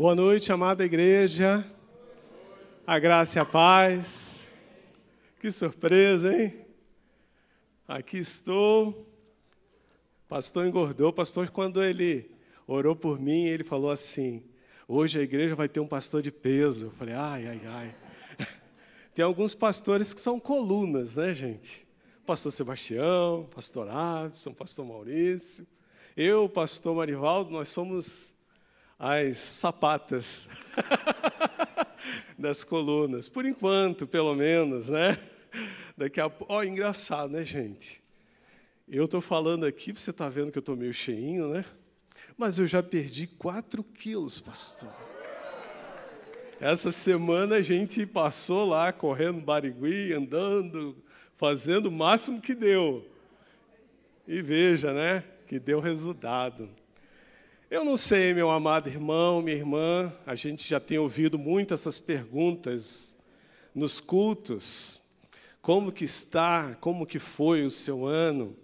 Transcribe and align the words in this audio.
Boa 0.00 0.14
noite, 0.14 0.50
amada 0.50 0.82
igreja. 0.82 1.62
A 2.86 2.98
graça 2.98 3.38
e 3.38 3.42
a 3.42 3.44
paz. 3.44 4.48
Que 5.38 5.52
surpresa, 5.52 6.34
hein? 6.34 6.64
Aqui 7.86 8.16
estou. 8.16 9.06
Pastor 10.26 10.66
engordou. 10.66 11.12
Pastor, 11.12 11.50
quando 11.50 11.84
ele 11.84 12.30
orou 12.66 12.96
por 12.96 13.20
mim, 13.20 13.44
ele 13.44 13.62
falou 13.62 13.90
assim: 13.90 14.42
Hoje 14.88 15.18
a 15.18 15.22
igreja 15.22 15.54
vai 15.54 15.68
ter 15.68 15.80
um 15.80 15.86
pastor 15.86 16.22
de 16.22 16.30
peso. 16.30 16.86
Eu 16.86 16.92
falei: 16.92 17.14
Ai, 17.14 17.46
ai, 17.46 17.60
ai. 17.66 17.94
Tem 19.14 19.22
alguns 19.22 19.54
pastores 19.54 20.14
que 20.14 20.20
são 20.22 20.40
colunas, 20.40 21.16
né, 21.16 21.34
gente? 21.34 21.86
Pastor 22.24 22.50
Sebastião, 22.50 23.46
pastor 23.54 23.86
Avison, 23.90 24.54
pastor 24.54 24.86
Maurício. 24.86 25.66
Eu, 26.16 26.48
pastor 26.48 26.96
Marivaldo, 26.96 27.50
nós 27.50 27.68
somos 27.68 28.39
as 29.02 29.38
sapatas 29.38 30.50
das 32.38 32.62
colunas, 32.62 33.30
por 33.30 33.46
enquanto, 33.46 34.06
pelo 34.06 34.34
menos, 34.34 34.90
né? 34.90 35.18
Daqui 35.96 36.20
a 36.20 36.28
pouco, 36.28 36.52
oh, 36.52 36.62
engraçado, 36.62 37.32
né, 37.32 37.42
gente? 37.42 38.02
Eu 38.86 39.06
estou 39.06 39.22
falando 39.22 39.64
aqui, 39.64 39.90
você 39.90 40.10
está 40.10 40.28
vendo 40.28 40.52
que 40.52 40.58
eu 40.58 40.60
estou 40.60 40.76
meio 40.76 40.92
cheinho, 40.92 41.48
né? 41.48 41.64
Mas 42.36 42.58
eu 42.58 42.66
já 42.66 42.82
perdi 42.82 43.26
4 43.26 43.82
quilos, 43.82 44.38
pastor. 44.38 44.92
Essa 46.60 46.92
semana 46.92 47.56
a 47.56 47.62
gente 47.62 48.04
passou 48.04 48.68
lá 48.68 48.92
correndo 48.92 49.40
Barigui, 49.40 50.12
andando, 50.12 50.94
fazendo 51.38 51.86
o 51.86 51.92
máximo 51.92 52.38
que 52.38 52.54
deu. 52.54 53.10
E 54.28 54.42
veja, 54.42 54.92
né, 54.92 55.24
que 55.46 55.58
deu 55.58 55.80
resultado. 55.80 56.68
Eu 57.70 57.84
não 57.84 57.96
sei, 57.96 58.34
meu 58.34 58.50
amado 58.50 58.88
irmão, 58.88 59.40
minha 59.40 59.56
irmã, 59.56 60.12
a 60.26 60.34
gente 60.34 60.68
já 60.68 60.80
tem 60.80 60.98
ouvido 60.98 61.38
muitas 61.38 61.82
essas 61.82 62.00
perguntas 62.00 63.14
nos 63.72 64.00
cultos. 64.00 65.00
Como 65.62 65.92
que 65.92 66.04
está? 66.04 66.74
Como 66.80 67.06
que 67.06 67.20
foi 67.20 67.64
o 67.64 67.70
seu 67.70 68.04
ano? 68.04 68.56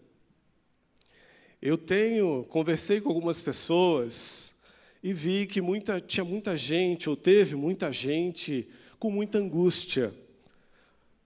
Eu 1.63 1.79
tenho, 1.79 2.45
conversei 2.49 3.01
com 3.01 3.09
algumas 3.11 3.41
pessoas 3.41 4.55
e 5.01 5.13
vi 5.13 5.47
que 5.47 5.61
muita, 5.61 6.01
tinha 6.01 6.25
muita 6.25 6.57
gente, 6.57 7.09
ou 7.09 7.15
teve 7.15 7.55
muita 7.55 7.93
gente 7.93 8.69
com 8.99 9.09
muita 9.09 9.39
angústia. 9.39 10.13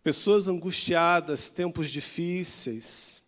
Pessoas 0.02 0.48
angustiadas, 0.48 1.48
tempos 1.48 1.90
difíceis. 1.90 3.19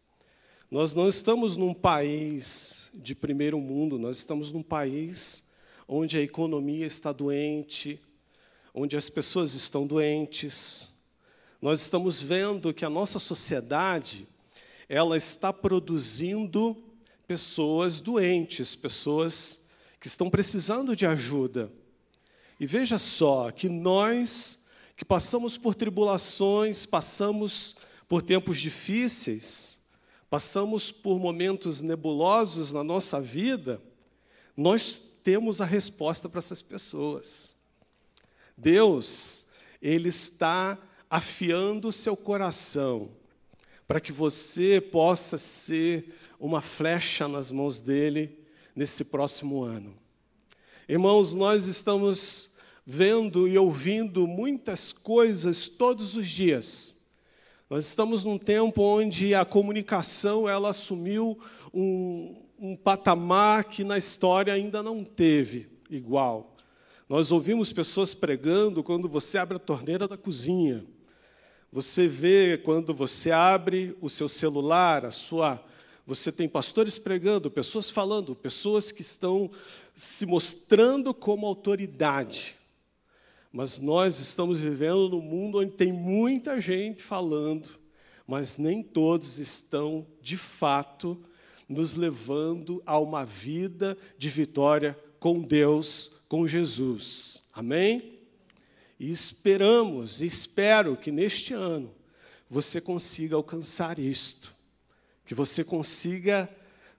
Nós 0.72 0.94
não 0.94 1.06
estamos 1.06 1.54
num 1.54 1.74
país 1.74 2.88
de 2.94 3.14
primeiro 3.14 3.60
mundo, 3.60 3.98
nós 3.98 4.16
estamos 4.16 4.50
num 4.50 4.62
país 4.62 5.44
onde 5.86 6.16
a 6.16 6.22
economia 6.22 6.86
está 6.86 7.12
doente, 7.12 8.00
onde 8.72 8.96
as 8.96 9.10
pessoas 9.10 9.52
estão 9.52 9.86
doentes. 9.86 10.88
Nós 11.60 11.82
estamos 11.82 12.22
vendo 12.22 12.72
que 12.72 12.86
a 12.86 12.88
nossa 12.88 13.18
sociedade 13.18 14.26
ela 14.88 15.14
está 15.14 15.52
produzindo 15.52 16.74
pessoas 17.26 18.00
doentes, 18.00 18.74
pessoas 18.74 19.60
que 20.00 20.06
estão 20.06 20.30
precisando 20.30 20.96
de 20.96 21.04
ajuda. 21.04 21.70
E 22.58 22.64
veja 22.64 22.98
só 22.98 23.50
que 23.50 23.68
nós 23.68 24.60
que 24.96 25.04
passamos 25.04 25.58
por 25.58 25.74
tribulações, 25.74 26.86
passamos 26.86 27.76
por 28.08 28.22
tempos 28.22 28.58
difíceis, 28.58 29.81
passamos 30.32 30.90
por 30.90 31.20
momentos 31.20 31.82
nebulosos 31.82 32.72
na 32.72 32.82
nossa 32.82 33.20
vida, 33.20 33.82
nós 34.56 34.98
temos 35.22 35.60
a 35.60 35.66
resposta 35.66 36.26
para 36.26 36.38
essas 36.38 36.62
pessoas. 36.62 37.54
Deus, 38.56 39.44
Ele 39.82 40.08
está 40.08 40.78
afiando 41.10 41.88
o 41.88 41.92
seu 41.92 42.16
coração 42.16 43.10
para 43.86 44.00
que 44.00 44.10
você 44.10 44.80
possa 44.80 45.36
ser 45.36 46.14
uma 46.40 46.62
flecha 46.62 47.28
nas 47.28 47.50
mãos 47.50 47.78
dele 47.78 48.42
nesse 48.74 49.04
próximo 49.04 49.62
ano. 49.62 49.94
Irmãos, 50.88 51.34
nós 51.34 51.66
estamos 51.66 52.52
vendo 52.86 53.46
e 53.46 53.58
ouvindo 53.58 54.26
muitas 54.26 54.94
coisas 54.94 55.68
todos 55.68 56.16
os 56.16 56.26
dias 56.26 57.01
nós 57.72 57.86
estamos 57.86 58.22
num 58.22 58.36
tempo 58.36 58.82
onde 58.82 59.34
a 59.34 59.46
comunicação 59.46 60.46
ela 60.46 60.68
assumiu 60.68 61.38
um, 61.72 62.36
um 62.58 62.76
patamar 62.76 63.64
que 63.64 63.82
na 63.82 63.96
história 63.96 64.52
ainda 64.52 64.82
não 64.82 65.02
teve 65.02 65.70
igual. 65.88 66.54
Nós 67.08 67.32
ouvimos 67.32 67.72
pessoas 67.72 68.12
pregando 68.12 68.82
quando 68.82 69.08
você 69.08 69.38
abre 69.38 69.56
a 69.56 69.58
torneira 69.58 70.06
da 70.06 70.18
cozinha. 70.18 70.84
Você 71.72 72.06
vê 72.06 72.58
quando 72.58 72.92
você 72.92 73.30
abre 73.30 73.96
o 74.02 74.10
seu 74.10 74.28
celular, 74.28 75.06
a 75.06 75.10
sua 75.10 75.58
você 76.06 76.30
tem 76.30 76.46
pastores 76.46 76.98
pregando, 76.98 77.50
pessoas 77.50 77.88
falando, 77.88 78.36
pessoas 78.36 78.92
que 78.92 79.00
estão 79.00 79.50
se 79.96 80.26
mostrando 80.26 81.14
como 81.14 81.46
autoridade. 81.46 82.54
Mas 83.52 83.78
nós 83.78 84.18
estamos 84.18 84.58
vivendo 84.58 85.10
num 85.10 85.20
mundo 85.20 85.58
onde 85.58 85.72
tem 85.72 85.92
muita 85.92 86.58
gente 86.58 87.02
falando, 87.02 87.68
mas 88.26 88.56
nem 88.56 88.82
todos 88.82 89.38
estão, 89.38 90.06
de 90.22 90.38
fato, 90.38 91.22
nos 91.68 91.92
levando 91.92 92.82
a 92.86 92.98
uma 92.98 93.26
vida 93.26 93.96
de 94.16 94.30
vitória 94.30 94.98
com 95.20 95.42
Deus, 95.42 96.22
com 96.28 96.48
Jesus. 96.48 97.42
Amém? 97.52 98.20
E 98.98 99.10
esperamos, 99.10 100.22
e 100.22 100.26
espero 100.26 100.96
que 100.96 101.12
neste 101.12 101.52
ano 101.52 101.94
você 102.48 102.80
consiga 102.80 103.36
alcançar 103.36 103.98
isto, 103.98 104.54
que 105.26 105.34
você 105.34 105.62
consiga 105.62 106.48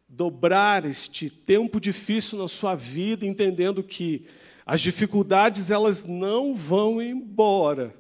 dobrar 0.08 0.86
este 0.86 1.30
tempo 1.30 1.80
difícil 1.80 2.38
na 2.38 2.48
sua 2.48 2.76
vida, 2.76 3.26
entendendo 3.26 3.82
que 3.82 4.28
as 4.66 4.82
dificuldades 4.82 5.70
elas 5.70 6.04
não 6.04 6.56
vão 6.56 7.02
embora. 7.02 7.94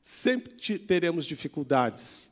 Sempre 0.00 0.78
teremos 0.78 1.24
dificuldades, 1.24 2.30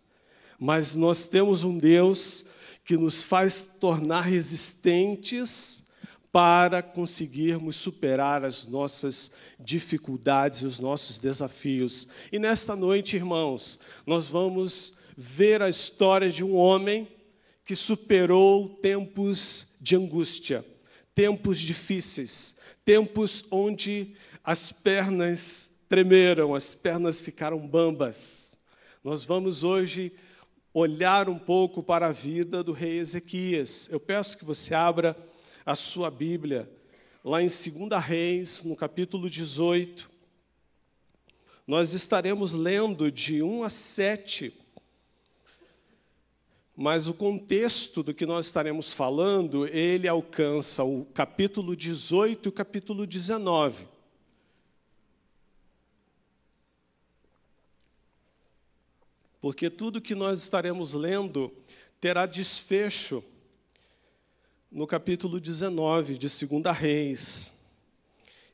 mas 0.59 0.94
nós 0.94 1.26
temos 1.26 1.62
um 1.62 1.76
Deus 1.78 2.47
que 2.84 2.97
nos 2.97 3.22
faz 3.22 3.66
tornar 3.78 4.22
resistentes 4.22 5.84
para 6.32 6.82
conseguirmos 6.82 7.76
superar 7.76 8.44
as 8.44 8.65
nossas 8.65 9.31
dificuldades 9.59 10.60
e 10.60 10.65
os 10.65 10.78
nossos 10.78 11.19
desafios. 11.19 12.09
E 12.31 12.38
nesta 12.38 12.76
noite, 12.76 13.16
irmãos, 13.16 13.78
nós 14.06 14.28
vamos 14.28 14.94
ver 15.16 15.62
a 15.62 15.69
história 15.69 16.31
de 16.31 16.44
um 16.44 16.55
homem 16.55 17.09
que 17.65 17.75
superou 17.75 18.69
tempos 18.76 19.75
de 19.81 19.97
angústia, 19.97 20.65
tempos 21.15 21.59
difíceis, 21.59 22.57
tempos 22.88 23.44
onde 23.50 24.15
as 24.43 24.72
pernas 24.72 25.78
tremeram, 25.91 26.54
as 26.54 26.75
pernas 26.75 27.21
ficaram 27.21 27.59
bambas. 27.59 28.56
Nós 29.04 29.22
vamos 29.22 29.62
hoje 29.62 30.10
olhar 30.72 31.28
um 31.28 31.38
pouco 31.38 31.82
para 31.82 32.06
a 32.06 32.12
vida 32.12 32.62
do 32.62 32.72
rei 32.72 32.97
Ezequias. 32.97 33.91
Eu 33.93 34.00
peço 34.00 34.38
que 34.38 34.44
você 34.47 34.75
abra 34.75 35.15
a 35.66 35.75
sua 35.75 36.10
Bíblia 36.10 36.66
lá 37.22 37.43
em 37.43 37.47
2 37.47 38.03
Reis, 38.03 38.65
no 38.65 38.75
capítulo 38.75 39.28
18. 39.28 40.10
Nós 41.66 41.93
estaremos 41.93 42.55
lendo 42.55 43.12
de 43.12 43.43
1 43.43 43.65
a 43.65 43.69
7 43.69 44.50
mas 46.81 47.09
o 47.09 47.12
contexto 47.12 48.05
do 48.05 48.15
que 48.15 48.25
nós 48.25 48.47
estaremos 48.47 48.93
falando, 48.93 49.66
ele 49.66 50.06
alcança 50.06 50.84
o 50.84 51.05
capítulo 51.06 51.75
18 51.75 52.47
e 52.47 52.50
o 52.50 52.53
capítulo 52.53 53.05
19. 53.05 53.89
Porque 59.41 59.69
tudo 59.69 60.00
que 60.00 60.14
nós 60.14 60.41
estaremos 60.41 60.93
lendo 60.93 61.52
terá 62.00 62.26
desfecho 62.26 63.25
no 64.70 64.87
capítulo 64.87 65.41
19 65.41 66.17
de 66.17 66.29
2 66.29 66.76
Reis. 66.76 67.55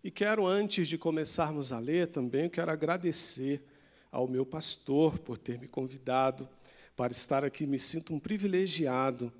E 0.03 0.11
quero, 0.11 0.47
antes 0.47 0.89
de 0.89 0.97
começarmos 0.97 1.73
a 1.73 1.79
ler, 1.79 2.07
também 2.07 2.49
quero 2.49 2.71
agradecer 2.71 3.63
ao 4.11 4.27
meu 4.27 4.47
pastor 4.47 5.19
por 5.19 5.37
ter 5.37 5.59
me 5.59 5.69
convidado 5.69 6.49
para 6.97 7.13
estar 7.13 7.45
aqui. 7.45 7.67
Me 7.67 7.79
sinto 7.79 8.15
um 8.15 8.19
privilegiado 8.19 9.33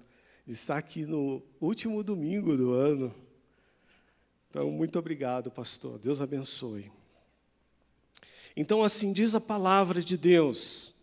de 0.47 0.53
estar 0.53 0.77
aqui 0.77 1.05
no 1.07 1.43
último 1.61 2.03
domingo 2.03 2.57
do 2.57 2.73
ano. 2.73 3.15
Então, 4.51 4.71
muito 4.71 4.99
obrigado, 4.99 5.51
pastor. 5.51 5.99
Deus 5.99 6.21
abençoe. 6.21 6.91
Então, 8.57 8.83
assim 8.83 9.13
diz 9.13 9.35
a 9.35 9.41
palavra 9.41 10.01
de 10.01 10.17
Deus. 10.17 10.95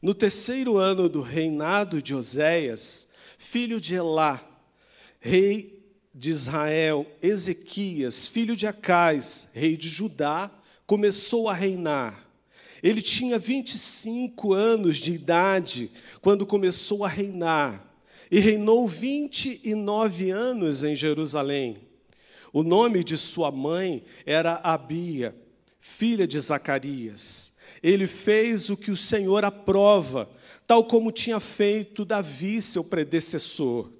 No 0.00 0.14
terceiro 0.14 0.78
ano 0.78 1.08
do 1.08 1.20
reinado 1.20 2.00
de 2.02 2.14
Oséias, 2.14 3.08
filho 3.36 3.80
de 3.80 3.94
Elá, 3.94 4.44
rei 5.20 5.78
de 6.14 6.30
Israel, 6.30 7.06
Ezequias, 7.22 8.26
filho 8.26 8.56
de 8.56 8.66
Acais, 8.66 9.48
rei 9.52 9.76
de 9.76 9.88
Judá, 9.88 10.50
começou 10.86 11.48
a 11.48 11.54
reinar. 11.54 12.27
Ele 12.82 13.02
tinha 13.02 13.38
25 13.38 14.52
anos 14.52 14.96
de 14.96 15.12
idade 15.12 15.90
quando 16.20 16.46
começou 16.46 17.04
a 17.04 17.08
reinar, 17.08 17.84
e 18.30 18.38
reinou 18.38 18.86
29 18.86 20.30
anos 20.30 20.84
em 20.84 20.94
Jerusalém. 20.94 21.78
O 22.52 22.62
nome 22.62 23.02
de 23.04 23.16
sua 23.16 23.50
mãe 23.50 24.04
era 24.24 24.60
Abia, 24.62 25.34
filha 25.80 26.26
de 26.26 26.38
Zacarias. 26.38 27.56
Ele 27.82 28.06
fez 28.06 28.70
o 28.70 28.76
que 28.76 28.90
o 28.90 28.96
Senhor 28.96 29.44
aprova, 29.44 30.28
tal 30.66 30.84
como 30.84 31.12
tinha 31.12 31.40
feito 31.40 32.04
Davi, 32.04 32.60
seu 32.60 32.84
predecessor. 32.84 33.90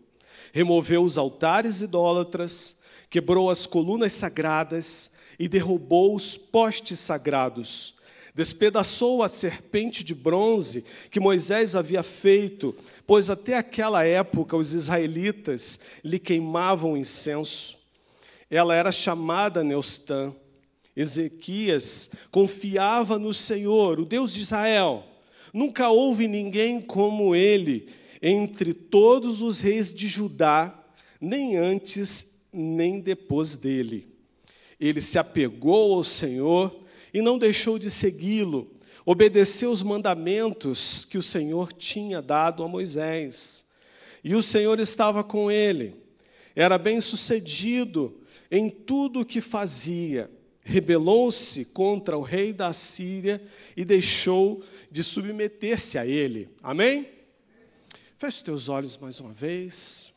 Removeu 0.53 1.05
os 1.05 1.17
altares 1.17 1.83
idólatras, 1.83 2.79
quebrou 3.11 3.51
as 3.51 3.67
colunas 3.67 4.13
sagradas 4.13 5.13
e 5.39 5.49
derrubou 5.49 6.15
os 6.15 6.37
postes 6.37 6.99
sagrados. 6.99 7.98
Despedaçou 8.39 9.25
a 9.25 9.29
serpente 9.29 10.05
de 10.05 10.15
bronze 10.15 10.85
que 11.11 11.19
Moisés 11.19 11.75
havia 11.75 12.05
feito, 12.05 12.73
pois 13.05 13.29
até 13.29 13.57
aquela 13.57 14.05
época 14.05 14.57
os 14.57 14.75
israelitas 14.75 15.81
lhe 16.05 16.21
queimavam 16.21 16.97
incenso. 16.97 17.77
Ela 18.49 18.77
era 18.77 18.93
chamada 18.93 19.65
Neustã. 19.65 20.33
Ezequias 20.95 22.13
confiava 22.31 23.19
no 23.19 23.35
Senhor, 23.35 23.99
o 23.99 24.05
Deus 24.05 24.33
de 24.33 24.43
Israel. 24.43 25.05
Nunca 25.53 25.91
houve 25.91 26.29
ninguém 26.29 26.81
como 26.81 27.35
ele 27.35 27.89
entre 28.23 28.73
todos 28.73 29.43
os 29.43 29.59
reis 29.59 29.93
de 29.93 30.07
Judá, 30.07 30.81
nem 31.21 31.57
antes 31.57 32.39
nem 32.53 33.01
depois 33.01 33.57
dele. 33.57 34.07
Ele 34.79 35.01
se 35.01 35.19
apegou 35.19 35.95
ao 35.95 36.05
Senhor 36.05 36.87
e 37.13 37.23
não 37.23 37.39
deixou 37.39 37.79
de 37.79 37.91
segui-lo, 37.91 38.71
obedeceu 39.05 39.71
os 39.71 39.83
mandamentos 39.83 41.05
que 41.05 41.17
o 41.17 41.23
Senhor 41.23 41.73
tinha 41.73 42.21
dado 42.21 42.63
a 42.63 42.69
Moisés. 42.69 43.65
E 44.23 44.35
o 44.35 44.43
Senhor 44.43 44.79
estava 44.81 45.25
com 45.25 45.51
ele, 45.51 45.95
era 46.55 46.77
bem-sucedido 46.77 48.21
em 48.51 48.69
tudo 48.69 49.21
o 49.21 49.25
que 49.25 49.41
fazia. 49.41 50.31
Rebelou-se 50.63 51.65
contra 51.67 52.19
o 52.19 52.23
rei 52.23 52.53
da 52.53 52.73
Síria 52.73 53.41
e 53.77 53.85
deixou 53.85 54.63
de 54.91 55.03
submeter-se 55.03 55.97
a 55.97 56.07
ele. 56.07 56.51
Amém? 56.63 57.09
Feche 58.19 58.39
os 58.39 58.43
teus 58.43 58.69
olhos 58.69 58.97
mais 58.97 59.21
uma 59.21 59.33
vez. 59.33 60.13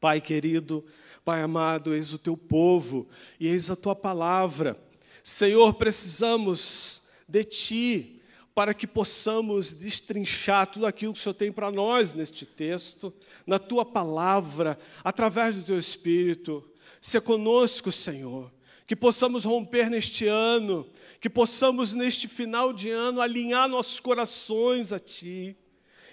Pai 0.00 0.20
querido, 0.20 0.84
Pai 1.24 1.40
amado, 1.40 1.94
eis 1.94 2.12
o 2.12 2.18
teu 2.18 2.36
povo 2.36 3.08
e 3.40 3.48
eis 3.48 3.70
a 3.70 3.76
tua 3.76 3.96
palavra. 3.96 4.78
Senhor, 5.26 5.72
precisamos 5.72 7.00
de 7.26 7.42
ti 7.44 8.20
para 8.54 8.74
que 8.74 8.86
possamos 8.86 9.72
destrinchar 9.72 10.66
tudo 10.66 10.84
aquilo 10.84 11.14
que 11.14 11.18
o 11.18 11.22
Senhor 11.22 11.32
tem 11.32 11.50
para 11.50 11.70
nós 11.70 12.12
neste 12.12 12.44
texto, 12.44 13.10
na 13.46 13.58
tua 13.58 13.86
palavra, 13.86 14.78
através 15.02 15.56
do 15.56 15.62
teu 15.62 15.78
espírito. 15.78 16.62
Se 17.00 17.18
conosco, 17.22 17.90
Senhor, 17.90 18.52
que 18.86 18.94
possamos 18.94 19.44
romper 19.44 19.88
neste 19.88 20.26
ano, 20.26 20.86
que 21.18 21.30
possamos 21.30 21.94
neste 21.94 22.28
final 22.28 22.70
de 22.70 22.90
ano 22.90 23.22
alinhar 23.22 23.66
nossos 23.66 23.98
corações 24.00 24.92
a 24.92 24.98
ti 24.98 25.56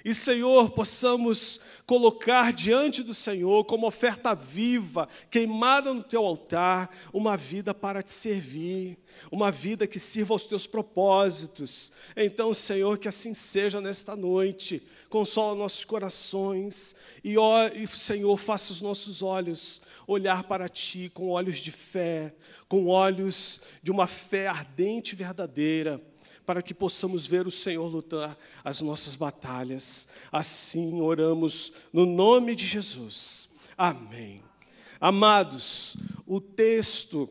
e, 0.04 0.14
Senhor, 0.14 0.72
possamos 0.72 1.62
colocar 1.86 2.54
diante 2.54 3.04
do 3.04 3.14
Senhor, 3.14 3.66
como 3.66 3.86
oferta 3.86 4.34
viva, 4.34 5.08
queimada 5.30 5.94
no 5.94 6.04
teu 6.04 6.26
altar, 6.26 6.90
uma 7.14 7.36
vida 7.38 7.74
para 7.74 8.02
te 8.02 8.12
servir, 8.12 8.98
uma 9.32 9.52
vida 9.52 9.86
que 9.86 10.00
sirva 10.00 10.34
aos 10.34 10.46
teus 10.46 10.66
propósitos. 10.66 11.92
Então, 12.16 12.54
Senhor, 12.54 12.98
que 12.98 13.08
assim 13.08 13.34
seja 13.34 13.82
nesta 13.82 14.16
noite. 14.16 14.82
Consola 15.10 15.54
nossos 15.54 15.84
corações 15.84 16.96
e, 17.22 17.38
ó, 17.38 17.68
e, 17.68 17.86
Senhor, 17.88 18.38
faça 18.38 18.72
os 18.72 18.82
nossos 18.82 19.22
olhos 19.22 19.82
olhar 20.08 20.44
para 20.44 20.70
Ti 20.70 21.12
com 21.14 21.30
olhos 21.30 21.60
de 21.60 21.72
fé, 21.72 22.34
com 22.70 22.88
olhos 22.88 23.60
de 23.84 23.92
uma 23.92 24.08
fé 24.08 24.48
ardente 24.48 25.12
e 25.12 25.16
verdadeira 25.18 26.02
para 26.46 26.62
que 26.62 26.74
possamos 26.74 27.26
ver 27.26 27.48
o 27.48 27.52
Senhor 27.52 27.88
lutar 27.88 28.38
as 28.64 28.82
nossas 28.82 29.16
batalhas. 29.16 30.08
Assim 30.32 31.00
oramos 31.02 31.74
no 31.92 32.06
nome 32.06 32.56
de 32.56 32.66
Jesus. 32.66 33.50
Amém. 33.78 34.44
Amados, 35.00 35.98
o 36.28 36.40
texto 36.40 37.30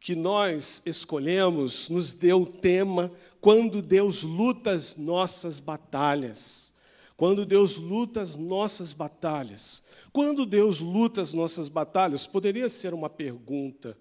que 0.00 0.14
nós 0.14 0.82
escolhemos 0.86 1.88
nos 1.88 2.14
deu 2.14 2.42
o 2.42 2.46
tema 2.46 3.12
quando 3.40 3.82
Deus 3.82 4.22
luta 4.22 4.72
as 4.72 4.96
nossas 4.96 5.60
batalhas. 5.60 6.74
Quando 7.16 7.44
Deus 7.44 7.76
luta 7.76 8.20
as 8.22 8.36
nossas 8.36 8.92
batalhas. 8.92 9.84
Quando 10.12 10.46
Deus 10.46 10.80
luta 10.80 11.20
as 11.20 11.34
nossas 11.34 11.68
batalhas, 11.68 12.26
poderia 12.26 12.68
ser 12.68 12.94
uma 12.94 13.10
pergunta. 13.10 13.96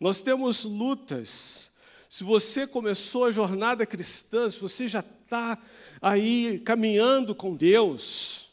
Nós 0.00 0.20
temos 0.20 0.64
lutas 0.64 1.70
se 2.08 2.24
você 2.24 2.66
começou 2.66 3.26
a 3.26 3.30
jornada 3.30 3.84
cristã, 3.84 4.48
se 4.48 4.60
você 4.60 4.88
já 4.88 5.00
está 5.00 5.62
aí 6.00 6.60
caminhando 6.64 7.34
com 7.34 7.54
Deus, 7.54 8.50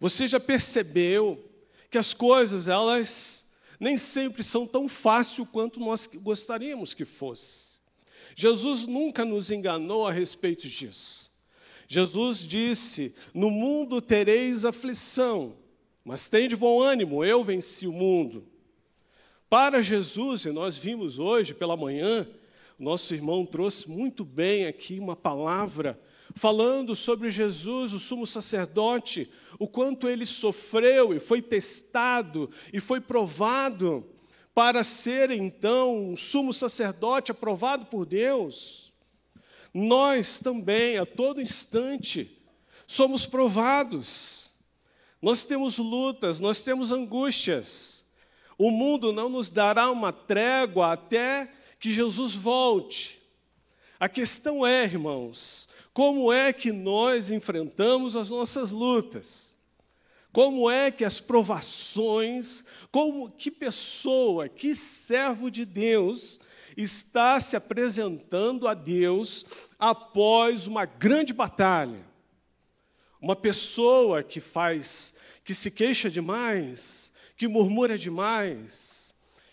você 0.00 0.26
já 0.26 0.40
percebeu 0.40 1.44
que 1.90 1.98
as 1.98 2.12
coisas, 2.12 2.68
elas 2.68 3.46
nem 3.78 3.96
sempre 3.96 4.42
são 4.42 4.66
tão 4.66 4.88
fáceis 4.88 5.46
quanto 5.50 5.78
nós 5.78 6.06
gostaríamos 6.06 6.92
que 6.92 7.04
fosse. 7.04 7.78
Jesus 8.34 8.84
nunca 8.84 9.24
nos 9.24 9.50
enganou 9.50 10.06
a 10.06 10.12
respeito 10.12 10.66
disso. 10.66 11.30
Jesus 11.86 12.38
disse: 12.38 13.14
No 13.32 13.50
mundo 13.50 14.00
tereis 14.00 14.64
aflição, 14.64 15.56
mas 16.04 16.28
tem 16.28 16.48
de 16.48 16.56
bom 16.56 16.80
ânimo, 16.80 17.24
eu 17.24 17.42
venci 17.42 17.86
o 17.86 17.92
mundo. 17.92 18.46
Para 19.48 19.82
Jesus, 19.82 20.44
e 20.44 20.50
nós 20.50 20.76
vimos 20.76 21.18
hoje 21.18 21.54
pela 21.54 21.76
manhã, 21.76 22.28
nosso 22.78 23.12
irmão 23.12 23.44
trouxe 23.44 23.90
muito 23.90 24.24
bem 24.24 24.66
aqui 24.66 25.00
uma 25.00 25.16
palavra 25.16 25.98
falando 26.34 26.94
sobre 26.94 27.30
Jesus, 27.30 27.92
o 27.92 27.98
sumo 27.98 28.26
sacerdote, 28.26 29.30
o 29.58 29.66
quanto 29.66 30.08
ele 30.08 30.24
sofreu 30.24 31.12
e 31.12 31.18
foi 31.18 31.42
testado 31.42 32.50
e 32.72 32.78
foi 32.78 33.00
provado 33.00 34.06
para 34.54 34.84
ser 34.84 35.30
então 35.30 36.10
um 36.10 36.16
sumo 36.16 36.52
sacerdote 36.52 37.32
aprovado 37.32 37.86
por 37.86 38.06
Deus. 38.06 38.92
Nós 39.74 40.38
também, 40.38 40.96
a 40.98 41.04
todo 41.04 41.40
instante, 41.40 42.40
somos 42.86 43.26
provados. 43.26 44.50
Nós 45.20 45.44
temos 45.44 45.78
lutas, 45.78 46.38
nós 46.38 46.60
temos 46.60 46.92
angústias. 46.92 48.04
O 48.56 48.70
mundo 48.70 49.12
não 49.12 49.28
nos 49.28 49.48
dará 49.48 49.90
uma 49.90 50.12
trégua 50.12 50.92
até 50.92 51.52
que 51.78 51.92
Jesus 51.92 52.34
volte. 52.34 53.18
A 53.98 54.08
questão 54.08 54.66
é, 54.66 54.84
irmãos, 54.84 55.68
como 55.92 56.32
é 56.32 56.52
que 56.52 56.70
nós 56.70 57.30
enfrentamos 57.30 58.16
as 58.16 58.30
nossas 58.30 58.70
lutas? 58.70 59.56
Como 60.32 60.70
é 60.70 60.90
que 60.90 61.04
as 61.04 61.20
provações, 61.20 62.64
como 62.92 63.30
que 63.30 63.50
pessoa, 63.50 64.48
que 64.48 64.74
servo 64.74 65.50
de 65.50 65.64
Deus 65.64 66.38
está 66.76 67.40
se 67.40 67.56
apresentando 67.56 68.68
a 68.68 68.74
Deus 68.74 69.46
após 69.78 70.66
uma 70.66 70.84
grande 70.84 71.32
batalha? 71.32 72.06
Uma 73.20 73.34
pessoa 73.34 74.22
que 74.22 74.40
faz, 74.40 75.16
que 75.44 75.52
se 75.52 75.70
queixa 75.72 76.08
demais, 76.08 77.12
que 77.36 77.48
murmura 77.48 77.98
demais, 77.98 79.07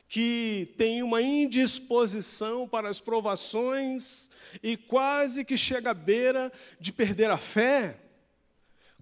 que 0.08 0.74
tem 0.78 1.02
uma 1.04 1.22
indisposição 1.22 2.68
para 2.68 2.90
as 2.90 3.00
provações 3.00 4.30
e 4.62 4.78
quase 4.78 5.44
que 5.44 5.58
chega 5.58 5.92
à 5.92 5.94
beira 5.94 6.52
de 6.80 6.92
perder 6.92 7.30
a 7.30 7.38
fé? 7.38 7.98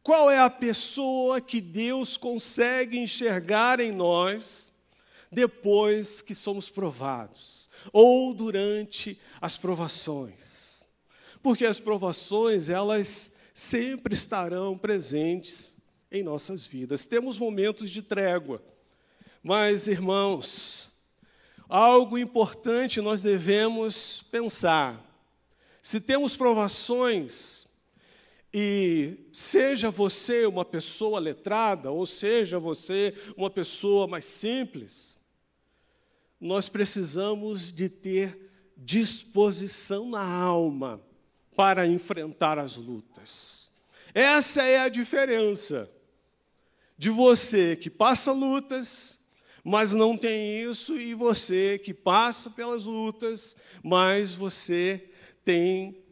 Qual 0.01 0.29
é 0.29 0.39
a 0.39 0.49
pessoa 0.49 1.39
que 1.39 1.61
Deus 1.61 2.17
consegue 2.17 2.97
enxergar 2.97 3.79
em 3.79 3.91
nós 3.91 4.71
depois 5.31 6.21
que 6.21 6.35
somos 6.35 6.69
provados 6.69 7.69
ou 7.91 8.33
durante 8.33 9.19
as 9.41 9.57
provações? 9.57 10.83
Porque 11.41 11.65
as 11.65 11.79
provações, 11.79 12.69
elas 12.69 13.35
sempre 13.53 14.13
estarão 14.13 14.77
presentes 14.77 15.77
em 16.11 16.23
nossas 16.23 16.65
vidas. 16.65 17.05
Temos 17.05 17.37
momentos 17.37 17.89
de 17.89 18.01
trégua, 18.01 18.63
mas, 19.41 19.87
irmãos, 19.87 20.92
algo 21.67 22.17
importante 22.17 23.01
nós 23.01 23.21
devemos 23.21 24.23
pensar. 24.31 24.99
Se 25.81 25.99
temos 25.99 26.35
provações, 26.35 27.67
E 28.53 29.17
seja 29.31 29.89
você 29.89 30.45
uma 30.45 30.63
pessoa 30.63 31.19
letrada, 31.19 31.89
ou 31.89 32.05
seja 32.05 32.59
você 32.59 33.15
uma 33.35 33.49
pessoa 33.49 34.05
mais 34.05 34.25
simples, 34.25 35.17
nós 36.39 36.69
precisamos 36.69 37.73
de 37.73 37.89
ter 37.89 38.51
disposição 38.77 40.07
na 40.07 40.23
alma 40.23 41.01
para 41.55 41.87
enfrentar 41.87 42.59
as 42.59 42.77
lutas. 42.77 43.71
Essa 44.13 44.61
é 44.61 44.77
a 44.81 44.89
diferença 44.89 45.91
de 46.95 47.09
você 47.09 47.75
que 47.75 47.89
passa 47.89 48.31
lutas, 48.31 49.19
mas 49.63 49.93
não 49.93 50.17
tem 50.17 50.61
isso, 50.61 50.99
e 50.99 51.13
você 51.13 51.79
que 51.79 51.93
passa 51.93 52.49
pelas 52.49 52.83
lutas, 52.83 53.55
mas 53.81 54.33
você 54.33 55.09
tem 55.45 56.03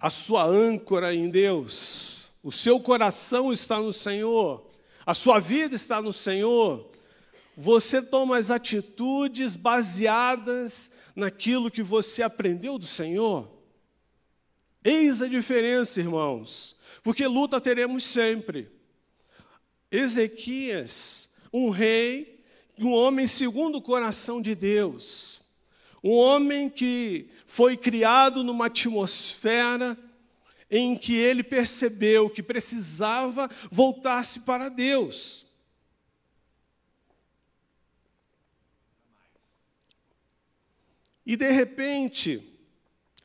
a 0.00 0.08
sua 0.08 0.44
âncora 0.44 1.14
em 1.14 1.28
Deus, 1.28 2.30
o 2.42 2.50
seu 2.50 2.80
coração 2.80 3.52
está 3.52 3.78
no 3.78 3.92
Senhor, 3.92 4.66
a 5.04 5.12
sua 5.12 5.38
vida 5.38 5.74
está 5.74 6.00
no 6.00 6.12
Senhor, 6.12 6.90
você 7.56 8.00
toma 8.00 8.38
as 8.38 8.50
atitudes 8.50 9.56
baseadas 9.56 10.92
naquilo 11.14 11.70
que 11.70 11.82
você 11.82 12.22
aprendeu 12.22 12.78
do 12.78 12.86
Senhor. 12.86 13.50
Eis 14.84 15.20
a 15.20 15.26
diferença, 15.26 15.98
irmãos, 15.98 16.76
porque 17.02 17.26
luta 17.26 17.60
teremos 17.60 18.04
sempre. 18.04 18.70
Ezequias, 19.90 21.34
um 21.52 21.70
rei, 21.70 22.37
um 22.84 22.92
homem 22.92 23.26
segundo 23.26 23.76
o 23.76 23.82
coração 23.82 24.40
de 24.40 24.54
Deus, 24.54 25.40
um 26.02 26.12
homem 26.12 26.68
que 26.68 27.28
foi 27.46 27.76
criado 27.76 28.44
numa 28.44 28.66
atmosfera 28.66 29.98
em 30.70 30.96
que 30.96 31.14
ele 31.14 31.42
percebeu 31.42 32.28
que 32.28 32.42
precisava 32.42 33.50
voltar-se 33.70 34.40
para 34.40 34.68
Deus. 34.68 35.46
E 41.24 41.36
de 41.36 41.50
repente, 41.50 42.42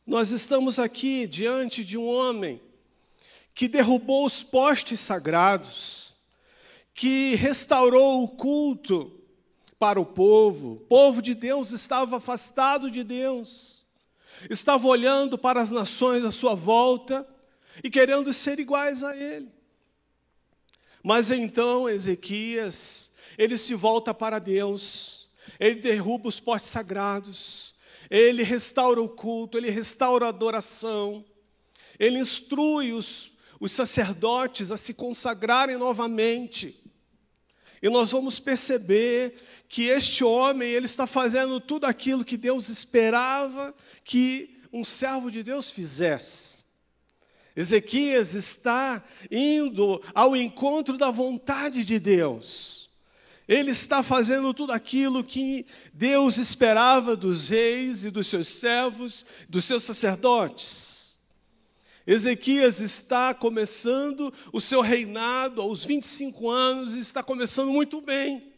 nós 0.06 0.32
estamos 0.32 0.80
aqui 0.80 1.26
diante 1.26 1.86
de 1.86 1.98
um 1.98 2.06
homem 2.06 2.62
que 3.54 3.68
derrubou 3.68 4.26
os 4.26 4.44
postes 4.44 5.00
sagrados, 5.00 6.14
que 6.94 7.36
restaurou 7.36 8.24
o 8.24 8.28
culto 8.28 9.23
para 9.84 10.00
o 10.00 10.06
povo. 10.06 10.75
O 10.75 10.86
povo 10.88 11.22
de 11.22 11.34
Deus 11.34 11.72
estava 11.72 12.16
afastado 12.16 12.90
de 12.90 13.04
Deus, 13.04 13.84
estava 14.50 14.88
olhando 14.88 15.38
para 15.38 15.60
as 15.60 15.72
nações 15.72 16.24
à 16.24 16.32
sua 16.32 16.56
volta 16.56 17.28
e 17.84 17.90
querendo 17.90 18.32
ser 18.32 18.60
iguais 18.60 19.04
a 19.04 19.13
ele. 19.13 19.52
Mas 21.04 21.32
então 21.32 21.90
Ezequias, 21.90 23.12
ele 23.38 23.58
se 23.58 23.75
volta 23.75 24.13
para 24.13 24.40
Deus, 24.40 25.28
ele 25.60 25.82
derruba 25.82 26.30
os 26.30 26.40
postes 26.40 26.72
sagrados, 26.72 27.75
ele 28.10 28.42
restaura 28.42 29.02
o 29.02 29.10
culto, 29.10 29.58
ele 29.58 29.70
restaura 29.70 30.28
a 30.28 30.30
adoração, 30.30 31.25
ele 32.00 32.20
instrui 32.20 32.94
os, 32.94 33.32
os 33.60 33.74
sacerdotes 33.74 34.72
a 34.72 34.78
se 34.78 34.94
consagrarem 34.94 35.75
novamente. 35.75 36.82
E 37.84 37.90
nós 37.90 38.12
vamos 38.13 38.40
perceber 38.40 39.36
que 39.68 39.90
este 39.90 40.24
homem, 40.24 40.72
ele 40.72 40.86
está 40.86 41.06
fazendo 41.06 41.60
tudo 41.60 41.84
aquilo 41.84 42.24
que 42.24 42.38
Deus 42.38 42.70
esperava 42.70 43.75
que 44.06 44.62
um 44.72 44.86
servo 44.86 45.30
de 45.30 45.44
Deus 45.44 45.70
fizesse. 45.70 46.63
Ezequias 47.54 48.36
está 48.36 49.04
indo 49.30 50.02
ao 50.16 50.34
encontro 50.34 50.98
da 50.98 51.12
vontade 51.12 51.84
de 51.84 52.00
Deus. 52.00 52.90
Ele 53.46 53.72
está 53.72 54.02
fazendo 54.02 54.54
tudo 54.54 54.72
aquilo 54.72 55.22
que 55.22 55.66
Deus 55.94 56.38
esperava 56.38 57.18
dos 57.18 57.50
reis 57.50 58.06
e 58.06 58.10
dos 58.10 58.28
seus 58.28 58.48
servos, 58.48 59.25
dos 59.50 59.66
seus 59.66 59.84
sacerdotes. 59.84 61.03
Ezequias 62.06 62.80
está 62.80 63.34
começando 63.34 64.34
o 64.52 64.60
seu 64.60 64.82
reinado 64.82 65.62
aos 65.62 65.84
25 65.84 66.50
anos 66.50 66.96
e 66.96 67.00
está 67.00 67.24
começando 67.24 67.72
muito 67.72 68.02
bem. 68.02 68.52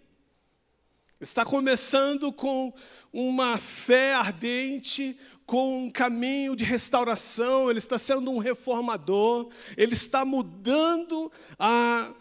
Está 1.21 1.45
começando 1.45 2.31
com 2.33 2.73
uma 3.13 3.57
fé 3.57 4.13
ardente, 4.13 5.17
com 5.45 5.85
um 5.85 5.91
caminho 5.91 6.55
de 6.55 6.63
restauração, 6.63 7.69
ele 7.69 7.79
está 7.79 7.97
sendo 7.97 8.31
um 8.31 8.39
reformador, 8.39 9.49
ele 9.77 9.93
está 9.93 10.25
mudando 10.25 11.31
a, 11.57 12.13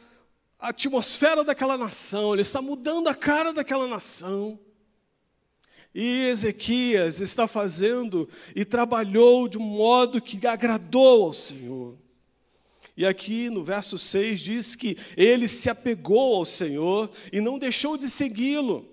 atmosfera 0.60 1.44
daquela 1.44 1.76
nação, 1.76 2.32
ele 2.32 2.42
está 2.42 2.62
mudando 2.62 3.08
a 3.08 3.14
cara 3.14 3.52
daquela 3.52 3.86
nação. 3.86 4.58
E 5.94 6.26
Ezequias 6.26 7.20
está 7.20 7.46
fazendo 7.46 8.28
e 8.54 8.64
trabalhou 8.64 9.46
de 9.46 9.56
um 9.56 9.62
modo 9.62 10.20
que 10.20 10.44
agradou 10.46 11.26
ao 11.26 11.32
Senhor. 11.32 11.96
E 12.96 13.06
aqui 13.06 13.48
no 13.48 13.62
verso 13.62 13.96
6 13.98 14.40
diz 14.40 14.74
que 14.74 14.96
ele 15.16 15.46
se 15.46 15.70
apegou 15.70 16.34
ao 16.36 16.44
Senhor 16.44 17.10
e 17.32 17.40
não 17.40 17.58
deixou 17.58 17.96
de 17.96 18.08
segui-lo. 18.08 18.88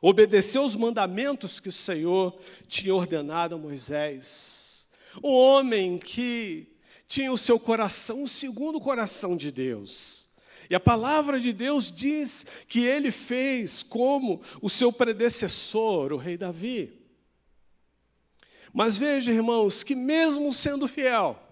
Obedeceu 0.00 0.64
os 0.64 0.76
mandamentos 0.76 1.58
que 1.58 1.68
o 1.68 1.72
Senhor 1.72 2.38
tinha 2.68 2.94
ordenado 2.94 3.54
a 3.54 3.58
Moisés. 3.58 4.88
Um 5.22 5.32
homem 5.32 5.98
que 5.98 6.68
tinha 7.06 7.32
o 7.32 7.38
seu 7.38 7.58
coração 7.58 8.26
segundo 8.26 8.76
o 8.76 8.80
coração 8.80 9.36
de 9.36 9.50
Deus. 9.50 10.25
E 10.68 10.74
a 10.74 10.80
palavra 10.80 11.38
de 11.38 11.52
Deus 11.52 11.92
diz 11.92 12.44
que 12.68 12.80
ele 12.80 13.10
fez 13.10 13.82
como 13.82 14.42
o 14.60 14.68
seu 14.68 14.92
predecessor, 14.92 16.12
o 16.12 16.16
rei 16.16 16.36
Davi. 16.36 16.92
Mas 18.72 18.96
veja, 18.96 19.32
irmãos, 19.32 19.82
que 19.82 19.94
mesmo 19.94 20.52
sendo 20.52 20.86
fiel, 20.86 21.42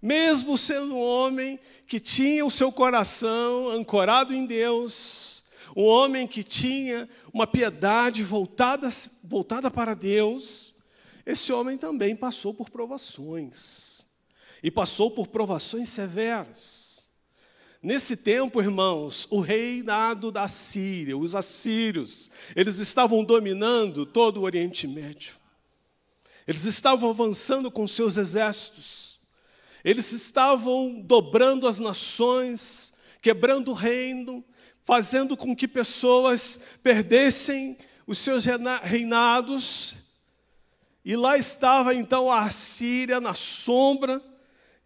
mesmo 0.00 0.56
sendo 0.56 0.96
um 0.96 1.00
homem 1.00 1.58
que 1.86 2.00
tinha 2.00 2.46
o 2.46 2.50
seu 2.50 2.72
coração 2.72 3.68
ancorado 3.68 4.32
em 4.32 4.46
Deus, 4.46 5.44
um 5.76 5.82
homem 5.82 6.26
que 6.26 6.42
tinha 6.42 7.08
uma 7.32 7.46
piedade 7.46 8.22
voltada, 8.22 8.88
voltada 9.22 9.70
para 9.70 9.94
Deus, 9.94 10.74
esse 11.26 11.52
homem 11.52 11.76
também 11.76 12.16
passou 12.16 12.54
por 12.54 12.70
provações. 12.70 14.06
E 14.62 14.70
passou 14.70 15.10
por 15.10 15.28
provações 15.28 15.88
severas. 15.90 16.89
Nesse 17.82 18.14
tempo, 18.14 18.60
irmãos, 18.60 19.26
o 19.30 19.40
reinado 19.40 20.30
da 20.30 20.46
Síria, 20.46 21.16
os 21.16 21.34
assírios, 21.34 22.30
eles 22.54 22.78
estavam 22.78 23.24
dominando 23.24 24.04
todo 24.04 24.38
o 24.38 24.42
Oriente 24.42 24.86
Médio. 24.86 25.36
Eles 26.46 26.66
estavam 26.66 27.08
avançando 27.08 27.70
com 27.70 27.88
seus 27.88 28.18
exércitos. 28.18 29.18
Eles 29.82 30.12
estavam 30.12 31.00
dobrando 31.00 31.66
as 31.66 31.80
nações, 31.80 32.92
quebrando 33.22 33.70
o 33.70 33.74
reino, 33.74 34.44
fazendo 34.84 35.34
com 35.34 35.56
que 35.56 35.66
pessoas 35.66 36.60
perdessem 36.82 37.78
os 38.06 38.18
seus 38.18 38.44
reinados. 38.82 39.96
E 41.02 41.16
lá 41.16 41.38
estava 41.38 41.94
então 41.94 42.30
a 42.30 42.42
Assíria 42.42 43.20
na 43.20 43.34
sombra 43.34 44.22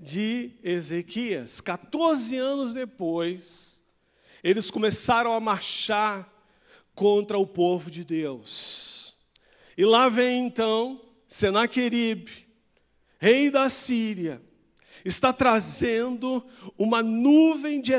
de 0.04 0.52
Ezequias. 0.62 1.62
14 1.62 2.37
anos 2.37 2.75
depois, 2.75 3.82
eles 4.42 4.70
começaram 4.70 5.32
a 5.32 5.40
marchar 5.40 6.30
contra 6.94 7.38
o 7.38 7.46
povo 7.46 7.90
de 7.90 8.04
Deus. 8.04 9.14
E 9.76 9.84
lá 9.84 10.08
vem 10.11 10.46
então 10.46 11.00
Senaqueribe, 11.26 12.46
rei 13.18 13.50
da 13.50 13.68
Síria, 13.70 14.42
está 15.04 15.32
trazendo 15.32 16.44
uma 16.78 17.02
nuvem 17.02 17.80
de 17.80 17.92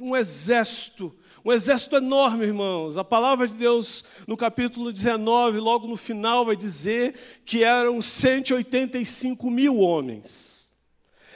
um 0.00 0.16
exército, 0.16 1.14
um 1.44 1.52
exército 1.52 1.96
enorme, 1.96 2.46
irmãos. 2.46 2.96
A 2.96 3.04
palavra 3.04 3.46
de 3.46 3.54
Deus, 3.54 4.04
no 4.26 4.36
capítulo 4.36 4.92
19, 4.92 5.58
logo 5.58 5.86
no 5.86 5.96
final, 5.96 6.46
vai 6.46 6.56
dizer 6.56 7.14
que 7.44 7.62
eram 7.62 8.00
185 8.00 9.50
mil 9.50 9.78
homens. 9.78 10.69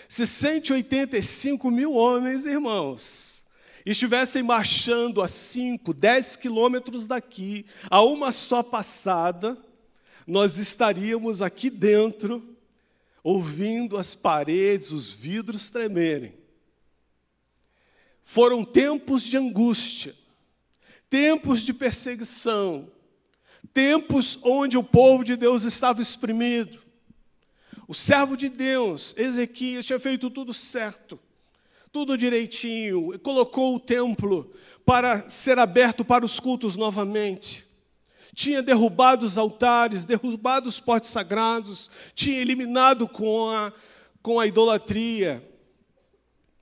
Se 0.08 0.26
185 0.26 1.70
mil 1.70 1.94
homens, 1.94 2.46
irmãos, 2.46 3.44
estivessem 3.84 4.42
marchando 4.42 5.22
a 5.22 5.28
5, 5.28 5.92
10 5.92 6.36
quilômetros 6.36 7.06
daqui, 7.06 7.66
a 7.90 8.02
uma 8.02 8.32
só 8.32 8.62
passada, 8.62 9.56
nós 10.26 10.56
estaríamos 10.56 11.42
aqui 11.42 11.68
dentro, 11.68 12.56
ouvindo 13.22 13.98
as 13.98 14.14
paredes, 14.14 14.90
os 14.90 15.10
vidros 15.10 15.70
tremerem. 15.70 16.34
Foram 18.22 18.64
tempos 18.64 19.22
de 19.22 19.36
angústia, 19.36 20.14
tempos 21.10 21.60
de 21.60 21.74
perseguição, 21.74 22.90
tempos 23.72 24.38
onde 24.42 24.78
o 24.78 24.82
povo 24.82 25.22
de 25.22 25.36
Deus 25.36 25.64
estava 25.64 26.00
exprimido, 26.00 26.83
O 27.86 27.94
servo 27.94 28.36
de 28.36 28.48
Deus, 28.48 29.14
Ezequias, 29.16 29.84
tinha 29.84 30.00
feito 30.00 30.30
tudo 30.30 30.54
certo, 30.54 31.18
tudo 31.92 32.16
direitinho, 32.16 33.18
colocou 33.20 33.76
o 33.76 33.80
templo 33.80 34.52
para 34.84 35.28
ser 35.28 35.58
aberto 35.58 36.04
para 36.04 36.24
os 36.24 36.40
cultos 36.40 36.76
novamente. 36.76 37.66
Tinha 38.34 38.62
derrubado 38.62 39.24
os 39.24 39.38
altares, 39.38 40.04
derrubado 40.04 40.68
os 40.68 40.80
potes 40.80 41.10
sagrados, 41.10 41.90
tinha 42.14 42.40
eliminado 42.40 43.06
com 43.06 43.48
a, 43.50 43.72
com 44.22 44.40
a 44.40 44.46
idolatria. 44.46 45.46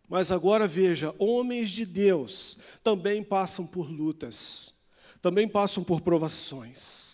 Mas 0.09 0.31
agora 0.31 0.69
veja, 0.69 1.15
homens 1.19 1.71
de 1.71 1.87
Deus 1.87 2.59
também 2.85 3.23
passam 3.23 3.67
por 3.67 3.91
lutas, 3.91 4.75
também 5.23 5.49
passam 5.49 5.83
por 5.83 6.03
provações. 6.03 7.12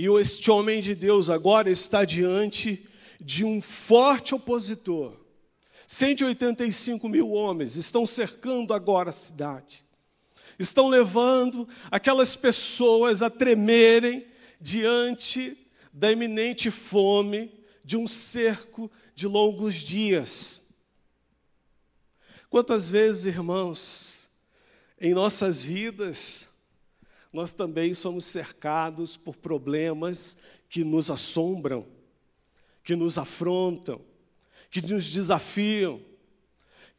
E 0.00 0.06
este 0.20 0.48
homem 0.48 0.80
de 0.80 0.94
Deus 0.94 1.28
agora 1.28 1.68
está 1.68 2.04
diante 2.04 2.86
de 3.20 3.44
um 3.44 3.60
forte 3.60 4.32
opositor. 4.32 5.12
185 5.88 7.08
mil 7.08 7.32
homens 7.32 7.74
estão 7.74 8.06
cercando 8.06 8.72
agora 8.72 9.10
a 9.10 9.12
cidade. 9.12 9.84
Estão 10.56 10.88
levando 10.88 11.68
aquelas 11.90 12.36
pessoas 12.36 13.22
a 13.22 13.28
tremerem 13.28 14.24
diante 14.60 15.58
da 15.92 16.12
iminente 16.12 16.70
fome 16.70 17.52
de 17.84 17.96
um 17.96 18.06
cerco 18.06 18.88
de 19.16 19.26
longos 19.26 19.74
dias. 19.74 20.68
Quantas 22.48 22.88
vezes, 22.88 23.26
irmãos, 23.26 24.30
em 25.00 25.12
nossas 25.12 25.64
vidas, 25.64 26.47
nós 27.32 27.52
também 27.52 27.94
somos 27.94 28.24
cercados 28.24 29.16
por 29.16 29.36
problemas 29.36 30.38
que 30.68 30.82
nos 30.82 31.10
assombram, 31.10 31.86
que 32.82 32.96
nos 32.96 33.18
afrontam, 33.18 34.00
que 34.70 34.80
nos 34.80 35.10
desafiam, 35.10 36.00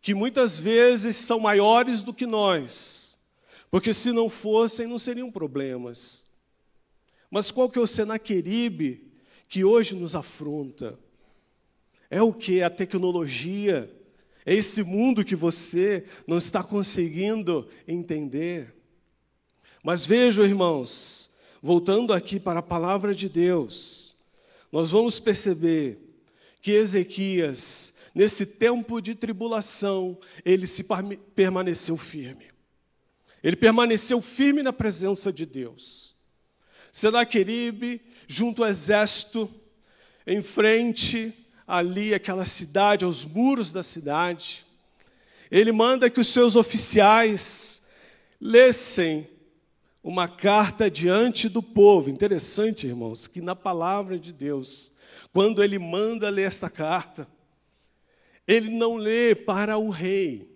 que 0.01 0.13
muitas 0.13 0.59
vezes 0.59 1.17
são 1.17 1.39
maiores 1.39 2.03
do 2.03 2.13
que 2.13 2.25
nós, 2.25 3.17
porque 3.69 3.93
se 3.93 4.11
não 4.11 4.29
fossem, 4.29 4.87
não 4.87 4.97
seriam 4.97 5.31
problemas. 5.31 6.25
Mas 7.29 7.51
qual 7.51 7.69
que 7.69 7.77
é 7.77 7.81
o 7.81 7.87
Senaqueribe 7.87 9.11
que 9.47 9.63
hoje 9.63 9.95
nos 9.95 10.15
afronta? 10.15 10.97
É 12.09 12.21
o 12.21 12.33
que? 12.33 12.63
A 12.63 12.69
tecnologia, 12.69 13.91
é 14.45 14.53
esse 14.55 14.83
mundo 14.83 15.23
que 15.23 15.35
você 15.35 16.05
não 16.25 16.37
está 16.37 16.63
conseguindo 16.63 17.67
entender. 17.87 18.73
Mas 19.83 20.05
vejam, 20.05 20.45
irmãos, 20.45 21.31
voltando 21.61 22.13
aqui 22.13 22.39
para 22.39 22.59
a 22.59 22.63
palavra 22.63 23.15
de 23.15 23.29
Deus, 23.29 24.15
nós 24.71 24.91
vamos 24.91 25.19
perceber 25.19 25.97
que 26.61 26.71
Ezequias, 26.71 27.93
nesse 28.13 28.45
tempo 28.45 29.01
de 29.01 29.15
tribulação, 29.15 30.17
ele 30.43 30.67
se 30.67 30.85
permaneceu 31.33 31.97
firme. 31.97 32.47
Ele 33.41 33.55
permaneceu 33.55 34.21
firme 34.21 34.61
na 34.61 34.73
presença 34.73 35.31
de 35.31 35.45
Deus. 35.45 36.15
Senaqueribe, 36.91 38.01
junto 38.27 38.63
ao 38.63 38.69
exército, 38.69 39.49
em 40.27 40.41
frente 40.41 41.33
ali 41.65 42.13
aquela 42.13 42.45
cidade, 42.45 43.05
aos 43.05 43.23
muros 43.23 43.71
da 43.71 43.83
cidade, 43.83 44.65
ele 45.49 45.71
manda 45.71 46.09
que 46.09 46.19
os 46.19 46.27
seus 46.27 46.55
oficiais 46.55 47.81
lessem 48.41 49.27
uma 50.03 50.27
carta 50.27 50.89
diante 50.89 51.49
do 51.49 51.61
povo. 51.61 52.09
Interessante, 52.09 52.87
irmãos, 52.87 53.27
que 53.27 53.41
na 53.41 53.55
palavra 53.55 54.17
de 54.17 54.31
Deus, 54.31 54.93
quando 55.31 55.63
ele 55.63 55.77
manda 55.77 56.29
ler 56.29 56.47
esta 56.47 56.69
carta, 56.69 57.27
ele 58.47 58.69
não 58.69 58.95
lê 58.95 59.35
para 59.35 59.77
o 59.77 59.89
rei. 59.89 60.49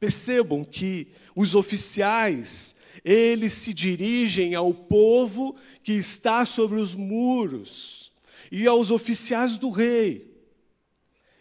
Percebam 0.00 0.64
que 0.64 1.08
os 1.36 1.54
oficiais, 1.54 2.76
eles 3.04 3.52
se 3.52 3.72
dirigem 3.72 4.54
ao 4.54 4.74
povo 4.74 5.54
que 5.82 5.92
está 5.92 6.44
sobre 6.44 6.80
os 6.80 6.94
muros 6.94 8.12
e 8.50 8.66
aos 8.66 8.90
oficiais 8.90 9.56
do 9.56 9.70
rei. 9.70 10.31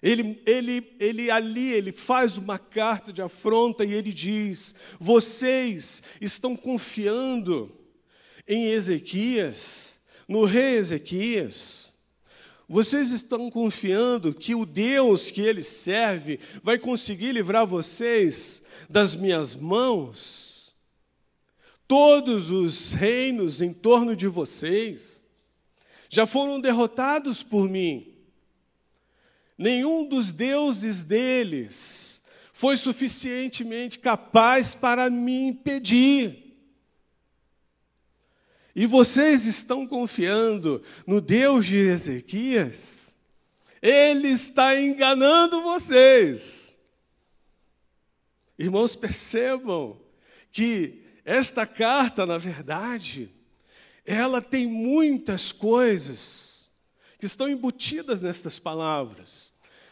Ele, 0.01 0.41
ele, 0.47 0.95
ele 0.99 1.29
ali, 1.29 1.71
ele 1.71 1.91
faz 1.91 2.35
uma 2.35 2.57
carta 2.57 3.13
de 3.13 3.21
afronta 3.21 3.85
e 3.85 3.93
ele 3.93 4.11
diz: 4.11 4.75
Vocês 4.99 6.01
estão 6.19 6.55
confiando 6.55 7.71
em 8.47 8.65
Ezequias, 8.65 9.99
no 10.27 10.43
rei 10.43 10.77
Ezequias. 10.77 11.91
Vocês 12.67 13.11
estão 13.11 13.51
confiando 13.51 14.33
que 14.33 14.55
o 14.55 14.65
Deus 14.65 15.29
que 15.29 15.41
ele 15.41 15.61
serve 15.61 16.39
vai 16.63 16.79
conseguir 16.79 17.33
livrar 17.33 17.67
vocês 17.67 18.65
das 18.89 19.13
minhas 19.13 19.53
mãos? 19.53 20.73
Todos 21.85 22.49
os 22.49 22.93
reinos 22.93 23.61
em 23.61 23.73
torno 23.73 24.15
de 24.15 24.25
vocês 24.25 25.27
já 26.09 26.25
foram 26.25 26.61
derrotados 26.61 27.43
por 27.43 27.69
mim 27.69 28.10
nenhum 29.61 30.07
dos 30.07 30.31
deuses 30.31 31.03
deles 31.03 32.21
foi 32.51 32.77
suficientemente 32.77 33.99
capaz 33.99 34.73
para 34.73 35.09
me 35.09 35.47
impedir. 35.47 36.41
E 38.75 38.85
vocês 38.85 39.45
estão 39.45 39.85
confiando 39.85 40.81
no 41.05 41.19
Deus 41.19 41.65
de 41.65 41.77
Ezequias? 41.77 43.17
Ele 43.81 44.29
está 44.29 44.79
enganando 44.79 45.61
vocês. 45.61 46.77
Irmãos, 48.57 48.95
percebam 48.95 49.99
que 50.51 51.03
esta 51.25 51.65
carta, 51.65 52.25
na 52.25 52.37
verdade, 52.37 53.33
ela 54.05 54.41
tem 54.41 54.67
muitas 54.67 55.51
coisas 55.51 56.71
que 57.19 57.25
estão 57.25 57.49
embutidas 57.49 58.21
nestas 58.21 58.59
palavras. 58.59 59.50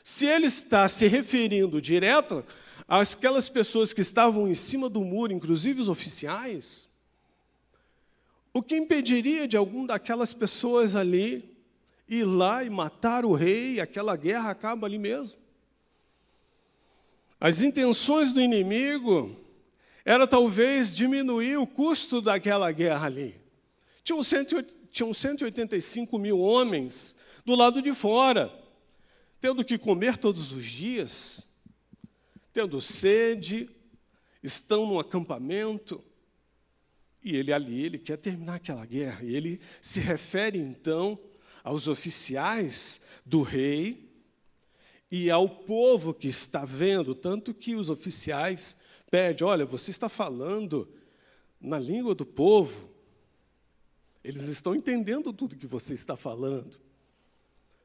Se 0.09 0.25
ele 0.25 0.47
está 0.47 0.89
se 0.89 1.05
referindo 1.05 1.79
direto 1.79 2.43
àquelas 2.87 3.47
pessoas 3.47 3.93
que 3.93 4.01
estavam 4.01 4.47
em 4.47 4.55
cima 4.55 4.89
do 4.89 5.05
muro, 5.05 5.31
inclusive 5.31 5.79
os 5.79 5.87
oficiais, 5.87 6.89
o 8.51 8.63
que 8.63 8.75
impediria 8.75 9.47
de 9.47 9.55
algum 9.55 9.85
daquelas 9.85 10.33
pessoas 10.33 10.95
ali 10.95 11.55
ir 12.07 12.23
lá 12.23 12.63
e 12.63 12.71
matar 12.71 13.23
o 13.23 13.33
rei, 13.33 13.75
e 13.75 13.79
aquela 13.79 14.15
guerra 14.15 14.49
acaba 14.49 14.87
ali 14.87 14.97
mesmo? 14.97 15.37
As 17.39 17.61
intenções 17.61 18.33
do 18.33 18.41
inimigo 18.41 19.39
era 20.03 20.25
talvez 20.25 20.95
diminuir 20.95 21.57
o 21.57 21.67
custo 21.67 22.19
daquela 22.19 22.71
guerra 22.71 23.05
ali. 23.05 23.39
Tinham 24.03 24.23
185 25.13 26.17
mil 26.17 26.39
homens 26.39 27.15
do 27.45 27.53
lado 27.53 27.79
de 27.79 27.93
fora 27.93 28.58
tendo 29.39 29.63
que 29.63 29.77
comer 29.77 30.17
todos 30.17 30.51
os 30.51 30.65
dias, 30.65 31.47
tendo 32.51 32.81
sede, 32.81 33.69
estão 34.43 34.85
num 34.85 34.99
acampamento, 34.99 36.03
e 37.23 37.35
ele 37.35 37.51
ali, 37.51 37.83
ele 37.83 37.97
quer 37.97 38.17
terminar 38.17 38.55
aquela 38.55 38.85
guerra. 38.85 39.23
E 39.23 39.35
ele 39.35 39.59
se 39.81 39.99
refere 39.99 40.57
então 40.57 41.19
aos 41.63 41.87
oficiais 41.87 43.01
do 43.25 43.41
rei 43.41 44.09
e 45.11 45.29
ao 45.29 45.49
povo 45.49 46.13
que 46.13 46.27
está 46.27 46.63
vendo, 46.65 47.13
tanto 47.13 47.53
que 47.53 47.75
os 47.75 47.89
oficiais 47.89 48.77
pedem: 49.09 49.45
olha, 49.47 49.65
você 49.65 49.91
está 49.91 50.07
falando 50.07 50.87
na 51.59 51.77
língua 51.77 52.15
do 52.15 52.25
povo, 52.25 52.89
eles 54.23 54.43
estão 54.43 54.73
entendendo 54.73 55.33
tudo 55.33 55.57
que 55.57 55.67
você 55.67 55.93
está 55.93 56.15
falando. 56.15 56.79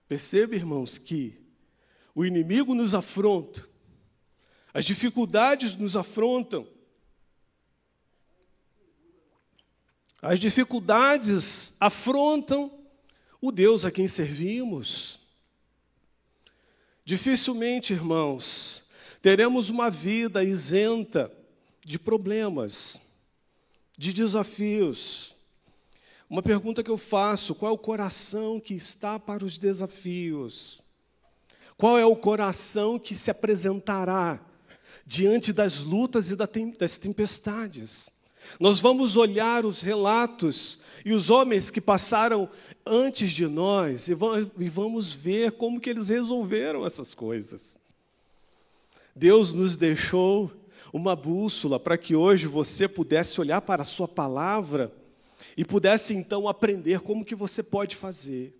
Perceba, 0.07 0.55
irmãos, 0.55 0.99
que 0.99 1.44
o 2.15 2.25
inimigo 2.25 2.75
nos 2.75 2.95
afronta, 2.95 3.67
as 4.73 4.85
dificuldades 4.85 5.77
nos 5.77 5.97
afrontam. 5.97 6.67
As 10.21 10.41
dificuldades 10.41 11.77
afrontam 11.79 12.73
o 13.41 13.53
Deus 13.53 13.85
a 13.85 13.91
quem 13.91 14.09
servimos. 14.09 15.21
Dificilmente, 17.05 17.93
irmãos, 17.93 18.89
teremos 19.21 19.69
uma 19.69 19.91
vida 19.91 20.43
isenta 20.43 21.31
de 21.85 21.99
problemas, 21.99 22.99
de 23.97 24.13
desafios. 24.13 25.37
Uma 26.29 26.43
pergunta 26.43 26.83
que 26.83 26.91
eu 26.91 26.99
faço: 26.99 27.55
qual 27.55 27.71
é 27.71 27.75
o 27.75 27.79
coração 27.79 28.59
que 28.59 28.75
está 28.75 29.21
para 29.21 29.45
os 29.45 29.59
desafios? 29.59 30.83
Qual 31.77 31.99
é 31.99 32.07
o 32.07 32.17
coração 32.17 32.99
que 32.99 33.17
se 33.17 33.31
apresentará 33.31 34.41
diante 35.05 35.53
das 35.53 35.83
lutas 35.83 36.31
e 36.31 36.37
das 36.37 36.99
tempestades? 36.99 38.11
Nós 38.61 38.79
vamos 38.79 39.17
olhar 39.17 39.65
os 39.65 39.81
relatos 39.81 40.81
e 41.05 41.13
os 41.13 41.31
homens 41.31 41.71
que 41.71 41.81
passaram 41.81 42.49
antes 42.87 43.33
de 43.33 43.47
nós 43.47 44.09
e 44.09 44.15
vamos 44.15 45.13
ver 45.13 45.53
como 45.53 45.81
que 45.81 45.91
eles 45.91 46.09
resolveram 46.09 46.87
essas 46.87 47.15
coisas. 47.15 47.79
Deus 49.17 49.53
nos 49.53 49.77
deixou 49.77 50.51
uma 50.93 51.17
bússola 51.17 51.81
para 51.81 51.99
que 51.99 52.15
hoje 52.15 52.47
você 52.47 52.87
pudesse 52.87 53.41
olhar 53.41 53.61
para 53.61 53.83
a 53.83 53.87
sua 53.87 54.07
palavra 54.07 54.93
e 55.57 55.65
pudesse 55.65 56.15
então 56.15 56.47
aprender 56.47 57.01
como 57.01 57.25
que 57.25 57.35
você 57.35 57.63
pode 57.63 57.97
fazer. 57.97 58.57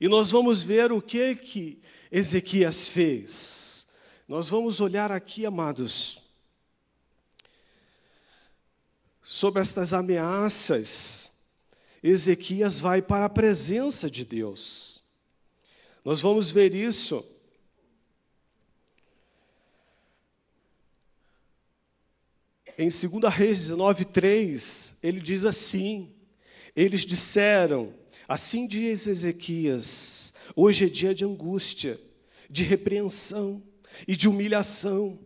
E 0.00 0.08
nós 0.08 0.30
vamos 0.30 0.62
ver 0.62 0.92
o 0.92 1.02
que 1.02 1.34
que 1.34 1.80
Ezequias 2.10 2.86
fez. 2.86 3.86
Nós 4.26 4.48
vamos 4.48 4.80
olhar 4.80 5.10
aqui, 5.10 5.44
amados, 5.44 6.22
sobre 9.22 9.62
estas 9.62 9.92
ameaças. 9.92 11.30
Ezequias 12.02 12.80
vai 12.80 13.02
para 13.02 13.26
a 13.26 13.30
presença 13.30 14.10
de 14.10 14.24
Deus. 14.24 15.02
Nós 16.04 16.20
vamos 16.20 16.50
ver 16.50 16.74
isso 16.74 17.24
Em 22.80 22.88
2 22.88 23.34
Reis 23.34 23.58
19, 23.58 24.06
3, 24.06 24.96
ele 25.02 25.20
diz 25.20 25.44
assim: 25.44 26.10
Eles 26.74 27.04
disseram, 27.04 27.92
assim 28.26 28.66
diz 28.66 29.06
Ezequias, 29.06 30.32
hoje 30.54 30.86
é 30.86 30.88
dia 30.88 31.14
de 31.14 31.24
angústia, 31.24 32.00
de 32.48 32.62
repreensão 32.62 33.62
e 34.06 34.16
de 34.16 34.28
humilhação. 34.28 35.18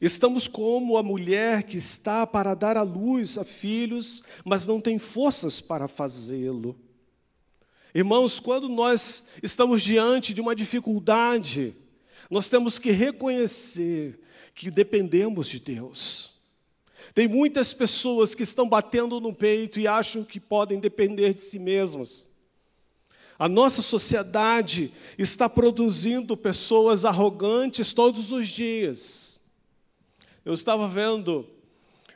Estamos 0.00 0.46
como 0.46 0.96
a 0.96 1.02
mulher 1.02 1.64
que 1.64 1.76
está 1.76 2.26
para 2.26 2.54
dar 2.54 2.76
à 2.76 2.82
luz 2.82 3.36
a 3.36 3.44
filhos, 3.44 4.22
mas 4.44 4.66
não 4.66 4.80
tem 4.80 4.98
forças 4.98 5.60
para 5.60 5.88
fazê-lo. 5.88 6.78
Irmãos, 7.94 8.38
quando 8.38 8.68
nós 8.68 9.28
estamos 9.42 9.82
diante 9.82 10.34
de 10.34 10.40
uma 10.40 10.54
dificuldade, 10.54 11.74
nós 12.30 12.48
temos 12.48 12.78
que 12.78 12.90
reconhecer 12.90 14.20
que 14.54 14.70
dependemos 14.70 15.48
de 15.48 15.58
Deus. 15.58 16.38
Tem 17.14 17.26
muitas 17.26 17.72
pessoas 17.72 18.34
que 18.34 18.42
estão 18.42 18.68
batendo 18.68 19.20
no 19.20 19.34
peito 19.34 19.80
e 19.80 19.88
acham 19.88 20.22
que 20.22 20.38
podem 20.38 20.78
depender 20.78 21.34
de 21.34 21.40
si 21.40 21.58
mesmas. 21.58 22.27
A 23.38 23.48
nossa 23.48 23.82
sociedade 23.82 24.92
está 25.16 25.48
produzindo 25.48 26.36
pessoas 26.36 27.04
arrogantes 27.04 27.92
todos 27.92 28.32
os 28.32 28.48
dias. 28.48 29.38
Eu 30.44 30.52
estava 30.52 30.88
vendo 30.88 31.48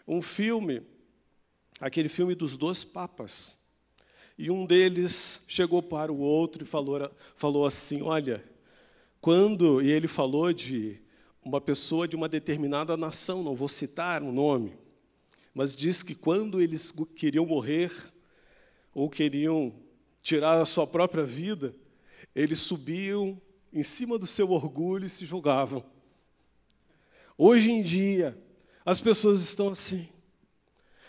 um 0.07 0.21
filme, 0.21 0.83
aquele 1.79 2.09
filme 2.09 2.35
dos 2.35 2.57
dois 2.57 2.83
papas, 2.83 3.57
e 4.37 4.51
um 4.51 4.67
deles 4.67 5.45
chegou 5.47 5.81
para 5.81 6.13
o 6.13 6.19
outro 6.19 6.65
e 6.65 6.67
falou, 6.67 7.09
falou 7.37 7.67
assim: 7.67 8.03
Olha, 8.03 8.43
quando, 9.21 9.81
e 9.81 9.93
ele 9.93 10.09
falou 10.09 10.53
de 10.53 11.01
uma 11.45 11.61
pessoa 11.61 12.09
de 12.09 12.17
uma 12.17 12.29
determinada 12.29 12.97
nação, 12.97 13.45
não 13.45 13.55
vou 13.55 13.69
citar 13.69 14.25
o 14.25 14.33
nome, 14.33 14.77
mas 15.55 15.77
diz 15.77 16.03
que 16.03 16.17
quando 16.17 16.61
eles 16.61 16.93
queriam 17.15 17.47
morrer 17.47 17.93
ou 18.93 19.09
queriam 19.09 19.73
tirar 20.23 20.61
a 20.61 20.65
sua 20.65 20.87
própria 20.87 21.25
vida, 21.25 21.75
eles 22.35 22.61
subiam 22.61 23.41
em 23.73 23.83
cima 23.83 24.19
do 24.19 24.27
seu 24.27 24.51
orgulho 24.51 25.05
e 25.05 25.11
se 25.11 25.27
jogavam. 25.27 25.85
Hoje 27.37 27.71
em 27.71 27.83
dia, 27.83 28.41
as 28.85 29.01
pessoas 29.01 29.41
estão 29.41 29.71
assim, 29.71 30.09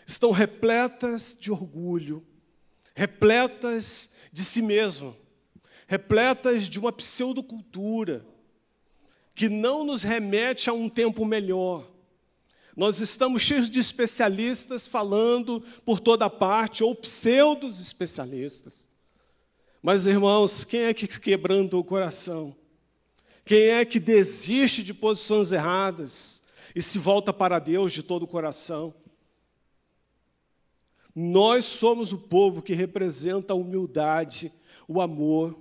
estão 0.06 0.32
repletas 0.32 1.38
de 1.40 1.52
orgulho, 1.52 2.26
repletas 2.96 4.16
de 4.32 4.44
si 4.44 4.62
mesmo, 4.62 5.16
repletas 5.88 6.68
de 6.68 6.80
uma 6.80 6.92
pseudocultura 6.92 8.26
que 9.36 9.50
não 9.50 9.84
nos 9.84 10.04
remete 10.04 10.70
a 10.70 10.74
um 10.74 10.90
tempo 10.90 11.26
melhor, 11.26 11.94
nós 12.76 13.00
estamos 13.00 13.44
cheios 13.44 13.70
de 13.70 13.80
especialistas 13.80 14.88
falando 14.88 15.62
por 15.86 16.00
toda 16.00 16.30
parte, 16.30 16.84
ou 16.84 16.96
pseudos 16.96 17.80
especialistas. 17.80 18.90
Mas, 19.84 20.08
irmãos, 20.08 20.64
quem 20.64 20.84
é 20.84 20.94
que 20.94 21.06
quebranta 21.06 21.76
o 21.76 21.84
coração? 21.84 22.56
Quem 23.44 23.64
é 23.64 23.84
que 23.84 24.00
desiste 24.00 24.82
de 24.82 24.94
posições 24.94 25.52
erradas 25.52 26.42
e 26.74 26.82
se 26.82 26.98
volta 26.98 27.34
para 27.34 27.60
Deus 27.60 27.92
de 27.92 28.02
todo 28.02 28.24
o 28.24 28.28
coração? 28.28 28.96
Nós 31.14 31.66
somos 31.66 32.14
o 32.14 32.18
povo 32.18 32.62
que 32.62 32.74
representa 32.74 33.52
a 33.52 33.58
humildade, 33.58 34.54
o 34.88 35.02
amor. 35.02 35.60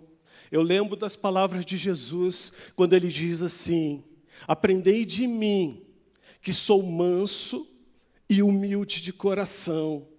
Eu 0.53 0.63
lembro 0.63 0.95
das 0.95 1.17
palavras 1.17 1.65
de 1.65 1.77
Jesus, 1.77 2.53
quando 2.77 2.93
ele 2.93 3.09
diz 3.09 3.43
assim: 3.43 4.05
Aprendei 4.47 5.05
de 5.05 5.27
mim, 5.27 5.85
que 6.41 6.53
sou 6.53 6.81
manso 6.81 7.69
e 8.29 8.41
humilde 8.41 9.03
de 9.03 9.13
coração. 9.13 10.12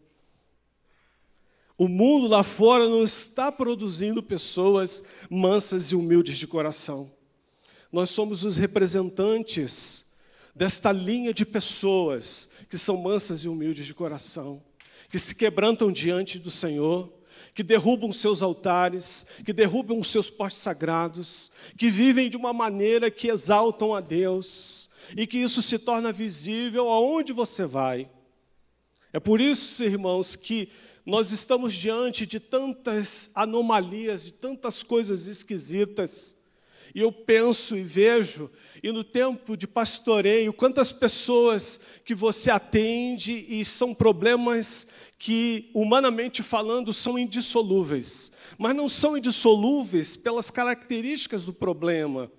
O 1.78 1.88
mundo 1.88 2.28
lá 2.28 2.44
fora 2.44 2.88
não 2.88 3.04
está 3.04 3.52
produzindo 3.52 4.22
pessoas 4.22 5.04
mansas 5.30 5.92
e 5.92 5.96
humildes 5.96 6.38
de 6.38 6.46
coração. 6.46 7.12
Nós 7.92 8.10
somos 8.10 8.44
os 8.44 8.58
representantes 8.58 10.14
desta 10.56 10.92
linha 10.92 11.34
de 11.34 11.46
pessoas 11.46 12.50
que 12.70 12.78
são 12.78 12.98
mansas 12.98 13.44
e 13.44 13.50
humildes 13.50 13.86
de 13.86 13.94
coração, 13.94 14.64
que 15.10 15.18
se 15.18 15.36
quebrantam 15.36 15.92
diante 15.92 16.38
do 16.38 16.52
Senhor, 16.52 17.12
que 17.54 17.64
derrubam 17.64 18.12
seus 18.12 18.42
altares, 18.42 19.26
que 19.46 19.54
derrubam 19.54 20.00
os 20.00 20.12
seus 20.12 20.30
postes 20.30 20.62
sagrados, 20.62 21.52
que 21.78 21.90
vivem 21.90 22.30
de 22.30 22.38
uma 22.38 22.54
maneira 22.54 23.12
que 23.12 23.28
exaltam 23.28 23.94
a 23.94 24.00
Deus 24.00 24.90
e 25.16 25.28
que 25.28 25.38
isso 25.38 25.62
se 25.62 25.78
torna 25.78 26.12
visível 26.12 26.90
aonde 26.90 27.34
você 27.34 27.66
vai. 27.66 28.10
É 29.12 29.20
por 29.20 29.40
isso, 29.40 29.84
irmãos, 29.84 30.36
que 30.36 30.70
nós 31.06 31.32
estamos 31.32 31.74
diante 31.74 32.26
de 32.26 32.40
tantas 32.40 33.32
anomalias, 33.36 34.26
de 34.26 34.34
tantas 34.34 34.84
coisas 34.84 35.28
esquisitas. 35.28 36.36
E 36.96 37.00
eu 37.02 37.12
penso 37.12 37.76
e 37.76 37.82
vejo, 37.82 38.50
e 38.82 38.92
no 38.92 39.04
tempo 39.04 39.58
de 39.58 39.66
pastoreio, 39.68 40.54
quantas 40.54 40.92
pessoas 40.92 41.80
que 42.06 42.14
você 42.14 42.52
atende 42.52 43.46
e 43.50 43.66
são 43.66 43.94
problemas 43.94 44.88
que, 45.18 45.72
humanamente 45.74 46.44
falando, 46.44 46.94
são 46.94 47.18
indissolúveis. 47.18 48.32
Mas 48.58 48.76
não 48.76 48.88
são 48.88 49.18
indissolúveis 49.18 50.16
pelas 50.16 50.52
características 50.52 51.46
do 51.46 51.54
problema 51.54 52.32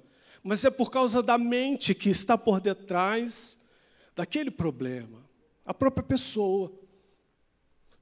mas 0.44 0.62
é 0.62 0.70
por 0.70 0.90
causa 0.90 1.22
da 1.22 1.38
mente 1.38 1.94
que 1.94 2.10
está 2.10 2.36
por 2.36 2.60
detrás 2.60 3.66
daquele 4.14 4.50
problema, 4.50 5.26
a 5.64 5.72
própria 5.72 6.04
pessoa. 6.04 6.70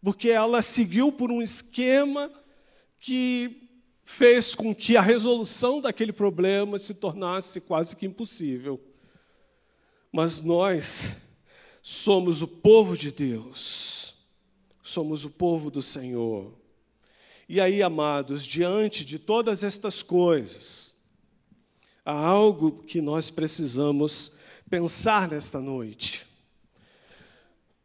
Porque 0.02 0.28
ela 0.30 0.60
seguiu 0.62 1.12
por 1.12 1.30
um 1.30 1.40
esquema 1.40 2.30
que 2.98 3.68
fez 4.02 4.54
com 4.54 4.74
que 4.74 4.96
a 4.96 5.00
resolução 5.00 5.80
daquele 5.80 6.12
problema 6.12 6.78
se 6.78 6.94
tornasse 6.94 7.60
quase 7.60 7.94
que 7.94 8.06
impossível. 8.06 8.80
Mas 10.10 10.40
nós 10.40 11.14
somos 11.80 12.42
o 12.42 12.48
povo 12.48 12.96
de 12.96 13.10
Deus, 13.10 14.14
somos 14.82 15.24
o 15.24 15.30
povo 15.30 15.70
do 15.70 15.80
Senhor. 15.80 16.52
E 17.48 17.60
aí, 17.60 17.82
amados, 17.82 18.44
diante 18.44 19.04
de 19.04 19.18
todas 19.18 19.62
estas 19.62 20.02
coisas, 20.02 20.92
Há 22.04 22.14
algo 22.14 22.82
que 22.82 23.00
nós 23.00 23.30
precisamos 23.30 24.32
pensar 24.68 25.28
nesta 25.28 25.60
noite. 25.60 26.26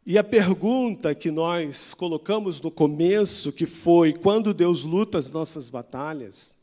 E 0.10 0.18
a 0.18 0.24
pergunta 0.24 1.14
que 1.14 1.30
nós 1.30 1.94
colocamos 1.94 2.62
no 2.62 2.72
começo, 2.72 3.52
que 3.52 3.66
foi: 3.66 4.14
quando 4.14 4.54
Deus 4.54 4.86
luta 4.86 5.18
as 5.18 5.30
nossas 5.30 5.70
batalhas? 5.70 6.58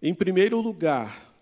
Em 0.00 0.14
primeiro 0.14 0.60
lugar, 0.60 1.34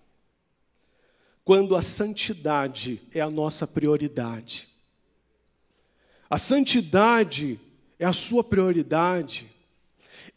quando 1.44 1.76
a 1.76 1.82
santidade 1.82 3.02
é 3.12 3.20
a 3.20 3.28
nossa 3.28 3.66
prioridade. 3.66 4.66
A 6.30 6.38
santidade 6.38 7.60
é 7.98 8.06
a 8.06 8.14
sua 8.14 8.42
prioridade. 8.42 9.46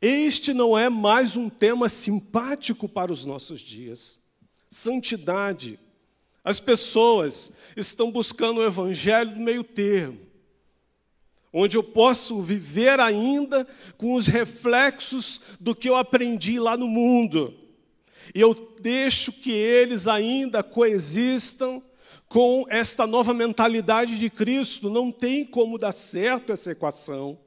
Este 0.02 0.54
não 0.54 0.78
é 0.78 0.90
mais 0.90 1.38
um 1.38 1.48
tema 1.50 1.88
simpático 1.88 2.90
para 2.90 3.14
os 3.14 3.24
nossos 3.24 3.62
dias 3.62 4.20
santidade. 4.68 5.80
As 6.44 6.60
pessoas 6.60 7.54
estão 7.78 8.12
buscando 8.12 8.58
o 8.58 8.66
evangelho 8.66 9.34
do 9.34 9.40
meio 9.40 9.64
termo, 9.64 10.27
onde 11.52 11.78
eu 11.78 11.84
posso 11.84 12.42
viver 12.42 13.00
ainda 13.00 13.68
com 13.98 14.14
os 14.14 14.28
reflexos 14.28 15.42
do 15.60 15.76
que 15.76 15.90
eu 15.90 15.96
aprendi 15.96 16.60
lá 16.60 16.76
no 16.78 16.88
mundo. 16.88 17.54
E 18.36 18.42
eu 18.42 18.54
deixo 18.82 19.32
que 19.32 19.52
eles 19.52 20.08
ainda 20.08 20.62
coexistam 20.62 21.82
com 22.28 22.66
esta 22.70 23.08
nova 23.08 23.34
mentalidade 23.34 24.20
de 24.20 24.30
Cristo, 24.30 24.90
não 24.90 25.12
tem 25.12 25.46
como 25.46 25.78
dar 25.78 25.94
certo 25.94 26.52
essa 26.52 26.72
equação. 26.72 27.40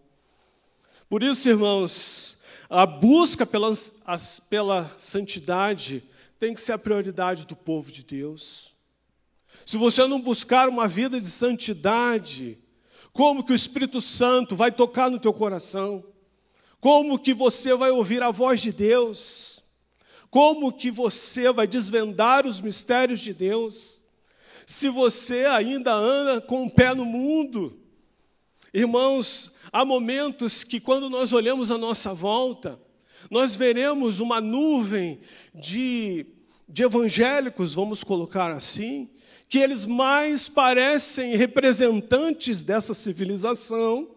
Por 1.08 1.22
isso, 1.22 1.48
irmãos, 1.48 2.38
a 2.68 2.86
busca 2.86 3.44
pela, 3.44 3.70
as, 4.06 4.40
pela 4.40 4.94
santidade 4.96 6.02
tem 6.38 6.54
que 6.54 6.60
ser 6.60 6.72
a 6.72 6.78
prioridade 6.78 7.46
do 7.46 7.54
povo 7.54 7.92
de 7.92 8.02
Deus. 8.02 8.72
Se 9.66 9.76
você 9.76 10.06
não 10.06 10.20
buscar 10.20 10.68
uma 10.68 10.88
vida 10.88 11.20
de 11.20 11.26
santidade, 11.26 12.58
como 13.12 13.44
que 13.44 13.52
o 13.52 13.56
Espírito 13.56 14.00
Santo 14.00 14.54
vai 14.54 14.70
tocar 14.70 15.10
no 15.10 15.18
teu 15.18 15.32
coração? 15.32 16.04
Como 16.80 17.18
que 17.18 17.34
você 17.34 17.74
vai 17.74 17.90
ouvir 17.90 18.22
a 18.22 18.30
voz 18.30 18.60
de 18.60 18.72
Deus? 18.72 19.62
Como 20.30 20.72
que 20.72 20.90
você 20.90 21.52
vai 21.52 21.66
desvendar 21.66 22.46
os 22.46 22.60
mistérios 22.60 23.20
de 23.20 23.34
Deus? 23.34 24.02
Se 24.64 24.88
você 24.88 25.46
ainda 25.46 25.92
anda 25.92 26.40
com 26.40 26.64
o 26.64 26.70
pé 26.70 26.94
no 26.94 27.04
mundo, 27.04 27.76
irmãos, 28.72 29.56
há 29.72 29.84
momentos 29.84 30.62
que 30.62 30.78
quando 30.78 31.10
nós 31.10 31.32
olhamos 31.32 31.70
à 31.70 31.76
nossa 31.76 32.14
volta, 32.14 32.80
nós 33.28 33.56
veremos 33.56 34.20
uma 34.20 34.40
nuvem 34.40 35.20
de, 35.52 36.24
de 36.68 36.84
evangélicos, 36.84 37.74
vamos 37.74 38.04
colocar 38.04 38.52
assim, 38.52 39.10
que 39.50 39.58
eles 39.58 39.84
mais 39.84 40.48
parecem 40.48 41.36
representantes 41.36 42.62
dessa 42.62 42.94
civilização 42.94 44.08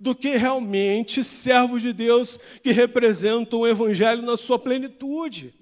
do 0.00 0.14
que 0.14 0.30
realmente 0.30 1.22
servos 1.22 1.82
de 1.82 1.92
Deus 1.92 2.40
que 2.62 2.72
representam 2.72 3.60
o 3.60 3.66
Evangelho 3.66 4.22
na 4.22 4.34
sua 4.34 4.58
plenitude. 4.58 5.54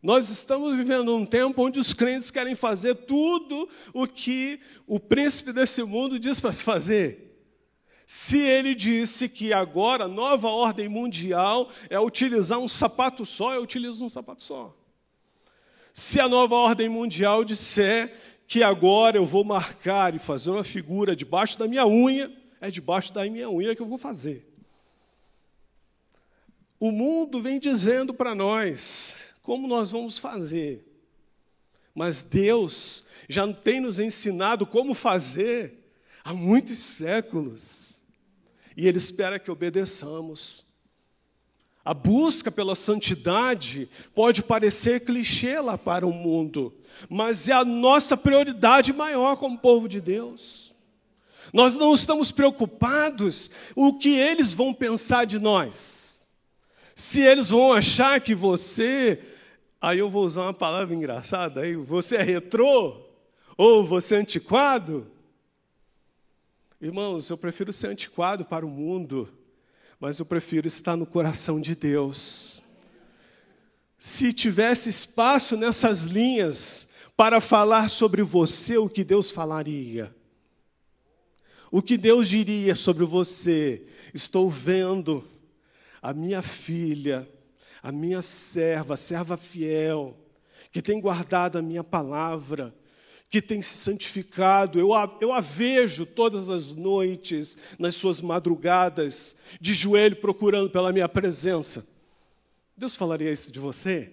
Nós 0.00 0.30
estamos 0.30 0.76
vivendo 0.76 1.14
um 1.14 1.26
tempo 1.26 1.66
onde 1.66 1.80
os 1.80 1.92
crentes 1.92 2.30
querem 2.30 2.54
fazer 2.54 2.94
tudo 2.94 3.68
o 3.92 4.06
que 4.06 4.60
o 4.86 5.00
príncipe 5.00 5.52
desse 5.52 5.82
mundo 5.82 6.20
diz 6.20 6.38
para 6.38 6.52
se 6.52 6.62
fazer. 6.62 7.36
Se 8.06 8.38
ele 8.38 8.76
disse 8.76 9.28
que 9.28 9.52
agora 9.52 10.04
a 10.04 10.08
nova 10.08 10.48
ordem 10.48 10.88
mundial 10.88 11.68
é 11.90 11.98
utilizar 11.98 12.60
um 12.60 12.68
sapato 12.68 13.26
só, 13.26 13.52
eu 13.54 13.62
utilizo 13.62 14.04
um 14.04 14.08
sapato 14.08 14.44
só. 14.44 14.79
Se 16.00 16.18
a 16.18 16.26
nova 16.26 16.54
ordem 16.54 16.88
mundial 16.88 17.44
disser 17.44 18.10
que 18.46 18.62
agora 18.62 19.18
eu 19.18 19.26
vou 19.26 19.44
marcar 19.44 20.14
e 20.14 20.18
fazer 20.18 20.48
uma 20.48 20.64
figura 20.64 21.14
debaixo 21.14 21.58
da 21.58 21.68
minha 21.68 21.86
unha, 21.86 22.34
é 22.58 22.70
debaixo 22.70 23.12
da 23.12 23.22
minha 23.26 23.50
unha 23.50 23.76
que 23.76 23.82
eu 23.82 23.86
vou 23.86 23.98
fazer. 23.98 24.50
O 26.78 26.90
mundo 26.90 27.42
vem 27.42 27.60
dizendo 27.60 28.14
para 28.14 28.34
nós 28.34 29.34
como 29.42 29.68
nós 29.68 29.90
vamos 29.90 30.16
fazer, 30.16 30.82
mas 31.94 32.22
Deus 32.22 33.04
já 33.28 33.46
tem 33.52 33.78
nos 33.78 33.98
ensinado 33.98 34.64
como 34.64 34.94
fazer 34.94 35.92
há 36.24 36.32
muitos 36.32 36.78
séculos, 36.78 38.00
e 38.74 38.88
Ele 38.88 38.96
espera 38.96 39.38
que 39.38 39.50
obedeçamos. 39.50 40.64
A 41.84 41.94
busca 41.94 42.50
pela 42.50 42.74
santidade 42.74 43.88
pode 44.14 44.42
parecer 44.42 45.00
clichê 45.00 45.58
lá 45.60 45.78
para 45.78 46.06
o 46.06 46.12
mundo, 46.12 46.74
mas 47.08 47.48
é 47.48 47.52
a 47.52 47.64
nossa 47.64 48.16
prioridade 48.16 48.92
maior 48.92 49.36
como 49.36 49.58
povo 49.58 49.88
de 49.88 50.00
Deus. 50.00 50.74
Nós 51.52 51.76
não 51.76 51.94
estamos 51.94 52.30
preocupados 52.30 53.50
o 53.74 53.98
que 53.98 54.10
eles 54.10 54.52
vão 54.52 54.74
pensar 54.74 55.24
de 55.24 55.38
nós. 55.38 56.28
Se 56.94 57.20
eles 57.20 57.48
vão 57.48 57.72
achar 57.72 58.20
que 58.20 58.34
você, 58.34 59.18
aí 59.80 59.98
eu 59.98 60.10
vou 60.10 60.24
usar 60.24 60.42
uma 60.42 60.54
palavra 60.54 60.94
engraçada, 60.94 61.62
aí 61.62 61.74
você 61.74 62.16
é 62.16 62.22
retrô 62.22 63.00
ou 63.56 63.82
você 63.82 64.16
é 64.16 64.18
antiquado. 64.18 65.10
Irmãos, 66.80 67.30
eu 67.30 67.38
prefiro 67.38 67.72
ser 67.72 67.88
antiquado 67.88 68.44
para 68.44 68.66
o 68.66 68.70
mundo 68.70 69.28
mas 70.00 70.18
eu 70.18 70.24
prefiro 70.24 70.66
estar 70.66 70.96
no 70.96 71.04
coração 71.04 71.60
de 71.60 71.76
Deus. 71.76 72.64
Se 73.98 74.32
tivesse 74.32 74.88
espaço 74.88 75.58
nessas 75.58 76.04
linhas 76.04 76.88
para 77.14 77.38
falar 77.38 77.90
sobre 77.90 78.22
você, 78.22 78.78
o 78.78 78.88
que 78.88 79.04
Deus 79.04 79.30
falaria? 79.30 80.14
O 81.70 81.82
que 81.82 81.98
Deus 81.98 82.30
diria 82.30 82.74
sobre 82.74 83.04
você? 83.04 83.86
Estou 84.14 84.48
vendo 84.48 85.22
a 86.00 86.14
minha 86.14 86.40
filha, 86.40 87.28
a 87.82 87.92
minha 87.92 88.22
serva, 88.22 88.96
serva 88.96 89.36
fiel, 89.36 90.16
que 90.72 90.80
tem 90.80 90.98
guardado 90.98 91.58
a 91.58 91.62
minha 91.62 91.84
palavra, 91.84 92.74
que 93.30 93.40
tem 93.40 93.62
se 93.62 93.78
santificado. 93.78 94.78
Eu 94.78 94.92
a, 94.92 95.16
eu 95.20 95.32
a 95.32 95.40
vejo 95.40 96.04
todas 96.04 96.50
as 96.50 96.72
noites, 96.72 97.56
nas 97.78 97.94
suas 97.94 98.20
madrugadas, 98.20 99.36
de 99.60 99.72
joelho 99.72 100.16
procurando 100.16 100.68
pela 100.68 100.92
minha 100.92 101.08
presença. 101.08 101.86
Deus 102.76 102.96
falaria 102.96 103.30
isso 103.30 103.52
de 103.52 103.60
você? 103.60 104.12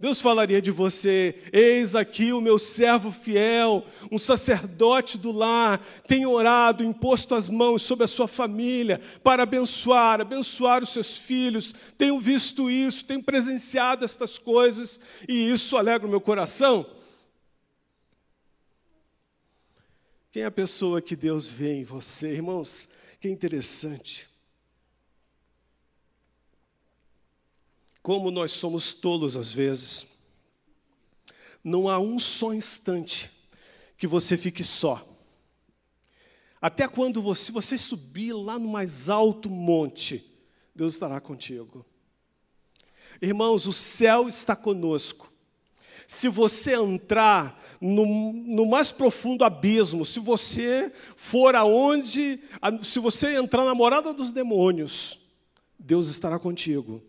Deus 0.00 0.20
falaria 0.20 0.60
de 0.60 0.70
você: 0.70 1.42
Eis 1.52 1.94
aqui 1.94 2.32
o 2.32 2.40
meu 2.40 2.58
servo 2.58 3.12
fiel, 3.12 3.84
um 4.10 4.18
sacerdote 4.18 5.16
do 5.16 5.30
lar, 5.32 5.84
tem 6.06 6.26
orado, 6.26 6.84
imposto 6.84 7.34
as 7.34 7.48
mãos 7.48 7.82
sobre 7.82 8.04
a 8.04 8.08
sua 8.08 8.26
família 8.26 9.00
para 9.22 9.44
abençoar, 9.44 10.20
abençoar 10.20 10.82
os 10.82 10.90
seus 10.90 11.16
filhos. 11.16 11.74
Tenho 11.96 12.18
visto 12.18 12.70
isso, 12.70 13.04
tenho 13.04 13.22
presenciado 13.22 14.04
estas 14.04 14.38
coisas 14.38 15.00
e 15.28 15.50
isso 15.50 15.76
alegra 15.76 16.06
o 16.06 16.10
meu 16.10 16.20
coração. 16.20 16.97
Quem 20.38 20.44
é 20.44 20.46
a 20.46 20.52
pessoa 20.52 21.02
que 21.02 21.16
Deus 21.16 21.48
vê 21.48 21.80
em 21.80 21.82
você, 21.82 22.34
irmãos? 22.34 22.90
Que 23.18 23.28
interessante. 23.28 24.28
Como 28.00 28.30
nós 28.30 28.52
somos 28.52 28.92
tolos 28.92 29.36
às 29.36 29.50
vezes. 29.50 30.06
Não 31.64 31.88
há 31.88 31.98
um 31.98 32.20
só 32.20 32.54
instante 32.54 33.32
que 33.96 34.06
você 34.06 34.36
fique 34.36 34.62
só. 34.62 35.04
Até 36.60 36.86
quando 36.86 37.20
você, 37.20 37.50
você 37.50 37.76
subir 37.76 38.32
lá 38.32 38.60
no 38.60 38.68
mais 38.68 39.08
alto 39.08 39.50
monte, 39.50 40.24
Deus 40.72 40.92
estará 40.92 41.20
contigo. 41.20 41.84
Irmãos, 43.20 43.66
o 43.66 43.72
céu 43.72 44.28
está 44.28 44.54
conosco. 44.54 45.27
Se 46.10 46.26
você 46.26 46.74
entrar 46.74 47.62
no, 47.78 48.32
no, 48.32 48.64
mais 48.64 48.90
profundo 48.90 49.44
abismo, 49.44 50.06
se 50.06 50.18
você 50.18 50.90
for 51.14 51.54
aonde, 51.54 52.40
se 52.82 52.98
você 52.98 53.36
entrar 53.36 53.62
na 53.66 53.74
morada 53.74 54.14
dos 54.14 54.32
demônios, 54.32 55.18
Deus 55.78 56.08
estará 56.08 56.38
contigo. 56.38 57.02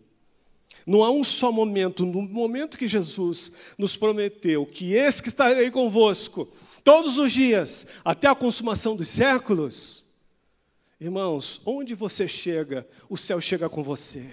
Não 0.86 1.02
há 1.02 1.10
um 1.10 1.24
só 1.24 1.50
momento, 1.50 2.04
no 2.04 2.20
momento 2.20 2.76
que 2.76 2.86
Jesus 2.86 3.52
nos 3.78 3.96
prometeu 3.96 4.66
que 4.66 4.92
esse 4.92 5.22
que 5.22 5.30
estarei 5.30 5.70
convosco 5.70 6.46
todos 6.84 7.16
os 7.16 7.32
dias, 7.32 7.86
até 8.04 8.28
a 8.28 8.34
consumação 8.34 8.94
dos 8.94 9.08
séculos, 9.08 10.10
irmãos, 11.00 11.62
onde 11.64 11.94
você 11.94 12.28
chega, 12.28 12.86
o 13.08 13.16
céu 13.16 13.40
chega 13.40 13.66
com 13.66 13.82
você. 13.82 14.26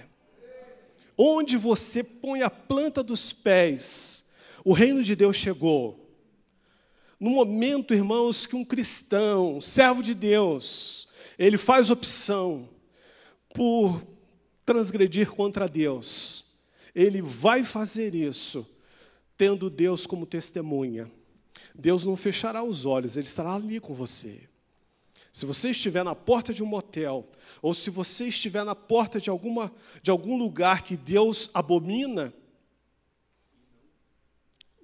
Onde 1.17 1.55
você 1.55 2.03
põe 2.03 2.41
a 2.41 2.49
planta 2.49 3.01
dos 3.01 3.31
pés, 3.31 4.26
o 4.67 4.73
reino 4.73 5.01
de 5.01 5.15
Deus 5.15 5.37
chegou. 5.37 6.13
No 7.17 7.29
momento, 7.29 7.93
irmãos, 7.93 8.45
que 8.45 8.53
um 8.53 8.65
cristão, 8.65 9.61
servo 9.61 10.03
de 10.03 10.13
Deus, 10.13 11.07
ele 11.39 11.57
faz 11.57 11.89
opção 11.89 12.67
por 13.55 14.05
transgredir 14.65 15.31
contra 15.31 15.69
Deus, 15.69 16.53
ele 16.93 17.21
vai 17.21 17.63
fazer 17.63 18.13
isso 18.13 18.67
tendo 19.37 19.69
Deus 19.69 20.05
como 20.05 20.25
testemunha. 20.25 21.09
Deus 21.73 22.03
não 22.03 22.17
fechará 22.17 22.61
os 22.61 22.85
olhos, 22.85 23.15
ele 23.15 23.25
estará 23.25 23.53
ali 23.53 23.79
com 23.79 23.93
você. 23.93 24.49
Se 25.31 25.45
você 25.45 25.69
estiver 25.69 26.03
na 26.03 26.13
porta 26.13 26.53
de 26.53 26.61
um 26.61 26.67
motel, 26.67 27.25
ou 27.61 27.73
se 27.73 27.89
você 27.89 28.27
estiver 28.27 28.65
na 28.65 28.75
porta 28.75 29.17
de, 29.17 29.29
alguma, 29.29 29.71
de 30.01 30.11
algum 30.11 30.37
lugar 30.37 30.83
que 30.83 30.97
Deus 30.97 31.49
abomina, 31.53 32.33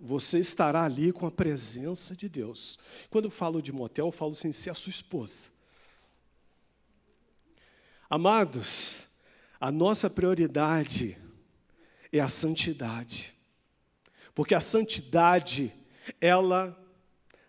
você 0.05 0.39
estará 0.39 0.83
ali 0.83 1.13
com 1.13 1.25
a 1.25 1.31
presença 1.31 2.13
de 2.13 2.27
Deus. 2.27 2.77
Quando 3.09 3.25
eu 3.25 3.31
falo 3.31 3.61
de 3.61 3.71
motel, 3.71 4.07
eu 4.07 4.11
falo 4.11 4.35
sem 4.35 4.51
ser 4.51 4.69
a 4.69 4.73
sua 4.73 4.89
esposa. 4.89 5.49
Amados, 8.09 9.07
a 9.61 9.71
nossa 9.71 10.09
prioridade 10.09 11.17
é 12.11 12.19
a 12.19 12.27
santidade. 12.27 13.33
Porque 14.35 14.53
a 14.53 14.59
santidade, 14.59 15.73
ela 16.19 16.77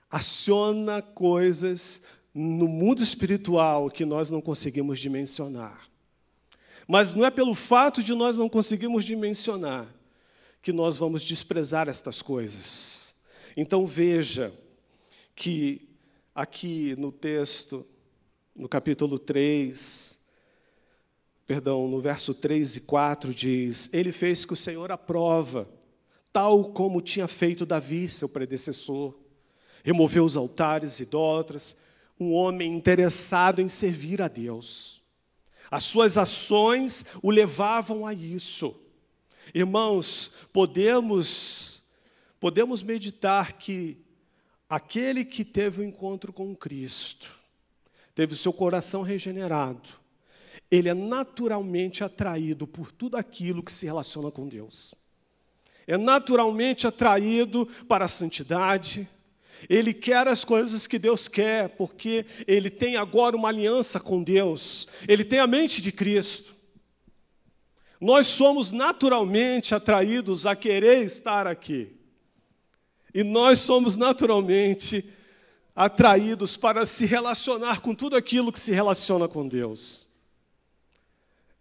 aciona 0.09 1.03
coisas 1.03 2.03
no 2.33 2.69
mundo 2.69 3.03
espiritual 3.03 3.91
que 3.91 4.05
nós 4.05 4.31
não 4.31 4.41
conseguimos 4.41 5.01
dimensionar. 5.01 5.89
Mas 6.87 7.13
não 7.13 7.25
é 7.25 7.33
pelo 7.33 7.55
fato 7.55 8.01
de 8.01 8.15
nós 8.15 8.39
não 8.39 8.49
conseguirmos 8.49 9.05
dimensionar 9.05 9.93
que 10.65 10.73
nós 10.73 10.97
vamos 10.97 11.23
desprezar 11.23 11.91
estas 11.91 12.23
coisas. 12.23 13.15
Então 13.55 13.87
veja 13.87 14.51
que 15.37 15.91
aqui 16.35 16.97
no 16.97 17.13
texto, 17.13 17.87
no 18.57 18.67
capítulo 18.67 19.19
3, 19.19 20.19
perdão, 21.47 21.87
no 21.87 22.01
verso 22.01 22.33
3 22.33 22.77
e 22.77 22.81
4 22.81 23.35
diz: 23.35 23.91
Ele 23.93 24.11
fez 24.11 24.47
que 24.47 24.55
o 24.55 24.57
Senhor 24.57 24.91
aprova, 24.91 25.69
tal 26.33 26.73
como 26.73 27.03
tinha 27.03 27.29
feito 27.29 27.67
Davi, 27.67 28.09
seu 28.09 28.29
predecessor. 28.29 29.15
Removeu 29.83 30.25
os 30.25 30.35
altares 30.35 30.99
idólatras, 30.99 31.77
um 32.19 32.33
homem 32.33 32.73
interessado 32.73 33.61
em 33.61 33.69
servir 33.69 34.23
a 34.23 34.29
Deus. 34.29 35.03
As 35.71 35.85
suas 35.85 36.17
ações 36.17 37.05
o 37.23 37.31
levavam 37.31 38.07
a 38.07 38.15
isso. 38.15 38.81
Irmãos, 39.53 40.33
podemos 40.53 41.83
podemos 42.41 42.83
meditar 42.83 43.55
que 43.55 43.97
aquele 44.69 45.25
que 45.25 45.45
teve 45.45 45.81
o 45.81 45.85
um 45.85 45.89
encontro 45.89 46.31
com 46.31 46.55
Cristo, 46.55 47.31
teve 48.15 48.35
o 48.35 48.37
seu 48.37 48.53
coração 48.53 49.01
regenerado, 49.01 49.95
ele 50.71 50.91
é 50.91 50.95
naturalmente 50.95 52.05
atraído 52.05 52.67
por 52.67 52.93
tudo 52.93 53.17
aquilo 53.17 53.63
que 53.63 53.73
se 53.73 53.87
relaciona 53.87 54.31
com 54.31 54.47
Deus. 54.47 54.95
É 55.87 55.97
naturalmente 55.97 56.87
atraído 56.87 57.67
para 57.89 58.05
a 58.05 58.09
santidade, 58.09 59.09
ele 59.69 59.95
quer 59.95 60.29
as 60.29 60.45
coisas 60.45 60.87
que 60.87 60.99
Deus 60.99 61.29
quer, 61.29 61.71
porque 61.71 62.27
ele 62.47 62.69
tem 62.69 62.97
agora 62.97 63.37
uma 63.37 63.49
aliança 63.49 63.99
com 63.99 64.23
Deus, 64.23 64.89
ele 65.09 65.25
tem 65.25 65.39
a 65.39 65.47
mente 65.47 65.81
de 65.81 65.93
Cristo. 65.93 66.54
Nós 68.01 68.27
somos 68.27 68.73
naturalmente 68.73 69.75
atraídos 69.75 70.47
a 70.47 70.55
querer 70.55 71.05
estar 71.05 71.47
aqui. 71.47 71.93
E 73.13 73.23
nós 73.23 73.61
somos 73.61 73.97
naturalmente 73.97 75.09
atraídos 75.75 76.57
para 76.57 76.85
se 76.87 77.07
relacionar 77.07 77.81
com 77.81 77.95
tudo 77.95 78.17
aquilo 78.17 78.53
que 78.53 78.61
se 78.61 78.73
relaciona 78.73 79.29
com 79.29 79.47
Deus. 79.47 80.09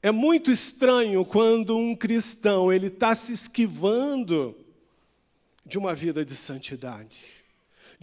É 0.02 0.12
muito 0.12 0.52
estranho 0.52 1.24
quando 1.24 1.78
um 1.78 1.96
cristão 1.96 2.74
ele 2.74 2.88
está 2.88 3.16
se 3.16 3.32
esquivando 3.34 4.56
de 5.66 5.78
uma 5.78 5.96
vida 5.96 6.26
de 6.26 6.36
santidade 6.36 7.44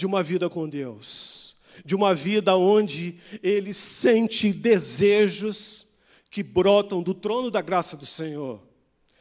de 0.00 0.06
uma 0.06 0.22
vida 0.22 0.48
com 0.48 0.66
Deus, 0.66 1.54
de 1.84 1.94
uma 1.94 2.14
vida 2.14 2.56
onde 2.56 3.16
ele 3.42 3.74
sente 3.74 4.50
desejos 4.50 5.86
que 6.30 6.42
brotam 6.42 7.02
do 7.02 7.12
trono 7.12 7.50
da 7.50 7.60
graça 7.60 7.96
do 7.96 8.06
Senhor. 8.06 8.62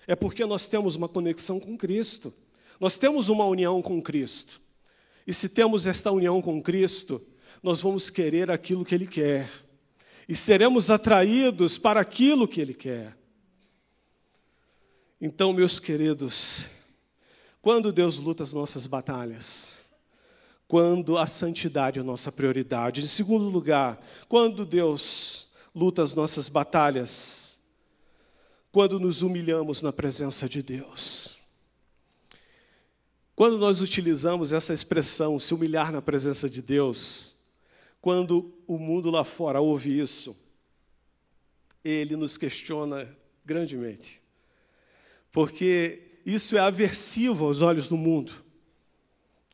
É 0.08 0.16
porque 0.16 0.46
nós 0.46 0.68
temos 0.68 0.96
uma 0.96 1.10
conexão 1.10 1.60
com 1.60 1.78
Cristo, 1.78 2.34
nós 2.80 2.98
temos 2.98 3.30
uma 3.30 3.46
união 3.46 3.82
com 3.82 4.02
Cristo. 4.02 4.62
E 5.26 5.34
se 5.34 5.50
temos 5.50 5.86
esta 5.86 6.12
união 6.12 6.42
com 6.42 6.62
Cristo, 6.62 7.22
nós 7.62 7.82
vamos 7.82 8.10
querer 8.10 8.50
aquilo 8.50 8.86
que 8.86 8.96
Ele 8.96 9.08
quer, 9.08 9.50
e 10.28 10.36
seremos 10.36 10.90
atraídos 10.90 11.78
para 11.78 12.00
aquilo 12.00 12.48
que 12.48 12.62
Ele 12.62 12.74
quer. 12.74 13.18
Então, 15.20 15.52
meus 15.52 15.80
queridos, 15.80 16.66
quando 17.62 17.92
Deus 17.92 18.18
luta 18.18 18.44
as 18.44 18.54
nossas 18.54 18.88
batalhas, 18.88 19.84
quando 20.68 21.18
a 21.18 21.26
santidade 21.28 21.98
é 21.98 22.02
a 22.02 22.06
nossa 22.06 22.32
prioridade. 22.32 23.02
Em 23.02 23.08
segundo 23.08 23.50
lugar, 23.50 24.00
quando 24.30 24.64
Deus 24.64 25.49
luta 25.80 26.04
as 26.04 26.14
nossas 26.14 26.50
batalhas, 26.50 27.58
quando 28.70 29.00
nos 29.00 29.22
humilhamos 29.22 29.82
na 29.82 29.94
presença 29.94 30.50
de 30.50 30.62
Deus. 30.62 31.40
Quando 33.34 33.58
nós 33.58 33.82
utilizamos 33.82 34.52
essa 34.52 34.74
expressão, 34.74 35.40
se 35.40 35.54
humilhar 35.54 35.94
na 35.94 36.02
presença 36.02 36.50
de 36.50 36.62
Deus, 36.62 37.36
quando 38.02 38.54
o 38.68 38.78
mundo 38.78 39.10
lá 39.10 39.24
fora 39.24 39.62
ouve 39.62 39.98
isso, 39.98 40.38
ele 41.82 42.18
nos 42.18 42.38
questiona 42.38 43.10
grandemente. 43.46 44.22
Porque 45.32 46.20
isso 46.26 46.58
é 46.58 46.60
aversivo 46.60 47.46
aos 47.46 47.62
olhos 47.62 47.88
do 47.88 47.96
mundo. 47.96 48.34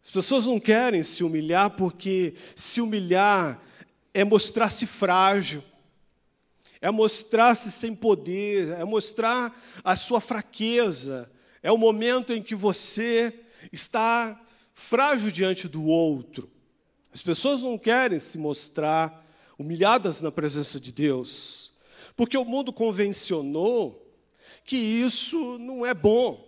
As 0.03 0.09
pessoas 0.09 0.47
não 0.47 0.59
querem 0.59 1.03
se 1.03 1.23
humilhar 1.23 1.69
porque 1.69 2.33
se 2.55 2.81
humilhar 2.81 3.61
é 4.15 4.23
mostrar-se 4.23 4.87
frágil, 4.87 5.63
é 6.81 6.91
mostrar-se 6.91 7.71
sem 7.71 7.95
poder, 7.95 8.69
é 8.69 8.83
mostrar 8.83 9.59
a 9.83 9.95
sua 9.95 10.21
fraqueza. 10.21 11.31
É 11.61 11.71
o 11.71 11.77
momento 11.77 12.31
em 12.33 12.41
que 12.41 12.55
você 12.55 13.33
está 13.71 14.39
frágil 14.73 15.31
diante 15.31 15.67
do 15.67 15.85
outro. 15.85 16.51
As 17.13 17.21
pessoas 17.21 17.63
não 17.63 17.77
querem 17.77 18.19
se 18.19 18.37
mostrar 18.37 19.25
humilhadas 19.57 20.21
na 20.21 20.31
presença 20.31 20.79
de 20.79 20.91
Deus, 20.91 21.73
porque 22.15 22.37
o 22.37 22.45
mundo 22.45 22.73
convencionou 22.73 24.13
que 24.65 24.75
isso 24.75 25.57
não 25.57 25.85
é 25.85 25.93
bom. 25.93 26.45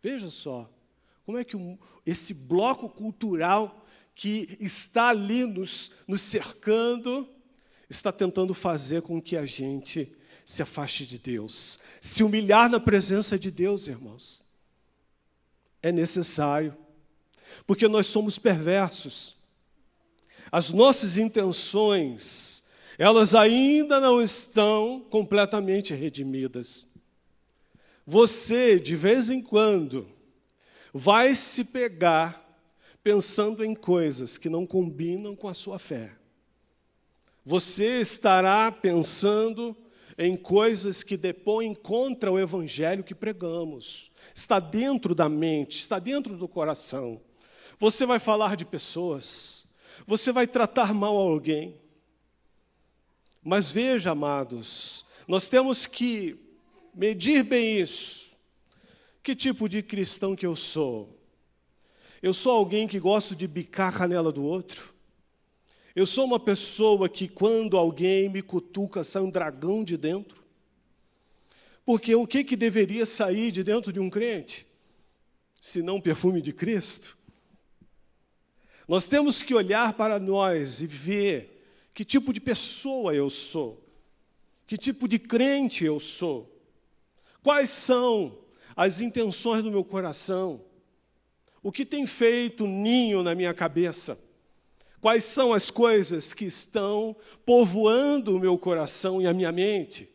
Veja 0.00 0.30
só, 0.30 0.70
como 1.26 1.38
é 1.38 1.44
que 1.44 1.56
esse 2.06 2.32
bloco 2.32 2.88
cultural 2.88 3.84
que 4.14 4.56
está 4.60 5.08
ali 5.08 5.44
nos, 5.44 5.90
nos 6.06 6.22
cercando, 6.22 7.28
está 7.88 8.12
tentando 8.12 8.52
fazer 8.52 9.02
com 9.02 9.20
que 9.20 9.36
a 9.36 9.44
gente 9.44 10.14
se 10.44 10.62
afaste 10.62 11.06
de 11.06 11.18
Deus, 11.18 11.78
se 12.00 12.22
humilhar 12.22 12.70
na 12.70 12.80
presença 12.80 13.38
de 13.38 13.50
Deus, 13.50 13.86
irmãos. 13.86 14.42
É 15.82 15.92
necessário, 15.92 16.76
porque 17.66 17.86
nós 17.86 18.06
somos 18.06 18.38
perversos. 18.38 19.36
As 20.50 20.70
nossas 20.70 21.16
intenções, 21.16 22.64
elas 22.96 23.34
ainda 23.34 24.00
não 24.00 24.22
estão 24.22 25.00
completamente 25.10 25.94
redimidas. 25.94 26.86
Você, 28.06 28.80
de 28.80 28.96
vez 28.96 29.28
em 29.28 29.42
quando, 29.42 30.08
vai 30.94 31.34
se 31.34 31.66
pegar 31.66 32.44
pensando 33.02 33.62
em 33.62 33.74
coisas 33.74 34.38
que 34.38 34.48
não 34.48 34.66
combinam 34.66 35.36
com 35.36 35.46
a 35.46 35.54
sua 35.54 35.78
fé. 35.78 36.12
Você 37.48 38.02
estará 38.02 38.70
pensando 38.70 39.74
em 40.18 40.36
coisas 40.36 41.02
que 41.02 41.16
depõem 41.16 41.74
contra 41.74 42.30
o 42.30 42.38
evangelho 42.38 43.02
que 43.02 43.14
pregamos. 43.14 44.12
Está 44.34 44.60
dentro 44.60 45.14
da 45.14 45.30
mente, 45.30 45.80
está 45.80 45.98
dentro 45.98 46.36
do 46.36 46.46
coração. 46.46 47.22
Você 47.78 48.04
vai 48.04 48.18
falar 48.18 48.54
de 48.54 48.66
pessoas, 48.66 49.64
você 50.06 50.30
vai 50.30 50.46
tratar 50.46 50.92
mal 50.92 51.16
alguém. 51.16 51.80
Mas 53.42 53.70
veja, 53.70 54.10
amados, 54.10 55.06
nós 55.26 55.48
temos 55.48 55.86
que 55.86 56.38
medir 56.94 57.42
bem 57.42 57.80
isso. 57.80 58.36
Que 59.22 59.34
tipo 59.34 59.70
de 59.70 59.82
cristão 59.82 60.36
que 60.36 60.44
eu 60.44 60.54
sou? 60.54 61.18
Eu 62.22 62.34
sou 62.34 62.52
alguém 62.52 62.86
que 62.86 63.00
gosto 63.00 63.34
de 63.34 63.46
bicar 63.46 63.88
a 63.88 63.98
canela 64.00 64.30
do 64.30 64.44
outro? 64.44 64.97
Eu 65.98 66.06
sou 66.06 66.26
uma 66.26 66.38
pessoa 66.38 67.08
que, 67.08 67.26
quando 67.26 67.76
alguém 67.76 68.28
me 68.28 68.40
cutuca, 68.40 69.02
sai 69.02 69.20
um 69.20 69.28
dragão 69.28 69.82
de 69.82 69.96
dentro? 69.96 70.44
Porque 71.84 72.14
o 72.14 72.24
que, 72.24 72.44
que 72.44 72.54
deveria 72.54 73.04
sair 73.04 73.50
de 73.50 73.64
dentro 73.64 73.92
de 73.92 73.98
um 73.98 74.08
crente? 74.08 74.64
Se 75.60 75.82
não 75.82 76.00
perfume 76.00 76.40
de 76.40 76.52
Cristo? 76.52 77.18
Nós 78.86 79.08
temos 79.08 79.42
que 79.42 79.52
olhar 79.52 79.94
para 79.94 80.20
nós 80.20 80.80
e 80.80 80.86
ver 80.86 81.68
que 81.92 82.04
tipo 82.04 82.32
de 82.32 82.40
pessoa 82.40 83.12
eu 83.12 83.28
sou, 83.28 83.84
que 84.68 84.76
tipo 84.76 85.08
de 85.08 85.18
crente 85.18 85.84
eu 85.84 85.98
sou, 85.98 86.62
quais 87.42 87.70
são 87.70 88.38
as 88.76 89.00
intenções 89.00 89.64
do 89.64 89.70
meu 89.72 89.82
coração, 89.82 90.64
o 91.60 91.72
que 91.72 91.84
tem 91.84 92.06
feito 92.06 92.68
ninho 92.68 93.24
na 93.24 93.34
minha 93.34 93.52
cabeça, 93.52 94.27
quais 95.00 95.24
são 95.24 95.52
as 95.52 95.70
coisas 95.70 96.32
que 96.32 96.44
estão 96.44 97.16
povoando 97.44 98.36
o 98.36 98.40
meu 98.40 98.58
coração 98.58 99.20
e 99.20 99.26
a 99.26 99.32
minha 99.32 99.52
mente. 99.52 100.08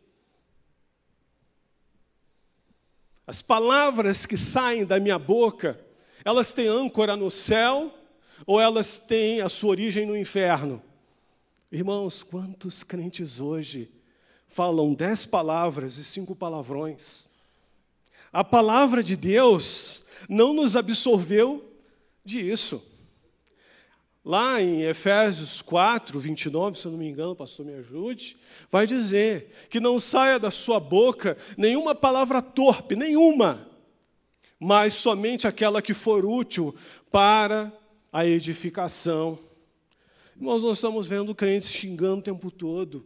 As 3.25 3.41
palavras 3.41 4.25
que 4.25 4.35
saem 4.35 4.85
da 4.85 4.99
minha 4.99 5.17
boca, 5.17 5.79
elas 6.25 6.53
têm 6.53 6.67
âncora 6.67 7.15
no 7.15 7.31
céu 7.31 7.93
ou 8.45 8.59
elas 8.59 8.99
têm 8.99 9.41
a 9.41 9.47
sua 9.47 9.69
origem 9.69 10.05
no 10.05 10.17
inferno? 10.17 10.81
Irmãos, 11.71 12.21
quantos 12.21 12.83
crentes 12.83 13.39
hoje 13.39 13.89
falam 14.47 14.93
dez 14.93 15.25
palavras 15.25 15.97
e 15.97 16.03
cinco 16.03 16.35
palavrões? 16.35 17.29
A 18.31 18.43
palavra 18.43 19.01
de 19.01 19.15
Deus 19.15 20.05
não 20.27 20.53
nos 20.53 20.75
absorveu 20.75 21.71
disso. 22.25 22.83
Lá 24.25 24.61
em 24.61 24.83
Efésios 24.83 25.61
4, 25.61 26.17
29, 26.17 26.79
se 26.79 26.85
eu 26.85 26.91
não 26.91 26.99
me 26.99 27.09
engano, 27.09 27.35
pastor, 27.35 27.65
me 27.65 27.73
ajude, 27.73 28.37
vai 28.71 28.87
dizer 28.87 29.67
que 29.69 29.81
não 29.81 29.99
saia 29.99 30.39
da 30.39 30.49
sua 30.49 30.79
boca 30.79 31.35
nenhuma 31.57 31.93
palavra 31.93 32.41
torpe, 32.41 32.95
nenhuma, 32.95 33.69
mas 34.57 34.93
somente 34.93 35.45
aquela 35.45 35.81
que 35.81 35.93
for 35.93 36.23
útil 36.23 36.73
para 37.11 37.69
a 38.13 38.25
edificação. 38.25 39.37
Irmãos, 40.37 40.63
nós 40.63 40.77
estamos 40.77 41.05
vendo 41.05 41.35
crentes 41.35 41.69
xingando 41.69 42.19
o 42.19 42.23
tempo 42.23 42.49
todo. 42.49 43.05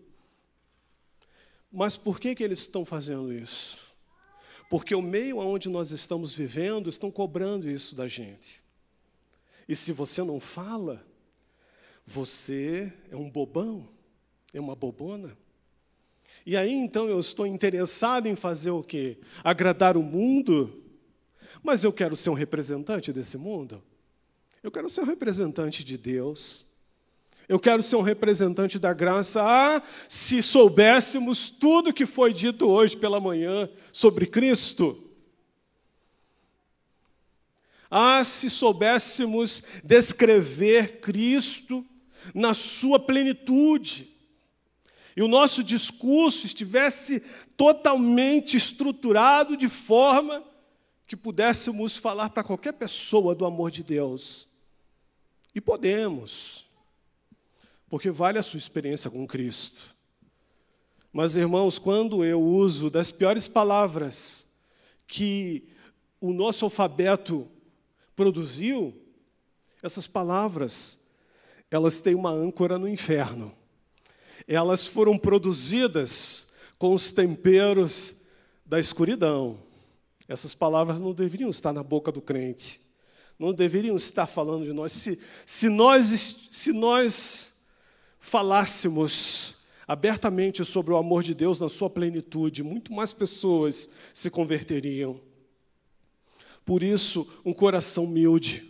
Mas 1.71 1.97
por 1.97 2.19
que, 2.19 2.35
que 2.35 2.43
eles 2.43 2.59
estão 2.59 2.85
fazendo 2.85 3.33
isso? 3.33 3.77
Porque 4.69 4.93
o 4.93 5.01
meio 5.01 5.39
onde 5.39 5.67
nós 5.67 5.89
estamos 5.89 6.31
vivendo 6.31 6.89
estão 6.89 7.09
cobrando 7.09 7.67
isso 7.67 7.95
da 7.95 8.07
gente. 8.07 8.61
E 9.67 9.75
se 9.75 9.91
você 9.91 10.23
não 10.23 10.39
fala, 10.39 11.06
você 12.07 12.91
é 13.11 13.17
um 13.17 13.29
bobão, 13.29 13.85
é 14.53 14.61
uma 14.61 14.75
bobona. 14.75 15.37
E 16.45 16.55
aí 16.55 16.71
então 16.71 17.09
eu 17.09 17.19
estou 17.19 17.45
interessado 17.45 18.27
em 18.27 18.35
fazer 18.35 18.71
o 18.71 18.81
quê? 18.81 19.17
Agradar 19.43 19.97
o 19.97 20.01
mundo, 20.01 20.81
mas 21.61 21.83
eu 21.83 21.91
quero 21.91 22.15
ser 22.15 22.29
um 22.29 22.33
representante 22.33 23.11
desse 23.11 23.37
mundo. 23.37 23.83
Eu 24.63 24.71
quero 24.71 24.89
ser 24.89 25.01
um 25.01 25.05
representante 25.05 25.83
de 25.83 25.97
Deus. 25.97 26.65
Eu 27.49 27.59
quero 27.59 27.83
ser 27.83 27.97
um 27.97 28.01
representante 28.01 28.79
da 28.79 28.93
graça. 28.93 29.41
Ah, 29.43 29.81
se 30.07 30.41
soubéssemos 30.41 31.49
tudo 31.49 31.93
que 31.93 32.05
foi 32.05 32.31
dito 32.31 32.69
hoje 32.69 32.95
pela 32.95 33.19
manhã 33.19 33.69
sobre 33.91 34.25
Cristo. 34.25 35.03
Ah, 37.91 38.23
se 38.23 38.49
soubéssemos 38.49 39.61
descrever 39.83 40.99
Cristo 40.99 41.85
na 42.33 42.53
sua 42.53 42.99
plenitude. 42.99 44.07
E 45.15 45.21
o 45.21 45.27
nosso 45.27 45.63
discurso 45.63 46.45
estivesse 46.45 47.21
totalmente 47.55 48.55
estruturado 48.55 49.57
de 49.57 49.67
forma 49.67 50.43
que 51.07 51.15
pudéssemos 51.15 51.97
falar 51.97 52.29
para 52.29 52.43
qualquer 52.43 52.73
pessoa 52.73 53.33
do 53.33 53.45
amor 53.45 53.71
de 53.71 53.83
Deus. 53.83 54.47
E 55.55 55.61
podemos 55.61 56.67
porque 57.89 58.11
vale 58.11 58.37
a 58.37 58.43
sua 58.43 58.57
experiência 58.57 59.09
com 59.09 59.25
Cristo. 59.25 59.95
Mas, 61.11 61.35
irmãos, 61.35 61.79
quando 61.79 62.23
eu 62.23 62.41
uso 62.41 62.89
das 62.89 63.11
piores 63.11 63.47
palavras 63.47 64.47
que 65.07 65.69
o 66.19 66.33
nosso 66.33 66.65
alfabeto 66.65 67.47
produziu, 68.15 68.93
essas 69.81 70.05
palavras, 70.05 70.96
elas 71.69 71.99
têm 71.99 72.15
uma 72.15 72.31
âncora 72.31 72.77
no 72.77 72.87
inferno. 72.87 73.53
Elas 74.47 74.87
foram 74.87 75.17
produzidas 75.17 76.47
com 76.77 76.93
os 76.93 77.11
temperos 77.11 78.21
da 78.65 78.79
escuridão. 78.79 79.59
Essas 80.27 80.53
palavras 80.53 81.01
não 81.01 81.13
deveriam 81.13 81.49
estar 81.49 81.73
na 81.73 81.83
boca 81.83 82.11
do 82.11 82.21
crente. 82.21 82.81
Não 83.37 83.53
deveriam 83.53 83.95
estar 83.95 84.27
falando 84.27 84.65
de 84.65 84.73
nós. 84.73 84.91
Se, 84.91 85.19
se 85.45 85.69
nós, 85.69 86.47
se 86.51 86.71
nós 86.71 87.57
falássemos 88.19 89.55
abertamente 89.87 90.65
sobre 90.65 90.91
o 90.91 90.97
amor 90.97 91.23
de 91.23 91.33
Deus 91.33 91.59
na 91.59 91.69
sua 91.69 91.89
plenitude, 91.89 92.63
muito 92.63 92.91
mais 92.91 93.13
pessoas 93.13 93.89
se 94.13 94.29
converteriam. 94.29 95.19
Por 96.65 96.83
isso, 96.83 97.25
um 97.45 97.53
coração 97.53 98.03
humilde, 98.03 98.69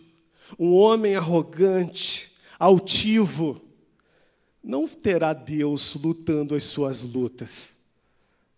um 0.56 0.74
homem 0.74 1.16
arrogante, 1.16 2.27
altivo, 2.58 3.60
não 4.62 4.86
terá 4.86 5.32
Deus 5.32 5.94
lutando 5.94 6.54
as 6.54 6.64
suas 6.64 7.02
lutas. 7.02 7.76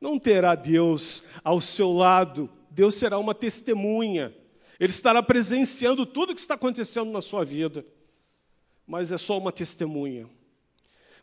Não 0.01 0.19
terá 0.19 0.55
Deus 0.55 1.25
ao 1.45 1.61
seu 1.61 1.93
lado. 1.93 2.49
Deus 2.71 2.95
será 2.95 3.19
uma 3.19 3.35
testemunha. 3.35 4.35
Ele 4.79 4.91
estará 4.93 5.23
presenciando 5.23 6.07
tudo 6.07 6.33
o 6.33 6.35
que 6.35 6.41
está 6.41 6.55
acontecendo 6.55 7.11
na 7.11 7.21
sua 7.21 7.45
vida. 7.45 7.85
Mas 8.87 9.13
é 9.13 9.19
só 9.19 9.37
uma 9.37 9.53
testemunha. 9.53 10.29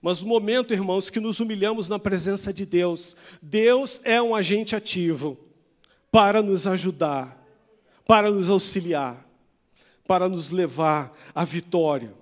Mas 0.01 0.21
no 0.21 0.27
momento, 0.27 0.73
irmãos, 0.73 1.09
que 1.09 1.19
nos 1.19 1.39
humilhamos 1.39 1.89
na 1.89 1.97
presença 1.97 2.53
de 2.53 2.65
Deus, 2.65 3.17
Deus 3.41 3.99
é 4.03 4.21
um 4.21 4.35
agente 4.35 4.75
ativo 4.75 5.37
para 6.11 6.41
nos 6.41 6.67
ajudar, 6.67 7.43
para 8.05 8.29
nos 8.29 8.49
auxiliar, 8.49 9.27
para 10.07 10.29
nos 10.29 10.49
levar 10.51 11.17
à 11.33 11.43
vitória. 11.43 12.13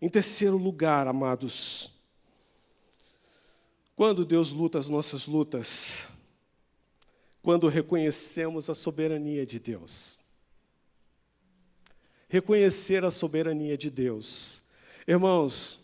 Em 0.00 0.08
terceiro 0.08 0.56
lugar, 0.56 1.06
amados, 1.06 1.90
quando 3.94 4.24
Deus 4.24 4.50
luta 4.50 4.78
as 4.78 4.88
nossas 4.88 5.26
lutas, 5.26 6.08
quando 7.42 7.68
reconhecemos 7.68 8.70
a 8.70 8.74
soberania 8.74 9.44
de 9.44 9.58
Deus. 9.58 10.18
Reconhecer 12.28 13.04
a 13.04 13.10
soberania 13.10 13.76
de 13.76 13.90
Deus. 13.90 14.62
Irmãos, 15.06 15.80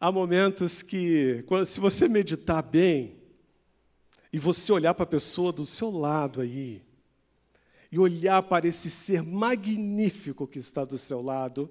Há 0.00 0.12
momentos 0.12 0.80
que, 0.80 1.44
se 1.66 1.80
você 1.80 2.08
meditar 2.08 2.62
bem, 2.62 3.16
e 4.32 4.38
você 4.38 4.70
olhar 4.70 4.94
para 4.94 5.02
a 5.02 5.06
pessoa 5.06 5.52
do 5.52 5.66
seu 5.66 5.90
lado 5.90 6.40
aí, 6.40 6.82
e 7.90 7.98
olhar 7.98 8.42
para 8.44 8.68
esse 8.68 8.88
ser 8.88 9.22
magnífico 9.22 10.46
que 10.46 10.58
está 10.60 10.84
do 10.84 10.96
seu 10.96 11.20
lado, 11.20 11.68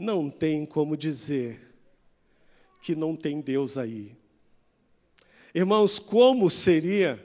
não 0.00 0.30
tem 0.30 0.64
como 0.64 0.96
dizer 0.96 1.60
que 2.80 2.96
não 2.96 3.14
tem 3.14 3.42
Deus 3.42 3.76
aí. 3.76 4.16
Irmãos, 5.54 5.98
como 5.98 6.48
seria? 6.48 7.22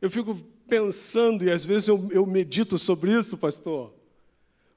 Eu 0.00 0.08
fico 0.08 0.36
pensando, 0.68 1.44
e 1.44 1.50
às 1.50 1.64
vezes 1.64 1.88
eu, 1.88 2.08
eu 2.12 2.24
medito 2.24 2.78
sobre 2.78 3.12
isso, 3.12 3.36
pastor. 3.36 3.92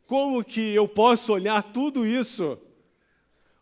Como 0.07 0.43
que 0.43 0.73
eu 0.73 0.87
posso 0.87 1.31
olhar 1.31 1.61
tudo 1.61 2.07
isso 2.07 2.59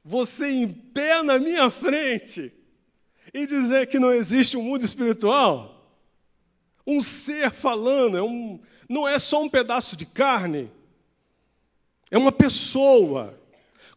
você 0.06 0.50
em 0.50 0.68
pé 0.68 1.22
na 1.22 1.38
minha 1.38 1.70
frente 1.70 2.54
e 3.34 3.46
dizer 3.46 3.88
que 3.88 4.00
não 4.00 4.14
existe 4.14 4.56
um 4.56 4.64
mundo 4.64 4.86
espiritual? 4.86 5.91
Um 6.88 7.02
ser 7.02 7.52
falando, 7.52 8.18
é 8.18 8.22
um, 8.24 8.62
não 8.88 9.06
é 9.06 9.20
só 9.20 9.44
um 9.44 9.50
pedaço 9.50 9.98
de 9.98 10.06
carne, 10.06 10.72
é 12.14 12.18
uma 12.20 12.32
pessoa 12.32 13.36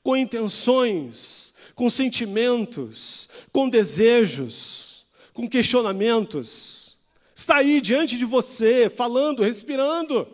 com 0.03 0.17
intenções, 0.17 1.53
com 1.75 1.91
sentimentos, 1.91 3.29
com 3.53 3.69
desejos, 3.69 5.05
com 5.35 5.47
questionamentos. 5.47 6.97
Está 7.35 7.57
aí 7.57 7.79
diante 7.79 8.17
de 8.17 8.25
você, 8.25 8.89
falando, 8.89 9.43
respirando. 9.43 10.27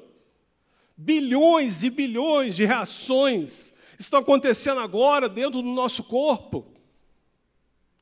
Bilhões 0.96 1.82
e 1.82 1.90
bilhões 1.90 2.54
de 2.54 2.64
reações 2.64 3.74
estão 3.98 4.20
acontecendo 4.20 4.78
agora 4.78 5.28
dentro 5.28 5.60
do 5.60 5.68
nosso 5.68 6.04
corpo. 6.04 6.64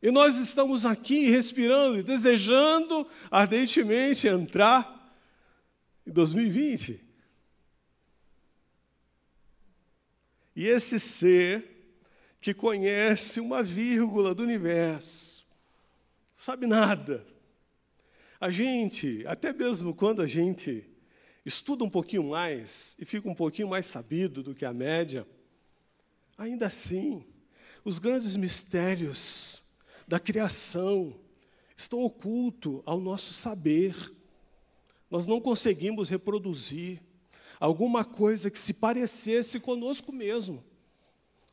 E 0.02 0.10
nós 0.10 0.36
estamos 0.36 0.84
aqui 0.84 1.30
respirando 1.30 2.00
e 2.00 2.02
desejando 2.02 3.06
ardentemente 3.30 4.28
entrar 4.28 5.10
em 6.06 6.12
2020. 6.12 7.08
E 10.60 10.66
esse 10.66 11.00
ser 11.00 11.64
que 12.38 12.52
conhece 12.52 13.40
uma 13.40 13.62
vírgula 13.62 14.34
do 14.34 14.42
universo, 14.42 15.46
sabe 16.36 16.66
nada. 16.66 17.26
A 18.38 18.50
gente, 18.50 19.24
até 19.26 19.54
mesmo 19.54 19.94
quando 19.94 20.20
a 20.20 20.26
gente 20.26 20.84
estuda 21.46 21.82
um 21.82 21.88
pouquinho 21.88 22.24
mais 22.24 22.94
e 23.00 23.06
fica 23.06 23.26
um 23.26 23.34
pouquinho 23.34 23.68
mais 23.68 23.86
sabido 23.86 24.42
do 24.42 24.54
que 24.54 24.66
a 24.66 24.72
média, 24.74 25.26
Ainda 26.36 26.66
assim, 26.66 27.24
os 27.82 27.98
grandes 27.98 28.36
mistérios 28.36 29.62
da 30.06 30.20
criação 30.20 31.18
estão 31.74 32.00
ocultos 32.00 32.82
ao 32.84 33.00
nosso 33.00 33.32
saber. 33.32 33.94
Nós 35.10 35.26
não 35.26 35.40
conseguimos 35.40 36.10
reproduzir 36.10 37.02
alguma 37.60 38.04
coisa 38.04 38.50
que 38.50 38.58
se 38.58 38.74
parecesse 38.74 39.60
conosco 39.60 40.10
mesmo, 40.10 40.64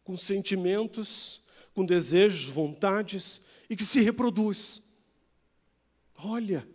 com 0.05 0.15
sentimentos, 0.15 1.41
com 1.73 1.85
desejos, 1.85 2.45
vontades 2.45 3.41
e 3.69 3.75
que 3.75 3.85
se 3.85 4.01
reproduz. 4.01 4.81
Olha, 6.15 6.67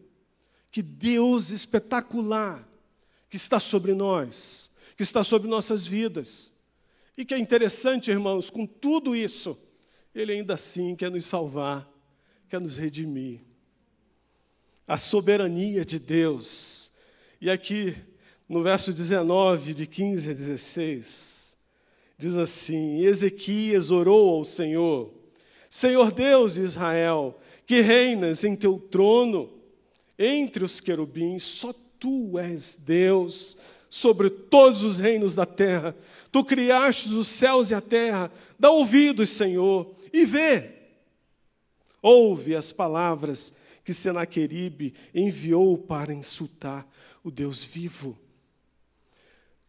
que 0.70 0.82
Deus 0.82 1.50
espetacular 1.50 2.68
que 3.28 3.36
está 3.36 3.58
sobre 3.58 3.94
nós, 3.94 4.70
que 4.94 5.02
está 5.02 5.24
sobre 5.24 5.48
nossas 5.48 5.86
vidas. 5.86 6.52
E 7.16 7.24
que 7.24 7.32
é 7.32 7.38
interessante, 7.38 8.10
irmãos, 8.10 8.50
com 8.50 8.66
tudo 8.66 9.16
isso, 9.16 9.58
Ele 10.14 10.32
ainda 10.32 10.54
assim 10.54 10.94
quer 10.94 11.10
nos 11.10 11.26
salvar, 11.26 11.90
quer 12.48 12.60
nos 12.60 12.76
redimir. 12.76 13.40
A 14.86 14.98
soberania 14.98 15.84
de 15.84 15.98
Deus. 15.98 16.90
E 17.40 17.48
aqui, 17.50 17.96
no 18.52 18.62
verso 18.62 18.92
19, 18.92 19.72
de 19.72 19.86
15 19.86 20.30
a 20.30 20.34
16, 20.34 21.56
diz 22.18 22.36
assim: 22.36 23.02
Ezequias 23.02 23.90
orou 23.90 24.36
ao 24.36 24.44
Senhor, 24.44 25.10
Senhor 25.70 26.12
Deus 26.12 26.52
de 26.52 26.60
Israel, 26.60 27.40
que 27.64 27.80
reinas 27.80 28.44
em 28.44 28.54
teu 28.54 28.78
trono 28.78 29.50
entre 30.18 30.62
os 30.62 30.80
querubins, 30.80 31.44
só 31.44 31.72
tu 31.98 32.38
és 32.38 32.76
Deus 32.76 33.56
sobre 33.88 34.28
todos 34.28 34.82
os 34.82 34.98
reinos 34.98 35.34
da 35.34 35.46
terra. 35.46 35.96
Tu 36.30 36.44
criastes 36.44 37.12
os 37.12 37.28
céus 37.28 37.70
e 37.70 37.74
a 37.74 37.80
terra. 37.80 38.30
Dá 38.58 38.70
ouvidos, 38.70 39.30
Senhor, 39.30 39.94
e 40.12 40.26
vê. 40.26 40.72
Ouve 42.02 42.54
as 42.54 42.70
palavras 42.70 43.54
que 43.82 43.94
Senaqueribe 43.94 44.92
enviou 45.14 45.78
para 45.78 46.12
insultar 46.12 46.86
o 47.24 47.30
Deus 47.30 47.64
vivo. 47.64 48.18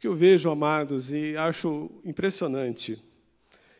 Que 0.04 0.08
eu 0.10 0.16
vejo, 0.18 0.49
amados, 0.49 1.14
e 1.14 1.38
acho 1.38 1.89
impressionante, 2.04 3.01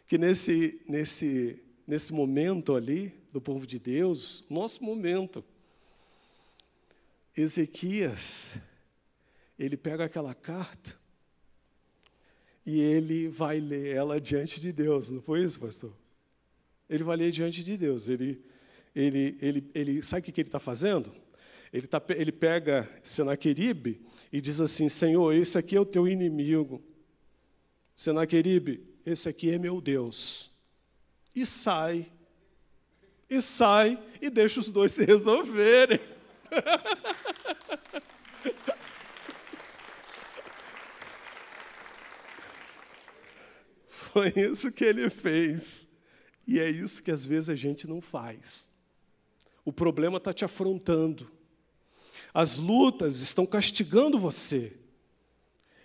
que 0.08 0.18
nesse, 0.18 0.82
nesse, 0.88 1.62
nesse 1.86 2.14
momento 2.14 2.76
ali 2.76 3.14
do 3.34 3.42
povo 3.42 3.68
de 3.68 3.78
Deus, 3.78 4.42
nosso 4.50 4.82
momento, 4.82 5.44
Ezequias 7.36 8.56
ele 9.60 9.76
pega 9.76 10.06
aquela 10.06 10.34
carta 10.34 10.96
e 12.66 12.80
ele 12.80 13.28
vai 13.28 13.60
ler 13.60 13.94
ela 13.94 14.22
diante 14.22 14.62
de 14.62 14.72
Deus, 14.72 15.10
não 15.10 15.22
foi 15.22 15.44
isso, 15.44 15.60
pastor? 15.60 15.94
Ele 16.90 17.04
vai 17.04 17.18
ler 17.18 17.32
diante 17.32 17.62
de 17.62 17.76
Deus. 17.76 18.08
Ele, 18.08 18.42
ele, 18.96 19.38
ele, 19.42 19.72
ele 19.76 20.02
sabe 20.02 20.22
o 20.22 20.32
que 20.32 20.40
ele 20.40 20.48
está 20.48 20.62
fazendo? 20.62 21.14
Ele, 21.74 21.88
tá, 21.88 22.02
ele 22.10 22.32
pega 22.32 22.88
Senaqueribe 23.02 24.00
e 24.32 24.40
diz 24.40 24.62
assim: 24.62 24.88
Senhor, 24.88 25.34
esse 25.34 25.58
aqui 25.58 25.76
é 25.76 25.80
o 25.80 25.86
teu 25.86 26.08
inimigo. 26.08 26.84
Senaqueribe, 27.96 28.88
esse 29.04 29.28
aqui 29.28 29.50
é 29.50 29.58
meu 29.58 29.82
Deus. 29.82 30.52
E 31.36 31.48
sai, 31.48 32.06
e 33.28 33.42
sai, 33.42 34.00
e 34.22 34.30
deixa 34.30 34.60
os 34.60 34.70
dois 34.70 34.92
se 34.92 35.04
resolverem. 35.04 36.00
Foi 43.88 44.32
isso 44.36 44.72
que 44.72 44.86
ele 44.86 45.10
fez. 45.10 45.90
E 46.46 46.60
é 46.60 46.70
isso 46.70 47.02
que 47.02 47.10
às 47.10 47.26
vezes 47.26 47.50
a 47.50 47.56
gente 47.56 47.88
não 47.88 48.00
faz. 48.00 48.78
O 49.66 49.74
problema 49.74 50.18
está 50.18 50.32
te 50.32 50.46
afrontando. 50.46 51.33
As 52.34 52.58
lutas 52.58 53.20
estão 53.20 53.46
castigando 53.46 54.18
você. 54.18 54.74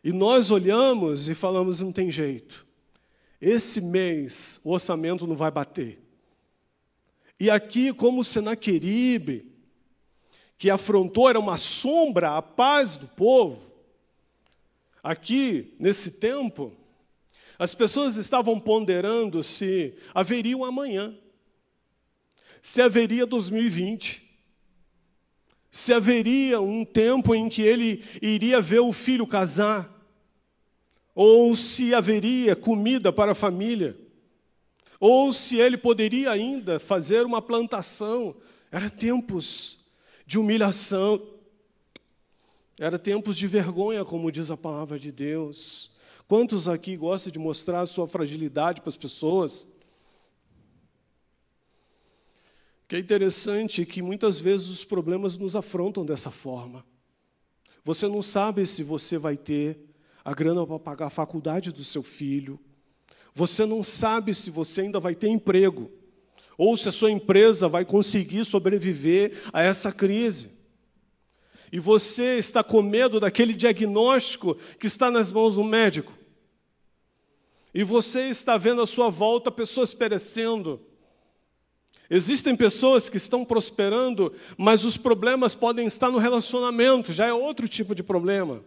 E 0.02 0.12
nós 0.12 0.50
olhamos 0.50 1.28
e 1.28 1.34
falamos: 1.34 1.80
não 1.80 1.92
tem 1.92 2.10
jeito. 2.10 2.66
Esse 3.40 3.80
mês 3.80 4.60
o 4.64 4.72
orçamento 4.72 5.26
não 5.26 5.36
vai 5.36 5.50
bater. 5.50 6.02
E 7.38 7.50
aqui, 7.50 7.92
como 7.92 8.24
Senaqueribe, 8.24 9.52
que 10.56 10.70
afrontou, 10.70 11.28
era 11.28 11.38
uma 11.38 11.56
sombra 11.56 12.36
à 12.36 12.42
paz 12.42 12.96
do 12.96 13.06
povo, 13.06 13.70
aqui, 15.02 15.76
nesse 15.78 16.12
tempo, 16.12 16.72
as 17.56 17.74
pessoas 17.74 18.16
estavam 18.16 18.58
ponderando 18.58 19.44
se 19.44 19.94
haveria 20.12 20.56
um 20.56 20.64
amanhã, 20.64 21.16
se 22.60 22.82
haveria 22.82 23.24
2020, 23.24 24.27
se 25.70 25.92
haveria 25.92 26.60
um 26.60 26.84
tempo 26.84 27.34
em 27.34 27.48
que 27.48 27.62
ele 27.62 28.04
iria 28.22 28.60
ver 28.60 28.80
o 28.80 28.92
filho 28.92 29.26
casar, 29.26 29.94
ou 31.14 31.54
se 31.56 31.94
haveria 31.94 32.54
comida 32.54 33.12
para 33.12 33.32
a 33.32 33.34
família, 33.34 33.98
ou 35.00 35.32
se 35.32 35.56
ele 35.56 35.76
poderia 35.76 36.30
ainda 36.30 36.78
fazer 36.78 37.24
uma 37.24 37.42
plantação. 37.42 38.36
Era 38.70 38.90
tempos 38.90 39.78
de 40.26 40.38
humilhação, 40.38 41.22
era 42.78 42.98
tempos 42.98 43.36
de 43.36 43.46
vergonha, 43.46 44.04
como 44.04 44.30
diz 44.30 44.50
a 44.50 44.56
palavra 44.56 44.98
de 44.98 45.10
Deus. 45.10 45.90
Quantos 46.28 46.68
aqui 46.68 46.96
gostam 46.96 47.32
de 47.32 47.38
mostrar 47.38 47.80
a 47.80 47.86
sua 47.86 48.06
fragilidade 48.06 48.80
para 48.80 48.90
as 48.90 48.96
pessoas? 48.96 49.66
Que 52.88 52.96
é 52.96 52.98
interessante 52.98 53.84
que 53.84 54.00
muitas 54.00 54.40
vezes 54.40 54.68
os 54.68 54.82
problemas 54.82 55.36
nos 55.36 55.54
afrontam 55.54 56.06
dessa 56.06 56.30
forma. 56.30 56.86
Você 57.84 58.08
não 58.08 58.22
sabe 58.22 58.64
se 58.64 58.82
você 58.82 59.18
vai 59.18 59.36
ter 59.36 59.78
a 60.24 60.32
grana 60.32 60.66
para 60.66 60.78
pagar 60.78 61.06
a 61.06 61.10
faculdade 61.10 61.70
do 61.70 61.84
seu 61.84 62.02
filho. 62.02 62.58
Você 63.34 63.66
não 63.66 63.82
sabe 63.82 64.34
se 64.34 64.50
você 64.50 64.80
ainda 64.80 64.98
vai 64.98 65.14
ter 65.14 65.28
emprego. 65.28 65.90
Ou 66.56 66.78
se 66.78 66.88
a 66.88 66.92
sua 66.92 67.10
empresa 67.10 67.68
vai 67.68 67.84
conseguir 67.84 68.46
sobreviver 68.46 69.38
a 69.52 69.62
essa 69.62 69.92
crise. 69.92 70.58
E 71.70 71.78
você 71.78 72.38
está 72.38 72.64
com 72.64 72.80
medo 72.80 73.20
daquele 73.20 73.52
diagnóstico 73.52 74.54
que 74.80 74.86
está 74.86 75.10
nas 75.10 75.30
mãos 75.30 75.56
do 75.56 75.62
médico. 75.62 76.12
E 77.74 77.84
você 77.84 78.30
está 78.30 78.56
vendo 78.56 78.80
à 78.80 78.86
sua 78.86 79.10
volta 79.10 79.52
pessoas 79.52 79.92
perecendo. 79.92 80.87
Existem 82.10 82.56
pessoas 82.56 83.08
que 83.08 83.18
estão 83.18 83.44
prosperando, 83.44 84.34
mas 84.56 84.84
os 84.84 84.96
problemas 84.96 85.54
podem 85.54 85.86
estar 85.86 86.10
no 86.10 86.18
relacionamento, 86.18 87.12
já 87.12 87.26
é 87.26 87.32
outro 87.32 87.68
tipo 87.68 87.94
de 87.94 88.02
problema. 88.02 88.64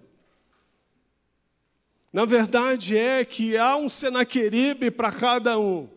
Na 2.14 2.26
verdade 2.26 2.96
é 2.96 3.26
que 3.26 3.58
há 3.58 3.76
um 3.76 3.90
Senaqueribe 3.90 4.92
para 4.92 5.12
cada 5.12 5.58
um, 5.58 5.90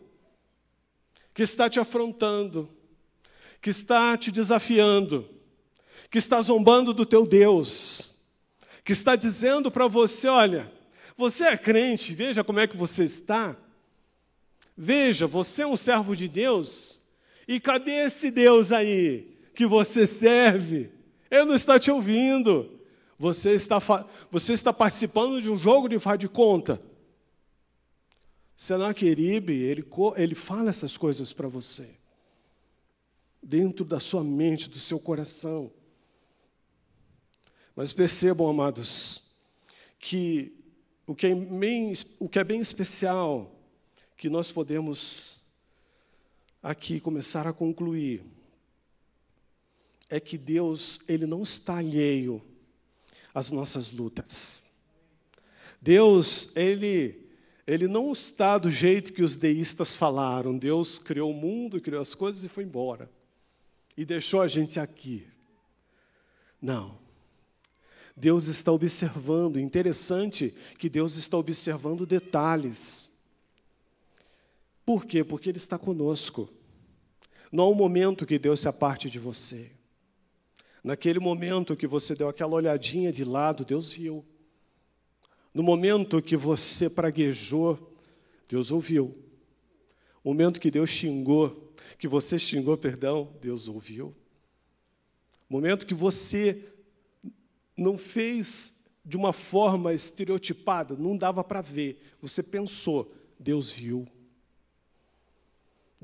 que 1.34 1.42
está 1.42 1.68
te 1.68 1.78
afrontando, 1.78 2.70
que 3.60 3.68
está 3.68 4.16
te 4.16 4.30
desafiando, 4.30 5.28
que 6.10 6.18
está 6.18 6.40
zombando 6.40 6.94
do 6.94 7.04
teu 7.04 7.26
Deus, 7.26 8.22
que 8.82 8.92
está 8.92 9.16
dizendo 9.16 9.70
para 9.70 9.86
você: 9.86 10.28
olha, 10.28 10.72
você 11.16 11.44
é 11.44 11.56
crente, 11.58 12.14
veja 12.14 12.42
como 12.42 12.60
é 12.60 12.66
que 12.66 12.76
você 12.76 13.04
está. 13.04 13.56
Veja, 14.76 15.26
você 15.26 15.62
é 15.62 15.66
um 15.66 15.76
servo 15.76 16.16
de 16.16 16.26
Deus. 16.26 17.03
E 17.46 17.60
cadê 17.60 18.06
esse 18.06 18.30
Deus 18.30 18.72
aí 18.72 19.36
que 19.54 19.66
você 19.66 20.06
serve? 20.06 20.90
Ele 21.30 21.44
não 21.44 21.54
está 21.54 21.78
te 21.78 21.90
ouvindo. 21.90 22.70
Você 23.18 23.52
está, 23.52 23.78
você 24.30 24.52
está 24.52 24.72
participando 24.72 25.40
de 25.40 25.50
um 25.50 25.56
jogo 25.56 25.88
de 25.88 25.98
faz 25.98 26.18
de 26.18 26.28
conta. 26.28 26.80
Senaqueribe, 28.56 29.52
ele, 29.52 29.84
ele 30.16 30.34
fala 30.34 30.70
essas 30.70 30.96
coisas 30.96 31.32
para 31.32 31.48
você. 31.48 31.96
Dentro 33.42 33.84
da 33.84 34.00
sua 34.00 34.24
mente, 34.24 34.70
do 34.70 34.78
seu 34.78 34.98
coração. 34.98 35.70
Mas 37.76 37.92
percebam, 37.92 38.48
amados, 38.48 39.34
que 39.98 40.54
o 41.06 41.14
que, 41.14 41.26
é 41.26 41.34
bem, 41.34 41.92
o 42.18 42.28
que 42.28 42.38
é 42.38 42.44
bem 42.44 42.60
especial, 42.60 43.54
que 44.16 44.28
nós 44.28 44.50
podemos 44.50 45.33
aqui 46.64 46.98
começar 46.98 47.46
a 47.46 47.52
concluir, 47.52 48.24
é 50.08 50.18
que 50.18 50.38
Deus, 50.38 50.98
Ele 51.06 51.26
não 51.26 51.42
está 51.42 51.76
alheio 51.76 52.42
às 53.34 53.50
nossas 53.50 53.92
lutas. 53.92 54.62
Deus, 55.78 56.48
Ele, 56.56 57.28
Ele 57.66 57.86
não 57.86 58.10
está 58.12 58.56
do 58.56 58.70
jeito 58.70 59.12
que 59.12 59.22
os 59.22 59.36
deístas 59.36 59.94
falaram. 59.94 60.56
Deus 60.56 60.98
criou 60.98 61.30
o 61.32 61.34
mundo, 61.34 61.82
criou 61.82 62.00
as 62.00 62.14
coisas 62.14 62.42
e 62.44 62.48
foi 62.48 62.64
embora. 62.64 63.10
E 63.94 64.06
deixou 64.06 64.40
a 64.40 64.48
gente 64.48 64.80
aqui. 64.80 65.26
Não. 66.62 66.98
Deus 68.16 68.46
está 68.46 68.72
observando. 68.72 69.60
Interessante 69.60 70.54
que 70.78 70.88
Deus 70.88 71.16
está 71.16 71.36
observando 71.36 72.06
detalhes. 72.06 73.10
Por 74.84 75.04
quê? 75.04 75.24
Porque 75.24 75.48
Ele 75.48 75.58
está 75.58 75.78
conosco. 75.78 76.48
Não 77.50 77.64
há 77.64 77.68
um 77.68 77.74
momento 77.74 78.26
que 78.26 78.38
Deus 78.38 78.60
se 78.60 78.68
aparte 78.68 79.08
de 79.08 79.18
você. 79.18 79.72
Naquele 80.82 81.18
momento 81.18 81.76
que 81.76 81.86
você 81.86 82.14
deu 82.14 82.28
aquela 82.28 82.54
olhadinha 82.54 83.10
de 83.12 83.24
lado, 83.24 83.64
Deus 83.64 83.92
viu. 83.92 84.24
No 85.54 85.62
momento 85.62 86.20
que 86.20 86.36
você 86.36 86.90
praguejou, 86.90 87.96
Deus 88.48 88.70
ouviu. 88.70 89.16
O 90.22 90.30
momento 90.30 90.60
que 90.60 90.70
Deus 90.70 90.90
xingou, 90.90 91.72
que 91.98 92.08
você 92.08 92.38
xingou, 92.38 92.76
perdão, 92.76 93.32
Deus 93.40 93.68
ouviu. 93.68 94.14
O 95.48 95.52
momento 95.52 95.86
que 95.86 95.94
você 95.94 96.68
não 97.76 97.96
fez 97.96 98.82
de 99.04 99.16
uma 99.16 99.32
forma 99.32 99.92
estereotipada, 99.92 100.96
não 100.96 101.16
dava 101.16 101.44
para 101.44 101.60
ver. 101.60 102.00
Você 102.20 102.42
pensou, 102.42 103.14
Deus 103.38 103.70
viu. 103.70 104.08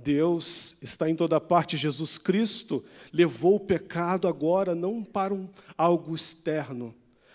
Deus 0.03 0.81
está 0.83 1.09
em 1.09 1.15
toda 1.15 1.41
parte. 1.41 1.77
Jesus 1.77 2.19
Cristo 2.19 2.85
levou 3.13 3.57
o 3.57 3.61
pecado 3.61 4.27
agora 4.27 4.75
não 4.75 5.05
para 5.05 5.35
um, 5.35 5.49
algo 5.77 6.15
externo, 6.15 6.95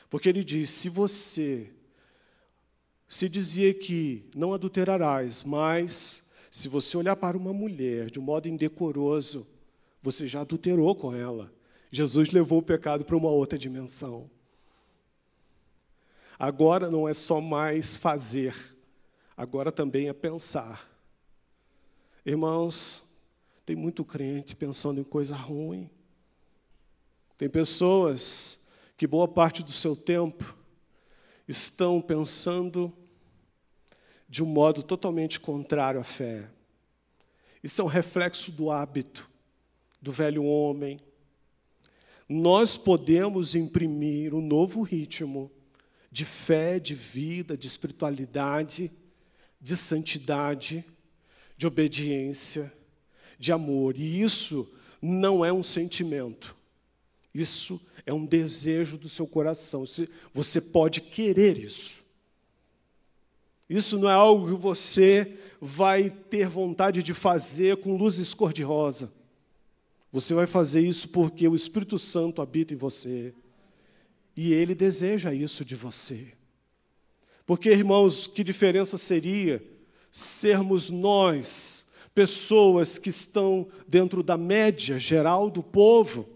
porque 0.10 0.30
ele 0.30 0.44
diz: 0.44 0.72
se 0.72 0.90
você 0.90 1.72
se 3.08 3.30
dizia 3.30 3.74
que 3.74 4.30
não 4.36 4.54
adulterarás, 4.54 5.44
mas 5.44 6.30
se 6.50 6.68
você 6.68 6.98
olhar 6.98 7.16
para 7.16 7.38
uma 7.38 7.54
mulher 7.54 8.10
de 8.10 8.20
um 8.20 8.24
modo 8.24 8.48
indecoroso, 8.48 9.46
você 10.02 10.28
já 10.28 10.42
adulterou 10.42 10.96
com 10.96 11.14
ela. 11.14 11.52
Jesus 11.92 12.32
levou 12.32 12.60
o 12.60 12.64
pecado 12.64 13.06
para 13.06 13.16
uma 13.16 13.30
outra 13.30 13.58
dimensão. 13.58 14.30
Agora 16.38 16.90
não 16.90 17.08
é 17.08 17.14
só 17.14 17.40
mais 17.40 17.96
fazer, 17.96 18.56
agora 19.38 19.72
também 19.72 20.10
é 20.10 20.14
pensar. 20.14 20.95
Irmãos, 22.26 23.04
tem 23.64 23.76
muito 23.76 24.04
crente 24.04 24.56
pensando 24.56 25.00
em 25.00 25.04
coisa 25.04 25.36
ruim. 25.36 25.88
Tem 27.38 27.48
pessoas 27.48 28.58
que 28.98 29.06
boa 29.06 29.28
parte 29.28 29.62
do 29.62 29.72
seu 29.72 29.96
tempo 29.96 30.58
estão 31.48 32.02
pensando 32.02 32.92
de 34.28 34.42
um 34.42 34.48
modo 34.48 34.82
totalmente 34.82 35.40
contrário 35.40 36.00
à 36.00 36.04
fé. 36.04 36.50
Isso 37.64 37.80
é 37.80 37.84
um 37.84 37.88
reflexo 37.88 38.52
do 38.52 38.72
hábito 38.72 39.30
do 40.02 40.12
velho 40.12 40.44
homem. 40.44 41.00
Nós 42.28 42.76
podemos 42.76 43.54
imprimir 43.54 44.34
um 44.34 44.42
novo 44.42 44.82
ritmo 44.82 45.52
de 46.12 46.26
fé, 46.26 46.80
de 46.80 46.96
vida, 46.96 47.56
de 47.56 47.68
espiritualidade, 47.68 48.92
de 49.62 49.78
santidade, 49.78 50.84
de 51.58 51.68
obediência, 51.68 52.72
de 53.40 53.52
amor. 53.52 53.98
E 53.98 54.22
isso 54.22 54.72
não 55.02 55.44
é 55.44 55.52
um 55.52 55.64
sentimento. 55.64 56.56
Isso 57.34 57.82
é 58.06 58.14
um 58.14 58.26
desejo 58.26 58.98
do 58.98 59.10
seu 59.10 59.28
coração. 59.28 59.84
Você 60.34 60.62
pode 60.62 61.02
querer 61.02 61.58
isso. 61.58 62.04
Isso 63.70 63.98
não 63.98 64.10
é 64.10 64.14
algo 64.14 64.56
que 64.56 64.62
você 64.62 65.38
vai 65.60 66.10
ter 66.10 66.48
vontade 66.48 67.02
de 67.02 67.14
fazer 67.14 67.78
com 67.78 67.98
luzes 67.98 68.34
cor-de-rosa. 68.34 69.12
Você 70.12 70.34
vai 70.34 70.46
fazer 70.46 70.82
isso 70.82 71.10
porque 71.10 71.48
o 71.48 71.56
Espírito 71.56 71.98
Santo 71.98 72.42
habita 72.42 72.74
em 72.74 72.78
você. 72.78 73.34
E 74.36 74.54
ele 74.54 74.76
deseja 74.76 75.34
isso 75.34 75.66
de 75.66 75.76
você. 75.76 76.28
Porque, 77.46 77.70
irmãos, 77.70 78.28
que 78.28 78.44
diferença 78.44 78.98
seria 78.98 79.62
sermos 80.18 80.90
nós, 80.90 81.86
pessoas 82.14 82.98
que 82.98 83.10
estão 83.10 83.68
dentro 83.86 84.24
da 84.24 84.38
média 84.38 84.98
geral 84.98 85.50
do 85.50 85.62
povo? 85.62 86.30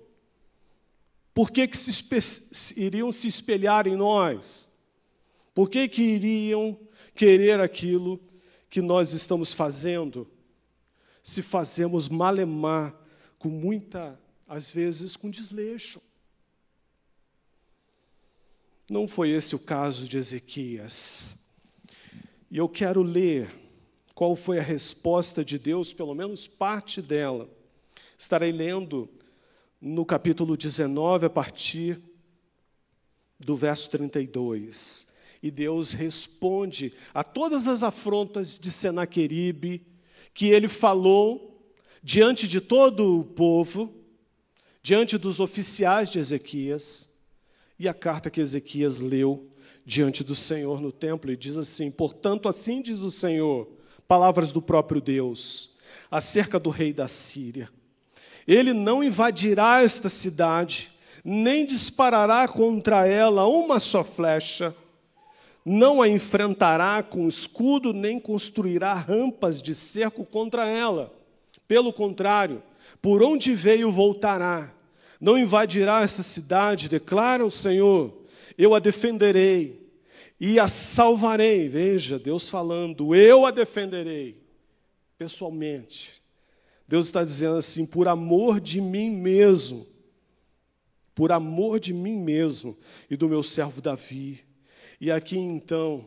Por 1.34 1.50
que, 1.50 1.68
que 1.68 1.78
se 1.78 2.74
iriam 2.76 3.12
se 3.12 3.28
espelhar 3.28 3.88
em 3.88 3.96
nós? 3.96 4.68
Por 5.54 5.70
que, 5.70 5.88
que 5.88 6.02
iriam 6.02 6.78
querer 7.16 7.60
aquilo 7.60 8.20
que 8.70 8.82
nós 8.82 9.14
estamos 9.14 9.54
fazendo, 9.54 10.30
se 11.24 11.42
fazemos 11.42 12.08
malemar 12.08 12.94
com 13.38 13.50
muita, 13.50 14.20
às 14.48 14.70
vezes, 14.70 15.16
com 15.16 15.30
desleixo. 15.30 16.02
Não 18.90 19.08
foi 19.08 19.30
esse 19.30 19.56
o 19.56 19.60
caso 19.60 20.08
de 20.08 20.18
Ezequias. 20.18 21.36
E 22.52 22.58
eu 22.58 22.68
quero 22.68 23.02
ler 23.02 23.59
qual 24.20 24.36
foi 24.36 24.60
a 24.60 24.62
resposta 24.62 25.46
de 25.46 25.58
Deus, 25.58 25.94
pelo 25.94 26.14
menos 26.14 26.46
parte 26.46 27.02
dela. 27.02 27.50
Estarei 28.18 28.52
lendo 28.52 29.08
no 29.80 30.06
capítulo 30.06 30.58
19, 30.58 31.28
a 31.28 31.30
partir 31.30 32.02
do 33.40 33.56
verso 33.56 33.90
32. 33.92 35.08
E 35.42 35.50
Deus 35.50 35.94
responde 35.94 36.94
a 37.14 37.24
todas 37.24 37.66
as 37.66 37.82
afrontas 37.82 38.60
de 38.60 38.70
Senaqueribe 38.70 39.88
que 40.34 40.48
ele 40.48 40.68
falou 40.68 41.72
diante 42.04 42.46
de 42.46 42.60
todo 42.60 43.20
o 43.20 43.24
povo, 43.24 44.04
diante 44.84 45.18
dos 45.18 45.40
oficiais 45.40 46.10
de 46.10 46.20
Ezequias, 46.20 47.08
e 47.80 47.88
a 47.88 47.94
carta 47.94 48.30
que 48.30 48.42
Ezequias 48.42 49.00
leu 49.00 49.50
diante 49.86 50.26
do 50.26 50.36
Senhor 50.36 50.82
no 50.82 50.92
templo, 50.92 51.32
e 51.32 51.38
diz 51.38 51.58
assim: 51.58 51.90
Portanto, 51.90 52.50
assim 52.50 52.82
diz 52.82 53.00
o 53.00 53.10
Senhor, 53.10 53.79
palavras 54.10 54.52
do 54.52 54.60
próprio 54.60 55.00
Deus, 55.00 55.70
acerca 56.10 56.60
do 56.60 56.72
rei 56.72 56.92
da 56.92 57.08
Síria. 57.08 57.70
Ele 58.48 58.74
não 58.74 59.04
invadirá 59.04 59.84
esta 59.84 60.10
cidade, 60.10 60.92
nem 61.24 61.64
disparará 61.64 62.48
contra 62.48 63.06
ela 63.06 63.46
uma 63.46 63.80
só 63.80 64.04
flecha, 64.04 64.76
não 65.64 66.02
a 66.02 66.08
enfrentará 66.08 67.04
com 67.04 67.28
escudo, 67.28 67.94
nem 67.94 68.20
construirá 68.20 68.96
rampas 68.96 69.62
de 69.62 69.76
cerco 69.76 70.26
contra 70.26 70.66
ela. 70.66 71.14
Pelo 71.68 71.94
contrário, 71.94 72.64
por 73.00 73.22
onde 73.22 73.54
veio 73.54 73.92
voltará. 73.92 74.74
Não 75.22 75.38
invadirá 75.38 76.02
essa 76.02 76.24
cidade, 76.24 76.90
declara 76.90 77.46
o 77.46 77.52
Senhor. 77.52 78.12
Eu 78.58 78.74
a 78.74 78.80
defenderei 78.80 79.79
e 80.40 80.60
a 80.60 80.68
salvarei. 80.68 81.68
Veja, 81.68 82.18
Deus 82.18 82.50
falando, 82.50 83.14
eu 83.14 83.46
a 83.46 83.52
defenderei 83.52 84.42
pessoalmente. 85.18 86.24
Deus 86.88 87.08
está 87.08 87.24
dizendo 87.24 87.58
assim, 87.58 87.86
por 87.86 88.08
amor 88.08 88.60
de 88.60 88.82
mim 88.82 89.12
mesmo, 89.12 89.86
por 91.14 91.32
amor 91.32 91.80
de 91.80 91.94
mim 91.94 92.18
mesmo 92.18 92.76
e 93.10 93.18
do 93.18 93.30
meu 93.30 93.44
servo 93.44 93.82
Davi, 93.82 94.44
e 95.02 95.10
aqui 95.12 95.38
então, 95.38 96.06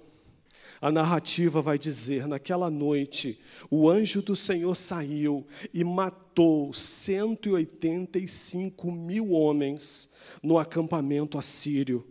a 0.81 0.91
narrativa 0.91 1.61
vai 1.63 1.79
dizer: 1.79 2.27
naquela 2.27 2.69
noite, 2.69 3.41
o 3.71 3.89
anjo 3.89 4.21
do 4.21 4.37
Senhor 4.37 4.75
saiu 4.75 5.47
e 5.73 5.83
matou 5.83 6.75
185 6.75 8.93
mil 8.93 9.31
homens 9.31 10.11
no 10.43 10.59
acampamento 10.59 11.39
assírio. 11.39 12.07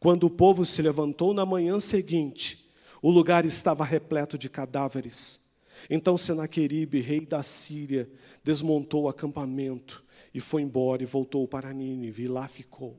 Quando 0.00 0.24
o 0.24 0.30
povo 0.30 0.64
se 0.64 0.80
levantou 0.80 1.34
na 1.34 1.44
manhã 1.44 1.78
seguinte, 1.78 2.66
o 3.02 3.10
lugar 3.10 3.44
estava 3.44 3.84
repleto 3.84 4.38
de 4.38 4.48
cadáveres. 4.48 5.46
Então 5.90 6.16
Senaqueribe, 6.16 7.00
rei 7.00 7.20
da 7.20 7.42
Síria, 7.42 8.10
desmontou 8.42 9.02
o 9.02 9.08
acampamento 9.08 10.02
e 10.32 10.40
foi 10.40 10.62
embora 10.62 11.02
e 11.02 11.06
voltou 11.06 11.46
para 11.46 11.72
Nínive 11.72 12.22
e 12.22 12.28
lá 12.28 12.48
ficou. 12.48 12.96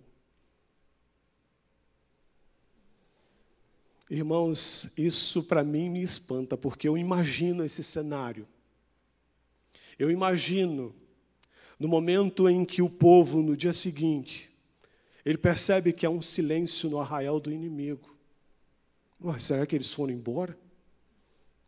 Irmãos, 4.08 4.92
isso 4.96 5.42
para 5.42 5.64
mim 5.64 5.90
me 5.90 6.04
espanta, 6.04 6.56
porque 6.56 6.88
eu 6.88 6.98
imagino 6.98 7.64
esse 7.64 7.82
cenário. 7.82 8.48
Eu 9.98 10.12
imagino 10.12 10.94
no 11.80 11.88
momento 11.88 12.48
em 12.48 12.64
que 12.64 12.82
o 12.82 12.90
povo, 12.90 13.42
no 13.42 13.58
dia 13.58 13.74
seguinte, 13.74 14.51
ele 15.26 15.38
percebe 15.38 15.94
que 15.94 16.06
há 16.06 16.10
um 16.10 16.22
silêncio 16.22 16.90
no 16.90 17.00
arraial 17.00 17.40
do 17.40 17.52
inimigo. 17.52 18.16
Será 19.40 19.66
que 19.66 19.76
eles 19.76 19.94
foram 19.94 20.14
embora? 20.14 20.58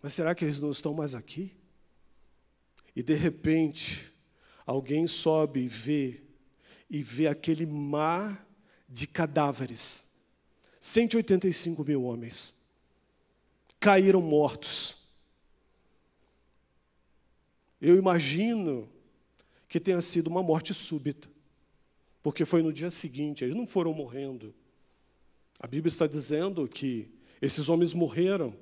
Mas 0.01 0.13
será 0.13 0.33
que 0.33 0.43
eles 0.43 0.59
não 0.59 0.71
estão 0.71 0.93
mais 0.93 1.15
aqui? 1.15 1.53
E 2.95 3.01
de 3.01 3.13
repente, 3.13 4.11
alguém 4.65 5.07
sobe 5.07 5.61
e 5.61 5.67
vê, 5.67 6.21
e 6.89 7.01
vê 7.01 7.27
aquele 7.27 7.65
mar 7.65 8.47
de 8.89 9.07
cadáveres 9.07 10.03
185 10.83 11.81
mil 11.85 12.03
homens 12.03 12.53
caíram 13.79 14.21
mortos. 14.21 14.97
Eu 17.79 17.95
imagino 17.95 18.89
que 19.69 19.79
tenha 19.79 20.01
sido 20.01 20.27
uma 20.27 20.43
morte 20.43 20.73
súbita, 20.73 21.29
porque 22.23 22.45
foi 22.45 22.63
no 22.63 22.71
dia 22.71 22.89
seguinte, 22.89 23.43
eles 23.43 23.55
não 23.55 23.67
foram 23.67 23.93
morrendo. 23.93 24.55
A 25.59 25.67
Bíblia 25.67 25.89
está 25.89 26.07
dizendo 26.07 26.65
que 26.69 27.13
esses 27.41 27.67
homens 27.67 27.93
morreram. 27.93 28.55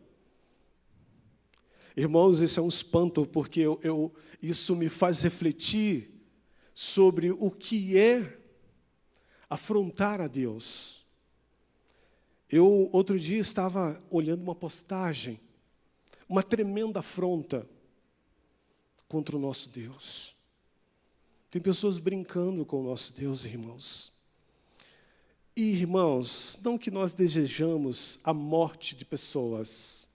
Irmãos, 1.95 2.41
isso 2.41 2.59
é 2.59 2.64
um 2.64 2.68
espanto, 2.68 3.24
porque 3.26 3.59
eu, 3.59 3.80
eu, 3.84 4.12
isso 4.41 4.76
me 4.76 4.89
faz 4.89 5.22
refletir 5.22 6.12
sobre 6.74 7.30
o 7.30 7.51
que 7.51 7.95
é 7.95 8.39
afrontar 9.47 10.20
a 10.20 10.28
Deus. 10.28 11.05
Eu, 12.49 12.89
outro 12.91 13.20
dia, 13.20 13.39
estava 13.39 14.03
olhando 14.09 14.41
uma 14.41 14.55
postagem, 14.55 15.39
uma 16.28 16.41
tremenda 16.41 16.99
afronta 16.99 17.70
contra 19.07 19.38
o 19.38 19.39
nosso 19.39 19.70
Deus. 19.70 20.36
Tem 21.52 21.62
pessoas 21.62 21.97
brincando 21.97 22.66
com 22.66 22.80
o 22.80 22.84
nosso 22.84 23.14
Deus, 23.14 23.43
irmãos. 23.43 24.14
E, 25.54 25.64
irmãos, 25.64 26.58
não 26.64 26.78
que 26.78 26.89
nós 26.89 27.14
desejamos 27.14 28.20
a 28.24 28.34
morte 28.34 28.95
de 28.95 29.04
pessoas, 29.04 30.08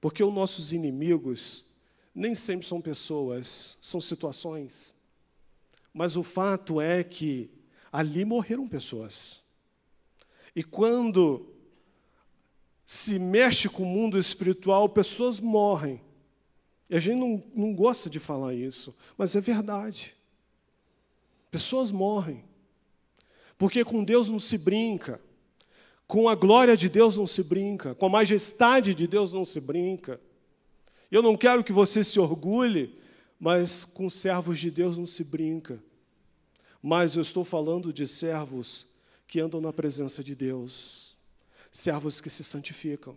porque 0.00 0.22
os 0.22 0.32
nossos 0.32 0.72
inimigos 0.72 1.64
nem 2.14 2.36
sempre 2.36 2.64
são 2.64 2.80
pessoas, 2.80 3.76
são 3.80 4.00
situações. 4.00 4.94
Mas 5.92 6.16
o 6.16 6.22
fato 6.22 6.80
é 6.80 7.02
que 7.02 7.50
ali 7.90 8.24
morreram 8.24 8.68
pessoas. 8.68 9.42
E 10.54 10.62
quando 10.62 11.52
se 12.86 13.18
mexe 13.18 13.68
com 13.68 13.82
o 13.82 13.86
mundo 13.86 14.16
espiritual, 14.16 14.88
pessoas 14.88 15.40
morrem. 15.40 16.00
E 16.88 16.94
a 16.94 17.00
gente 17.00 17.18
não, 17.18 17.42
não 17.54 17.74
gosta 17.74 18.08
de 18.08 18.20
falar 18.20 18.54
isso, 18.54 18.94
mas 19.16 19.34
é 19.34 19.40
verdade. 19.40 20.16
Pessoas 21.50 21.90
morrem. 21.90 22.44
Porque 23.56 23.84
com 23.84 24.04
Deus 24.04 24.28
não 24.28 24.38
se 24.38 24.56
brinca. 24.56 25.20
Com 26.06 26.28
a 26.28 26.34
glória 26.34 26.76
de 26.76 26.88
Deus 26.88 27.16
não 27.18 27.26
se 27.26 27.42
brinca, 27.42 27.94
com 27.94 28.06
a 28.06 28.08
majestade 28.08 28.94
de 28.94 29.06
Deus 29.06 29.32
não 29.32 29.44
se 29.44 29.60
brinca. 29.60 30.18
Eu 31.10 31.22
não 31.22 31.36
quero 31.36 31.62
que 31.62 31.72
você 31.72 32.02
se 32.02 32.18
orgulhe, 32.18 32.98
mas 33.38 33.84
com 33.84 34.08
servos 34.08 34.58
de 34.58 34.70
Deus 34.70 34.96
não 34.96 35.04
se 35.04 35.22
brinca. 35.22 35.82
Mas 36.82 37.14
eu 37.14 37.20
estou 37.20 37.44
falando 37.44 37.92
de 37.92 38.06
servos 38.06 38.94
que 39.26 39.38
andam 39.38 39.60
na 39.60 39.70
presença 39.70 40.24
de 40.24 40.34
Deus, 40.34 41.18
servos 41.70 42.22
que 42.22 42.30
se 42.30 42.42
santificam, 42.42 43.14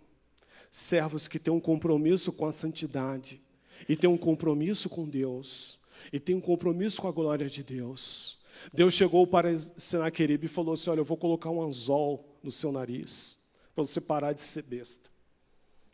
servos 0.70 1.26
que 1.26 1.38
têm 1.38 1.52
um 1.52 1.60
compromisso 1.60 2.30
com 2.30 2.44
a 2.44 2.52
santidade, 2.52 3.40
e 3.88 3.96
têm 3.96 4.10
um 4.10 4.18
compromisso 4.18 4.90
com 4.90 5.08
Deus, 5.08 5.78
e 6.12 6.20
têm 6.20 6.34
um 6.34 6.40
compromisso 6.40 7.00
com 7.00 7.08
a 7.08 7.12
glória 7.12 7.48
de 7.48 7.62
Deus. 7.62 8.38
Deus 8.72 8.94
chegou 8.94 9.26
para 9.26 9.56
Senaqueribe 9.56 10.46
e 10.46 10.48
falou 10.48 10.74
assim: 10.74 10.90
Olha, 10.90 11.00
eu 11.00 11.04
vou 11.04 11.16
colocar 11.16 11.50
um 11.50 11.62
anzol 11.62 12.36
no 12.42 12.50
seu 12.50 12.70
nariz, 12.70 13.38
para 13.74 13.84
você 13.84 14.00
parar 14.00 14.32
de 14.32 14.42
ser 14.42 14.62
besta. 14.62 15.10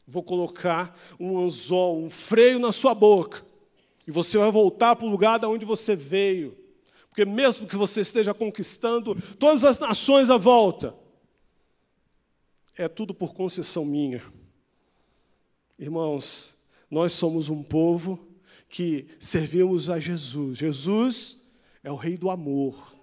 Vou 0.07 0.22
colocar 0.22 0.99
um 1.20 1.38
anzol, 1.38 1.99
um 1.99 2.11
freio 2.11 2.59
na 2.59 2.72
sua 2.72 2.94
boca, 2.94 3.44
e 4.07 4.11
você 4.11 4.38
vai 4.38 4.51
voltar 4.51 4.96
para 4.96 5.07
o 5.07 5.11
lugar 5.11 5.38
de 5.38 5.46
onde 5.46 5.64
você 5.64 5.94
veio. 5.94 6.57
Porque 7.09 7.24
mesmo 7.24 7.66
que 7.66 7.76
você 7.76 8.01
esteja 8.01 8.32
conquistando 8.32 9.14
todas 9.38 9.64
as 9.64 9.78
nações 9.78 10.30
à 10.30 10.36
volta, 10.36 10.94
é 12.76 12.88
tudo 12.88 13.12
por 13.12 13.34
concessão 13.34 13.84
minha. 13.84 14.22
Irmãos, 15.78 16.55
nós 16.90 17.12
somos 17.12 17.49
um 17.49 17.62
povo 17.62 18.28
que 18.69 19.07
servimos 19.19 19.89
a 19.89 19.99
Jesus. 19.99 20.59
Jesus 20.59 21.37
é 21.83 21.91
o 21.91 21.97
rei 21.97 22.16
do 22.16 22.31
amor, 22.31 22.95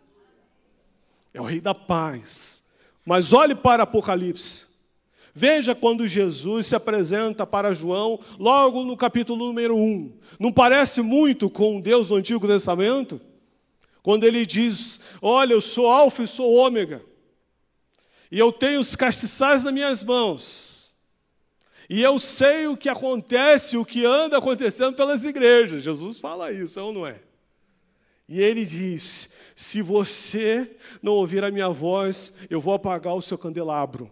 é 1.33 1.41
o 1.41 1.45
rei 1.45 1.59
da 1.59 1.73
paz. 1.73 2.63
Mas 3.05 3.33
olhe 3.33 3.55
para 3.55 3.83
Apocalipse. 3.83 4.65
Veja 5.37 5.75
quando 5.75 6.07
Jesus 6.07 6.67
se 6.67 6.75
apresenta 6.77 7.45
para 7.45 7.73
João, 7.73 8.19
logo 8.39 8.85
no 8.85 8.95
capítulo 8.95 9.47
número 9.47 9.75
1. 9.75 10.13
Não 10.39 10.51
parece 10.51 11.01
muito 11.01 11.49
com 11.49 11.81
Deus 11.81 12.07
do 12.07 12.15
Antigo 12.15 12.47
Testamento? 12.47 13.19
Quando 14.01 14.23
ele 14.23 14.45
diz: 14.45 15.01
Olha, 15.21 15.53
eu 15.53 15.59
sou 15.59 15.87
Alfa 15.87 16.23
e 16.23 16.27
sou 16.27 16.53
Ômega, 16.53 17.03
e 18.31 18.39
eu 18.39 18.51
tenho 18.51 18.79
os 18.79 18.95
castiçais 18.95 19.61
nas 19.61 19.73
minhas 19.73 20.03
mãos, 20.03 20.84
e 21.89 22.01
eu 22.01 22.17
sei 22.19 22.67
o 22.67 22.77
que 22.77 22.89
acontece, 22.89 23.77
o 23.77 23.85
que 23.85 24.05
anda 24.05 24.37
acontecendo 24.37 24.95
pelas 24.95 25.23
igrejas. 25.23 25.83
Jesus 25.83 26.19
fala 26.19 26.51
isso, 26.51 26.79
é 26.79 26.81
ou 26.83 26.93
não 26.93 27.05
é? 27.05 27.19
E 28.27 28.41
ele 28.41 28.65
diz: 28.65 29.29
Se 29.55 29.81
você 29.81 30.75
não 31.01 31.13
ouvir 31.13 31.43
a 31.43 31.51
minha 31.51 31.69
voz, 31.69 32.33
eu 32.49 32.59
vou 32.59 32.73
apagar 32.73 33.15
o 33.15 33.21
seu 33.21 33.37
candelabro. 33.37 34.11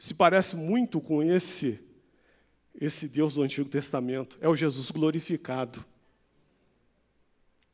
se 0.00 0.14
parece 0.14 0.56
muito 0.56 0.98
com 0.98 1.22
esse 1.22 1.78
esse 2.80 3.06
Deus 3.06 3.34
do 3.34 3.42
Antigo 3.42 3.68
Testamento, 3.68 4.38
é 4.40 4.48
o 4.48 4.56
Jesus 4.56 4.90
glorificado. 4.90 5.84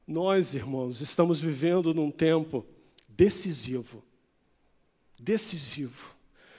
Nós, 0.05 0.53
irmãos, 0.53 1.01
estamos 1.01 1.41
vivendo 1.41 1.95
num 1.95 2.11
tempo 2.11 2.67
decisivo. 3.09 4.03
Decisivo. 5.17 6.16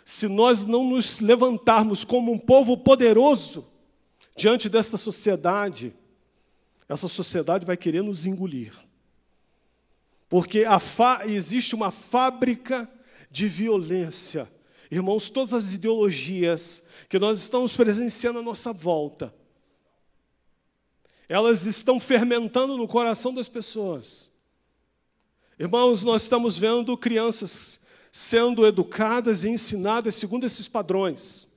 Se 0.07 0.27
nós 0.27 0.63
não 0.63 0.85
nos 0.85 1.19
levantarmos 1.19 2.05
como 2.05 2.31
um 2.31 2.39
povo 2.39 2.77
poderoso 2.77 3.67
diante 4.37 4.69
desta 4.69 4.95
sociedade, 4.95 5.93
essa 6.87 7.07
sociedade 7.09 7.65
vai 7.65 7.75
querer 7.75 8.01
nos 8.01 8.25
engolir. 8.25 8.73
Porque 10.29 10.63
existe 11.25 11.75
uma 11.75 11.91
fábrica 11.91 12.89
de 13.29 13.49
violência 13.49 14.49
Irmãos, 14.89 15.29
todas 15.29 15.53
as 15.53 15.73
ideologias 15.73 16.83
que 17.09 17.19
nós 17.19 17.39
estamos 17.39 17.73
presenciando 17.73 18.39
à 18.39 18.41
nossa 18.41 18.71
volta, 18.71 19.33
elas 21.27 21.65
estão 21.65 21.99
fermentando 21.99 22.77
no 22.77 22.87
coração 22.87 23.33
das 23.33 23.49
pessoas. 23.49 24.31
Irmãos, 25.59 26.03
nós 26.03 26.23
estamos 26.23 26.57
vendo 26.57 26.97
crianças 26.97 27.81
sendo 28.17 28.65
educadas 28.65 29.43
e 29.43 29.49
ensinadas 29.49 30.15
segundo 30.15 30.43
esses 30.43 30.67
padrões. 30.67 31.47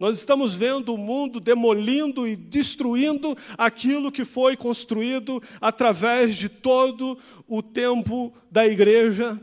Nós 0.00 0.16
estamos 0.16 0.54
vendo 0.54 0.94
o 0.94 0.96
mundo 0.96 1.38
demolindo 1.38 2.26
e 2.26 2.34
destruindo 2.34 3.36
aquilo 3.58 4.10
que 4.10 4.24
foi 4.24 4.56
construído 4.56 5.42
através 5.60 6.34
de 6.34 6.48
todo 6.48 7.18
o 7.46 7.62
tempo 7.62 8.32
da 8.50 8.66
igreja 8.66 9.38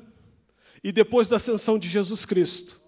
e 0.84 0.92
depois 0.92 1.30
da 1.30 1.36
ascensão 1.36 1.78
de 1.78 1.88
Jesus 1.88 2.26
Cristo. 2.26 2.82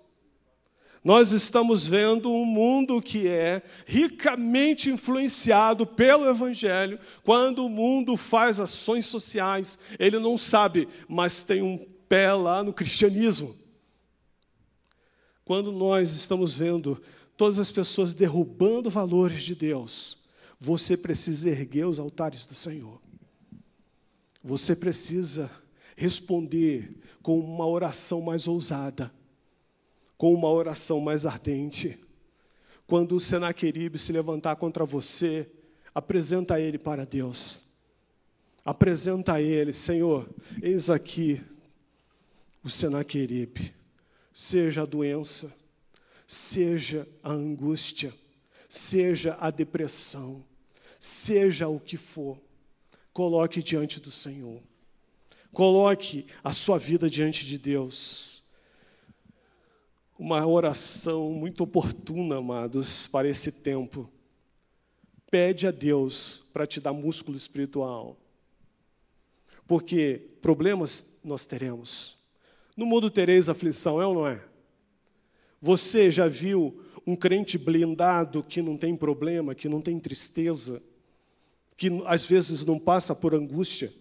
Nós 1.03 1.31
estamos 1.31 1.85
vendo 1.85 2.33
um 2.33 2.45
mundo 2.45 2.99
que 2.99 3.27
é 3.27 3.61
ricamente 3.85 4.89
influenciado 4.89 5.85
pelo 5.85 6.27
Evangelho. 6.27 6.99
Quando 7.23 7.63
o 7.63 7.69
mundo 7.69 8.17
faz 8.17 8.59
ações 8.59 9.05
sociais, 9.05 9.77
ele 9.99 10.17
não 10.17 10.35
sabe, 10.35 10.87
mas 11.07 11.43
tem 11.43 11.61
um 11.61 11.90
pé 12.11 12.33
lá 12.33 12.61
no 12.61 12.73
cristianismo. 12.73 13.55
Quando 15.45 15.71
nós 15.71 16.11
estamos 16.11 16.53
vendo 16.53 17.01
todas 17.37 17.57
as 17.57 17.71
pessoas 17.71 18.13
derrubando 18.13 18.89
valores 18.89 19.45
de 19.45 19.55
Deus, 19.55 20.17
você 20.59 20.97
precisa 20.97 21.49
erguer 21.49 21.87
os 21.87 21.99
altares 21.99 22.45
do 22.45 22.53
Senhor. 22.53 23.01
Você 24.43 24.75
precisa 24.75 25.49
responder 25.95 26.99
com 27.21 27.39
uma 27.39 27.65
oração 27.65 28.21
mais 28.21 28.45
ousada 28.45 29.09
com 30.21 30.35
uma 30.35 30.51
oração 30.51 30.99
mais 30.99 31.25
ardente. 31.25 31.97
Quando 32.85 33.15
o 33.15 33.19
Senaqueribe 33.19 33.97
se 33.97 34.11
levantar 34.11 34.55
contra 34.55 34.85
você, 34.85 35.49
apresenta 35.95 36.59
ele 36.59 36.77
para 36.77 37.07
Deus. 37.07 37.63
Apresenta 38.63 39.41
ele, 39.41 39.73
Senhor, 39.73 40.29
eis 40.61 40.91
aqui 40.91 41.41
o 42.63 42.69
Senaqueribe. 42.69 43.73
Seja 44.33 44.83
a 44.83 44.85
doença, 44.85 45.53
seja 46.25 47.07
a 47.21 47.31
angústia, 47.31 48.13
seja 48.69 49.37
a 49.39 49.51
depressão, 49.51 50.43
seja 50.99 51.67
o 51.67 51.79
que 51.79 51.97
for, 51.97 52.39
coloque 53.11 53.61
diante 53.61 53.99
do 53.99 54.11
Senhor. 54.11 54.61
Coloque 55.51 56.25
a 56.41 56.53
sua 56.53 56.77
vida 56.77 57.09
diante 57.09 57.45
de 57.45 57.57
Deus 57.57 58.41
uma 60.21 60.45
oração 60.45 61.31
muito 61.31 61.63
oportuna, 61.63 62.37
amados, 62.37 63.07
para 63.07 63.27
esse 63.27 63.53
tempo. 63.53 64.07
Pede 65.31 65.65
a 65.65 65.71
Deus 65.71 66.47
para 66.53 66.67
te 66.67 66.79
dar 66.79 66.93
músculo 66.93 67.35
espiritual. 67.35 68.15
Porque 69.65 70.29
problemas 70.39 71.17
nós 71.23 71.43
teremos. 71.43 72.20
No 72.75 72.85
mundo 72.85 73.09
tereis 73.09 73.49
aflição, 73.49 74.01
é 74.01 74.05
ou 74.05 74.13
não 74.13 74.27
é? 74.27 74.43
Você 75.61 76.09
já 76.09 76.27
viu 76.27 76.81
um 77.05 77.15
crente 77.15 77.57
blindado 77.57 78.43
que 78.43 78.61
não 78.61 78.77
tem 78.77 78.95
problema, 78.95 79.53
que 79.53 79.69
não 79.69 79.81
tem 79.81 79.99
tristeza, 79.99 80.81
que 81.77 81.89
às 82.05 82.25
vezes 82.25 82.65
não 82.65 82.79
passa 82.79 83.13
por 83.13 83.35
angústia? 83.35 83.93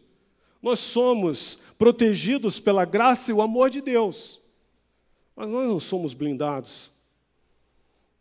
Nós 0.63 0.79
somos 0.79 1.59
protegidos 1.79 2.61
pela 2.61 2.85
graça 2.85 3.31
e 3.31 3.35
o 3.35 3.43
amor 3.43 3.71
de 3.71 3.81
Deus. 3.81 4.41
Mas 5.35 5.49
nós 5.49 5.67
não 5.67 5.81
somos 5.81 6.13
blindados. 6.13 6.91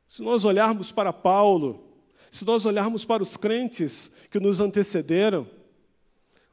Se 0.08 0.22
nós 0.24 0.46
olharmos 0.46 0.92
para 0.92 1.12
Paulo, 1.12 1.84
se 2.32 2.46
nós 2.46 2.66
olharmos 2.66 3.04
para 3.06 3.22
os 3.22 3.36
crentes 3.36 4.16
que 4.32 4.40
nos 4.40 4.60
antecederam, 4.60 5.48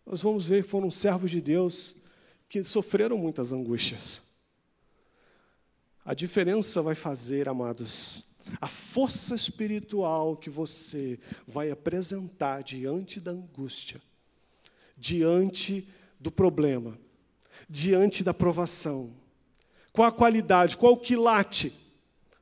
nós 0.05 0.21
vamos 0.21 0.47
ver 0.47 0.63
que 0.65 0.69
foram 0.69 0.91
servos 0.91 1.31
de 1.31 1.41
Deus 1.41 1.97
que 2.49 2.63
sofreram 2.63 3.19
muitas 3.19 3.53
angústias. 3.53 4.23
A 6.05 6.15
diferença 6.15 6.81
vai 6.81 6.95
fazer, 6.95 7.49
amados, 7.49 8.37
a 8.61 8.69
força 8.69 9.35
espiritual 9.35 10.37
que 10.37 10.49
você 10.49 11.19
vai 11.47 11.71
apresentar 11.71 12.63
diante 12.63 13.21
da 13.21 13.33
angústia, 13.33 14.01
diante 14.97 15.89
do 16.21 16.31
problema, 16.31 16.97
diante 17.69 18.23
da 18.23 18.33
provação 18.33 19.13
qual 19.97 20.09
a 20.09 20.13
qualidade, 20.13 20.77
qual 20.77 20.93
o 20.93 20.99
quilate 20.99 21.73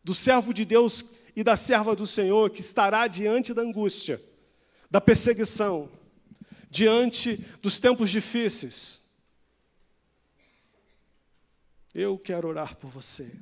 do 0.02 0.12
servo 0.12 0.52
de 0.52 0.64
Deus 0.64 1.04
e 1.36 1.44
da 1.44 1.56
serva 1.56 1.94
do 1.94 2.04
Senhor 2.04 2.50
que 2.50 2.60
estará 2.60 3.06
diante 3.06 3.54
da 3.54 3.62
angústia, 3.62 4.20
da 4.90 5.00
perseguição, 5.00 5.88
diante 6.68 7.36
dos 7.62 7.78
tempos 7.78 8.10
difíceis. 8.10 9.03
Eu 11.94 12.18
quero 12.18 12.48
orar 12.48 12.76
por 12.76 12.90
você. 12.90 13.32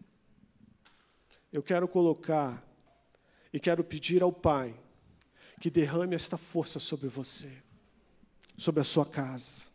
Eu 1.50 1.62
quero 1.62 1.88
colocar 1.88 2.62
e 3.50 3.58
quero 3.58 3.82
pedir 3.82 4.22
ao 4.22 4.32
Pai 4.32 4.78
que 5.58 5.70
derrame 5.70 6.14
esta 6.14 6.36
força 6.36 6.78
sobre 6.78 7.08
você, 7.08 7.50
sobre 8.58 8.80
a 8.82 8.84
sua 8.84 9.06
casa. 9.06 9.66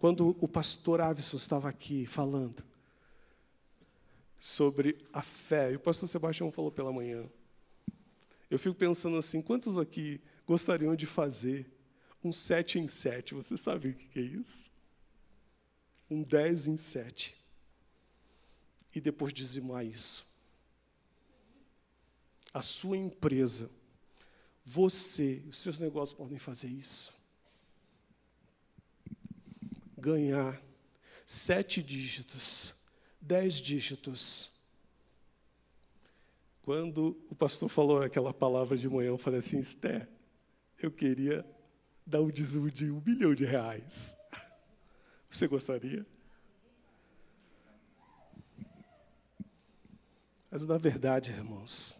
Quando 0.00 0.36
o 0.40 0.48
pastor 0.48 1.00
Avison 1.00 1.36
estava 1.36 1.68
aqui 1.68 2.04
falando 2.04 2.64
sobre 4.38 5.06
a 5.12 5.22
fé, 5.22 5.72
e 5.72 5.76
o 5.76 5.80
pastor 5.80 6.08
Sebastião 6.08 6.50
falou 6.50 6.72
pela 6.72 6.92
manhã, 6.92 7.28
eu 8.50 8.58
fico 8.58 8.74
pensando 8.74 9.16
assim: 9.16 9.40
quantos 9.40 9.78
aqui 9.78 10.20
gostariam 10.46 10.96
de 10.96 11.06
fazer 11.06 11.70
um 12.24 12.32
sete 12.32 12.78
em 12.78 12.88
sete? 12.88 13.34
Você 13.34 13.56
sabe 13.56 13.90
o 13.90 13.94
que 13.94 14.18
é 14.18 14.22
isso? 14.22 14.68
Um 16.10 16.22
dez 16.22 16.66
em 16.66 16.76
sete. 16.76 17.37
E 18.98 19.00
depois 19.00 19.32
dizimar 19.32 19.86
isso. 19.86 20.26
A 22.52 22.62
sua 22.62 22.96
empresa, 22.96 23.70
você, 24.64 25.40
os 25.48 25.58
seus 25.58 25.78
negócios 25.78 26.18
podem 26.18 26.36
fazer 26.36 26.66
isso. 26.66 27.14
Ganhar 29.96 30.60
sete 31.24 31.80
dígitos, 31.80 32.74
dez 33.20 33.60
dígitos 33.60 34.50
quando 36.62 37.16
o 37.30 37.36
pastor 37.36 37.68
falou 37.68 38.02
aquela 38.02 38.34
palavra 38.34 38.76
de 38.76 38.88
manhã, 38.88 39.10
eu 39.10 39.16
falei 39.16 39.38
assim, 39.38 39.60
Esther, 39.60 40.08
eu 40.82 40.90
queria 40.90 41.46
dar 42.04 42.20
um 42.20 42.30
dízimo 42.30 42.68
de 42.68 42.90
um 42.90 43.00
milhão 43.06 43.32
de 43.32 43.44
reais. 43.44 44.16
Você 45.30 45.46
gostaria? 45.46 46.04
Mas 50.50 50.64
na 50.64 50.78
verdade, 50.78 51.30
irmãos, 51.30 51.96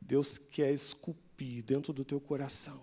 Deus 0.00 0.38
quer 0.38 0.72
esculpir 0.72 1.62
dentro 1.64 1.92
do 1.92 2.04
teu 2.04 2.20
coração 2.20 2.82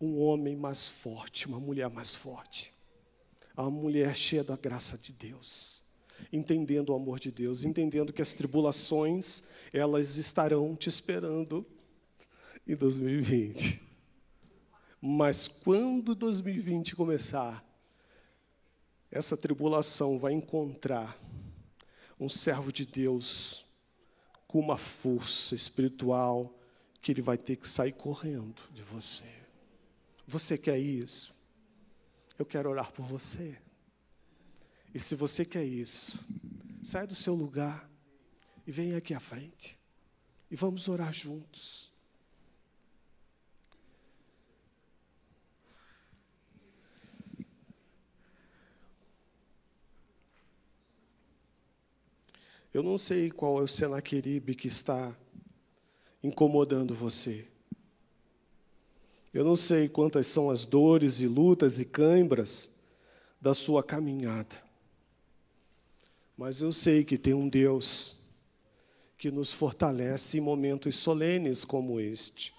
um 0.00 0.18
homem 0.20 0.54
mais 0.54 0.86
forte, 0.86 1.46
uma 1.46 1.58
mulher 1.58 1.90
mais 1.90 2.14
forte, 2.14 2.72
uma 3.56 3.70
mulher 3.70 4.14
cheia 4.14 4.44
da 4.44 4.56
graça 4.56 4.96
de 4.96 5.12
Deus 5.12 5.78
entendendo 6.32 6.90
o 6.90 6.94
amor 6.94 7.18
de 7.18 7.30
Deus, 7.30 7.64
entendendo 7.64 8.12
que 8.12 8.22
as 8.22 8.34
tribulações, 8.34 9.44
elas 9.72 10.16
estarão 10.16 10.74
te 10.74 10.88
esperando 10.88 11.66
em 12.66 12.74
2020. 12.74 13.80
Mas 15.00 15.46
quando 15.46 16.14
2020 16.14 16.96
começar, 16.96 17.64
essa 19.10 19.36
tribulação 19.36 20.18
vai 20.18 20.32
encontrar 20.32 21.18
um 22.18 22.28
servo 22.28 22.72
de 22.72 22.84
Deus 22.84 23.66
com 24.46 24.58
uma 24.58 24.78
força 24.78 25.54
espiritual 25.54 26.58
que 27.00 27.12
ele 27.12 27.22
vai 27.22 27.38
ter 27.38 27.56
que 27.56 27.68
sair 27.68 27.92
correndo 27.92 28.62
de 28.72 28.82
você. 28.82 29.26
Você 30.26 30.58
quer 30.58 30.78
isso? 30.78 31.34
Eu 32.38 32.44
quero 32.44 32.68
orar 32.70 32.90
por 32.92 33.04
você. 33.04 33.58
E 34.94 34.98
se 34.98 35.14
você 35.14 35.44
quer 35.44 35.64
isso, 35.64 36.18
sai 36.82 37.06
do 37.06 37.14
seu 37.14 37.34
lugar 37.34 37.88
e 38.66 38.72
vem 38.72 38.94
aqui 38.94 39.14
à 39.14 39.20
frente. 39.20 39.78
E 40.50 40.56
vamos 40.56 40.88
orar 40.88 41.12
juntos. 41.12 41.92
Eu 52.72 52.82
não 52.82 52.98
sei 52.98 53.30
qual 53.30 53.58
é 53.58 53.62
o 53.62 53.68
Senaqueribe 53.68 54.54
que 54.54 54.68
está 54.68 55.16
incomodando 56.22 56.94
você. 56.94 57.46
Eu 59.32 59.44
não 59.44 59.56
sei 59.56 59.88
quantas 59.88 60.26
são 60.26 60.50
as 60.50 60.64
dores 60.64 61.20
e 61.20 61.26
lutas 61.26 61.80
e 61.80 61.84
cãibras 61.84 62.70
da 63.40 63.54
sua 63.54 63.82
caminhada. 63.82 64.62
Mas 66.36 66.60
eu 66.60 66.72
sei 66.72 67.04
que 67.04 67.16
tem 67.16 67.34
um 67.34 67.48
Deus 67.48 68.22
que 69.16 69.30
nos 69.30 69.52
fortalece 69.52 70.38
em 70.38 70.40
momentos 70.40 70.96
solenes 70.96 71.64
como 71.64 71.98
este. 71.98 72.54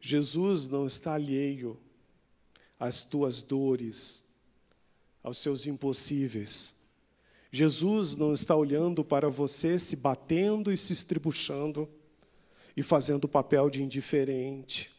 Jesus 0.00 0.68
não 0.68 0.86
está 0.86 1.14
alheio 1.14 1.78
às 2.78 3.04
tuas 3.04 3.42
dores, 3.42 4.24
aos 5.22 5.38
seus 5.38 5.66
impossíveis. 5.66 6.72
Jesus 7.52 8.16
não 8.16 8.32
está 8.32 8.56
olhando 8.56 9.04
para 9.04 9.28
você 9.28 9.78
se 9.78 9.96
batendo 9.96 10.72
e 10.72 10.78
se 10.78 10.92
estribuchando 10.92 11.88
e 12.76 12.82
fazendo 12.82 13.24
o 13.24 13.28
papel 13.28 13.68
de 13.68 13.82
indiferente. 13.82 14.90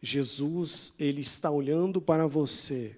Jesus, 0.00 0.94
ele 0.98 1.20
está 1.20 1.50
olhando 1.50 2.00
para 2.00 2.26
você, 2.26 2.96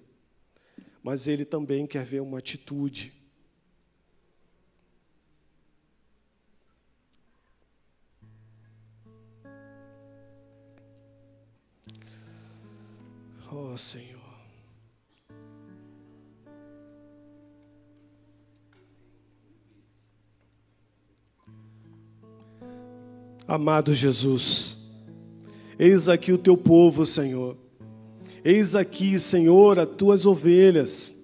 mas 1.03 1.27
ele 1.27 1.43
também 1.43 1.85
quer 1.85 2.05
ver 2.05 2.21
uma 2.21 2.37
atitude. 2.37 3.13
Oh, 13.57 13.77
Senhor. 13.77 14.19
Amado 23.47 23.93
Jesus, 23.93 24.89
eis 25.79 26.09
aqui 26.09 26.33
o 26.33 26.37
teu 26.37 26.57
povo, 26.57 27.05
Senhor. 27.05 27.55
Eis 28.43 28.75
aqui, 28.75 29.17
Senhor, 29.17 29.79
as 29.79 29.87
tuas 29.87 30.25
ovelhas. 30.25 31.23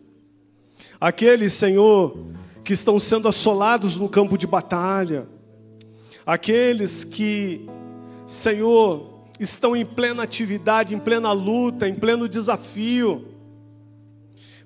Aqueles, 1.01 1.51
Senhor, 1.51 2.17
que 2.63 2.71
estão 2.71 2.97
sendo 2.97 3.27
assolados 3.27 3.97
no 3.97 4.07
campo 4.07 4.37
de 4.37 4.47
batalha. 4.47 5.27
Aqueles 6.25 7.03
que, 7.03 7.67
Senhor, 8.25 9.10
estão 9.41 9.75
em 9.75 9.83
plena 9.83 10.23
atividade, 10.23 10.93
em 10.93 10.99
plena 10.99 11.31
luta, 11.31 11.87
em 11.87 11.95
pleno 11.95 12.29
desafio. 12.29 13.27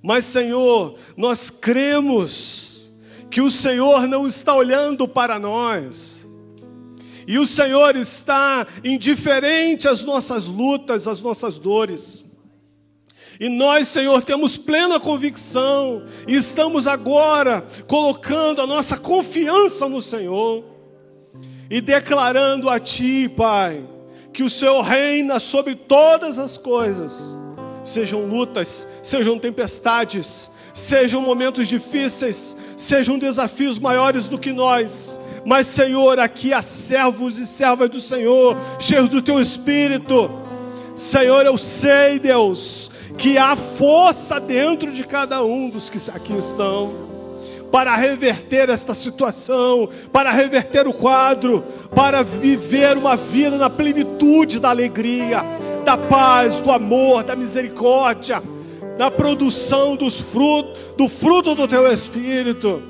Mas, 0.03 0.26
Senhor, 0.26 0.97
nós 1.17 1.49
cremos 1.49 2.91
que 3.32 3.41
o 3.41 3.49
Senhor 3.49 4.07
não 4.07 4.28
está 4.28 4.53
olhando 4.53 5.07
para 5.07 5.39
nós 5.39 6.28
e 7.28 7.39
o 7.39 7.45
Senhor 7.45 7.95
está 7.95 8.67
indiferente 8.84 9.88
às 9.88 10.03
nossas 10.03 10.45
lutas, 10.45 11.07
às 11.07 11.21
nossas 11.21 11.57
dores. 11.57 12.23
E 13.39 13.49
nós, 13.49 13.88
Senhor, 13.88 14.21
temos 14.21 14.57
plena 14.57 14.99
convicção 14.99 16.05
e 16.28 16.36
estamos 16.36 16.88
agora 16.88 17.65
colocando 17.88 18.61
a 18.61 18.67
nossa 18.67 18.97
confiança 18.97 19.89
no 19.89 20.01
Senhor 20.01 20.63
e 21.69 21.82
declarando 21.82 22.69
a 22.69 22.80
Ti, 22.80 23.28
Pai, 23.28 23.84
que 24.36 24.43
o 24.43 24.49
Senhor 24.49 24.81
reina 24.81 25.39
sobre 25.39 25.75
todas 25.75 26.38
as 26.38 26.57
coisas, 26.57 27.38
sejam 27.86 28.25
lutas, 28.25 28.86
sejam 29.01 29.39
tempestades, 29.39 30.51
sejam 30.73 31.21
momentos 31.21 31.69
difíceis, 31.69 32.57
sejam 32.75 33.17
desafios 33.17 33.79
maiores 33.79 34.27
do 34.27 34.38
que 34.38 34.51
nós, 34.51 35.21
mas, 35.45 35.67
Senhor, 35.67 36.19
aqui 36.19 36.51
há 36.53 36.61
servos 36.61 37.39
e 37.39 37.45
servas 37.45 37.89
do 37.89 37.99
Senhor, 37.99 38.57
cheios 38.77 39.07
do 39.07 39.21
teu 39.21 39.39
espírito. 39.39 40.29
Senhor, 40.95 41.45
eu 41.45 41.57
sei, 41.57 42.19
Deus, 42.19 42.91
que 43.17 43.38
há 43.38 43.55
força 43.55 44.38
dentro 44.38 44.91
de 44.91 45.05
cada 45.05 45.41
um 45.43 45.69
dos 45.69 45.89
que 45.89 45.97
aqui 46.11 46.36
estão 46.36 47.05
para 47.76 47.93
reverter 47.97 48.69
esta 48.69 48.93
situação, 48.93 49.89
para 50.09 50.32
reverter 50.32 50.88
o 50.88 50.93
quadro, 50.93 51.61
para 51.93 52.23
viver 52.23 52.97
uma 52.97 53.17
vida 53.17 53.57
na 53.57 53.69
plenitude 53.69 54.61
da 54.61 54.69
alegria, 54.69 55.43
da 55.84 55.97
paz, 55.97 56.61
do 56.61 56.71
amor, 56.71 57.26
da 57.26 57.36
misericórdia, 57.36 58.41
da 58.97 59.11
produção 59.11 59.97
dos 59.97 60.21
frutos, 60.21 60.80
do 60.95 61.09
fruto 61.09 61.53
do 61.53 61.67
teu 61.67 61.91
espírito. 61.91 62.82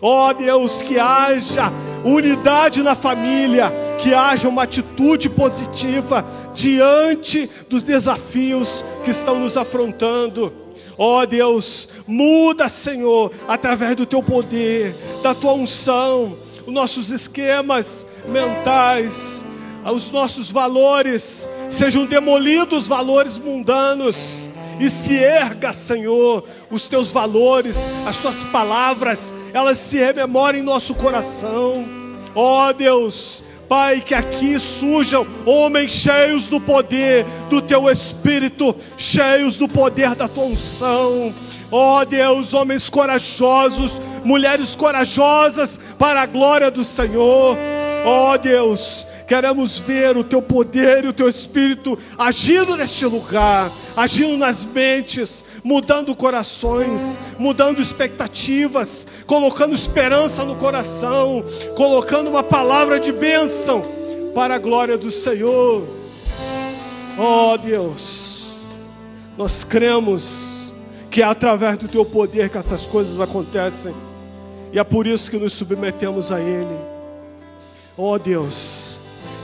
Ó 0.00 0.30
oh, 0.30 0.32
Deus, 0.32 0.80
que 0.80 0.98
haja 0.98 1.70
unidade 2.02 2.82
na 2.82 2.94
família, 2.94 3.70
que 4.00 4.14
haja 4.14 4.48
uma 4.48 4.62
atitude 4.62 5.28
positiva 5.28 6.24
diante 6.54 7.50
dos 7.68 7.82
desafios 7.82 8.82
que 9.04 9.10
estão 9.10 9.38
nos 9.38 9.58
afrontando. 9.58 10.61
Ó 10.98 11.20
oh, 11.20 11.26
Deus, 11.26 11.88
muda, 12.06 12.68
Senhor, 12.68 13.32
através 13.48 13.96
do 13.96 14.06
teu 14.06 14.22
poder, 14.22 14.94
da 15.22 15.34
tua 15.34 15.52
unção, 15.52 16.36
os 16.66 16.72
nossos 16.72 17.10
esquemas 17.10 18.06
mentais, 18.26 19.44
os 19.90 20.10
nossos 20.10 20.50
valores, 20.50 21.48
sejam 21.70 22.04
demolidos 22.06 22.86
valores 22.86 23.38
mundanos 23.38 24.46
e 24.78 24.88
se 24.88 25.16
erga, 25.16 25.72
Senhor, 25.72 26.44
os 26.70 26.86
teus 26.86 27.10
valores, 27.10 27.88
as 28.06 28.20
tuas 28.20 28.42
palavras, 28.44 29.32
elas 29.52 29.78
se 29.78 29.98
rememorem 29.98 30.60
em 30.60 30.64
nosso 30.64 30.94
coração. 30.94 31.84
Ó 32.34 32.68
oh, 32.68 32.72
Deus, 32.72 33.42
Pai, 33.72 34.02
que 34.02 34.14
aqui 34.14 34.58
surjam 34.58 35.26
homens 35.46 35.92
cheios 35.92 36.46
do 36.46 36.60
poder 36.60 37.24
do 37.48 37.62
teu 37.62 37.88
Espírito, 37.88 38.76
cheios 38.98 39.56
do 39.56 39.66
poder 39.66 40.14
da 40.14 40.28
tua 40.28 40.44
unção. 40.44 41.32
Ó 41.70 42.00
oh, 42.00 42.04
Deus, 42.04 42.52
homens 42.52 42.90
corajosos, 42.90 43.98
mulheres 44.22 44.76
corajosas 44.76 45.80
para 45.98 46.20
a 46.20 46.26
glória 46.26 46.70
do 46.70 46.84
Senhor. 46.84 47.56
Ó 48.04 48.34
oh, 48.34 48.36
Deus, 48.36 49.06
Queremos 49.26 49.78
ver 49.78 50.16
o 50.16 50.24
teu 50.24 50.42
poder 50.42 51.04
e 51.04 51.08
o 51.08 51.12
teu 51.12 51.28
espírito 51.28 51.98
agindo 52.18 52.76
neste 52.76 53.06
lugar, 53.06 53.70
agindo 53.96 54.36
nas 54.36 54.64
mentes, 54.64 55.44
mudando 55.64 56.14
corações, 56.14 57.18
mudando 57.38 57.80
expectativas, 57.80 59.06
colocando 59.26 59.74
esperança 59.74 60.44
no 60.44 60.56
coração, 60.56 61.42
colocando 61.76 62.30
uma 62.30 62.42
palavra 62.42 63.00
de 63.00 63.12
bênção 63.12 63.82
para 64.34 64.56
a 64.56 64.58
glória 64.58 64.98
do 64.98 65.10
Senhor. 65.10 65.86
Oh 67.18 67.56
Deus, 67.58 68.52
nós 69.36 69.64
cremos 69.64 70.72
que 71.10 71.22
é 71.22 71.24
através 71.26 71.76
do 71.76 71.86
teu 71.86 72.04
poder 72.04 72.48
que 72.48 72.56
essas 72.56 72.86
coisas 72.86 73.20
acontecem, 73.20 73.94
e 74.72 74.78
é 74.78 74.84
por 74.84 75.06
isso 75.06 75.30
que 75.30 75.36
nos 75.36 75.52
submetemos 75.52 76.32
a 76.32 76.40
Ele. 76.40 76.74
Oh 77.96 78.18
Deus, 78.18 78.98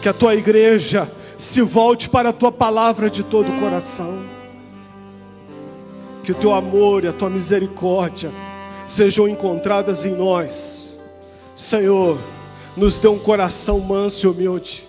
que 0.09 0.11
a 0.11 0.15
tua 0.15 0.35
igreja 0.35 1.07
se 1.37 1.61
volte 1.61 2.09
para 2.09 2.31
a 2.31 2.33
tua 2.33 2.51
palavra 2.51 3.11
de 3.11 3.23
todo 3.23 3.53
o 3.53 3.61
coração. 3.61 4.19
Que 6.25 6.33
o 6.33 6.35
teu 6.35 6.55
amor 6.55 7.05
e 7.05 7.09
a 7.09 7.13
tua 7.13 7.29
misericórdia 7.29 8.31
sejam 8.87 9.29
encontradas 9.29 10.07
em 10.07 10.15
nós. 10.15 10.99
Senhor, 11.55 12.19
nos 12.75 12.99
dê 12.99 13.07
um 13.07 13.19
coração 13.19 13.81
manso 13.81 14.25
e 14.25 14.31
humilde, 14.31 14.89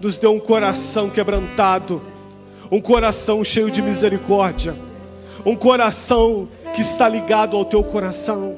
nos 0.00 0.16
dê 0.16 0.26
um 0.26 0.40
coração 0.40 1.10
quebrantado, 1.10 2.00
um 2.72 2.80
coração 2.80 3.44
cheio 3.44 3.70
de 3.70 3.82
misericórdia, 3.82 4.74
um 5.44 5.54
coração 5.54 6.48
que 6.74 6.80
está 6.80 7.06
ligado 7.06 7.54
ao 7.54 7.66
teu 7.66 7.84
coração. 7.84 8.56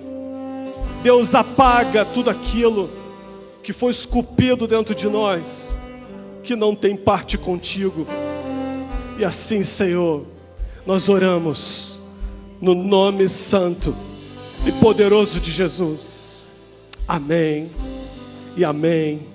Deus 1.03 1.34
apaga 1.34 2.05
tudo 2.05 2.30
aquilo 2.30 2.88
que 3.61 3.72
foi 3.72 3.91
esculpido 3.91 4.68
dentro 4.68 4.95
de 4.95 5.09
nós, 5.09 5.79
que 6.43 6.57
não 6.57 6.74
tem 6.74 6.97
parte 6.97 7.38
contigo. 7.38 8.07
E 9.18 9.24
assim, 9.24 9.62
Senhor, 9.64 10.24
nós 10.86 11.09
oramos 11.09 12.01
no 12.61 12.74
nome 12.74 13.28
santo 13.28 13.95
e 14.66 14.72
poderoso 14.72 15.41
de 15.41 15.51
Jesus. 15.51 16.51
Amém 17.07 17.70
e 18.57 18.64
amém. 18.64 19.29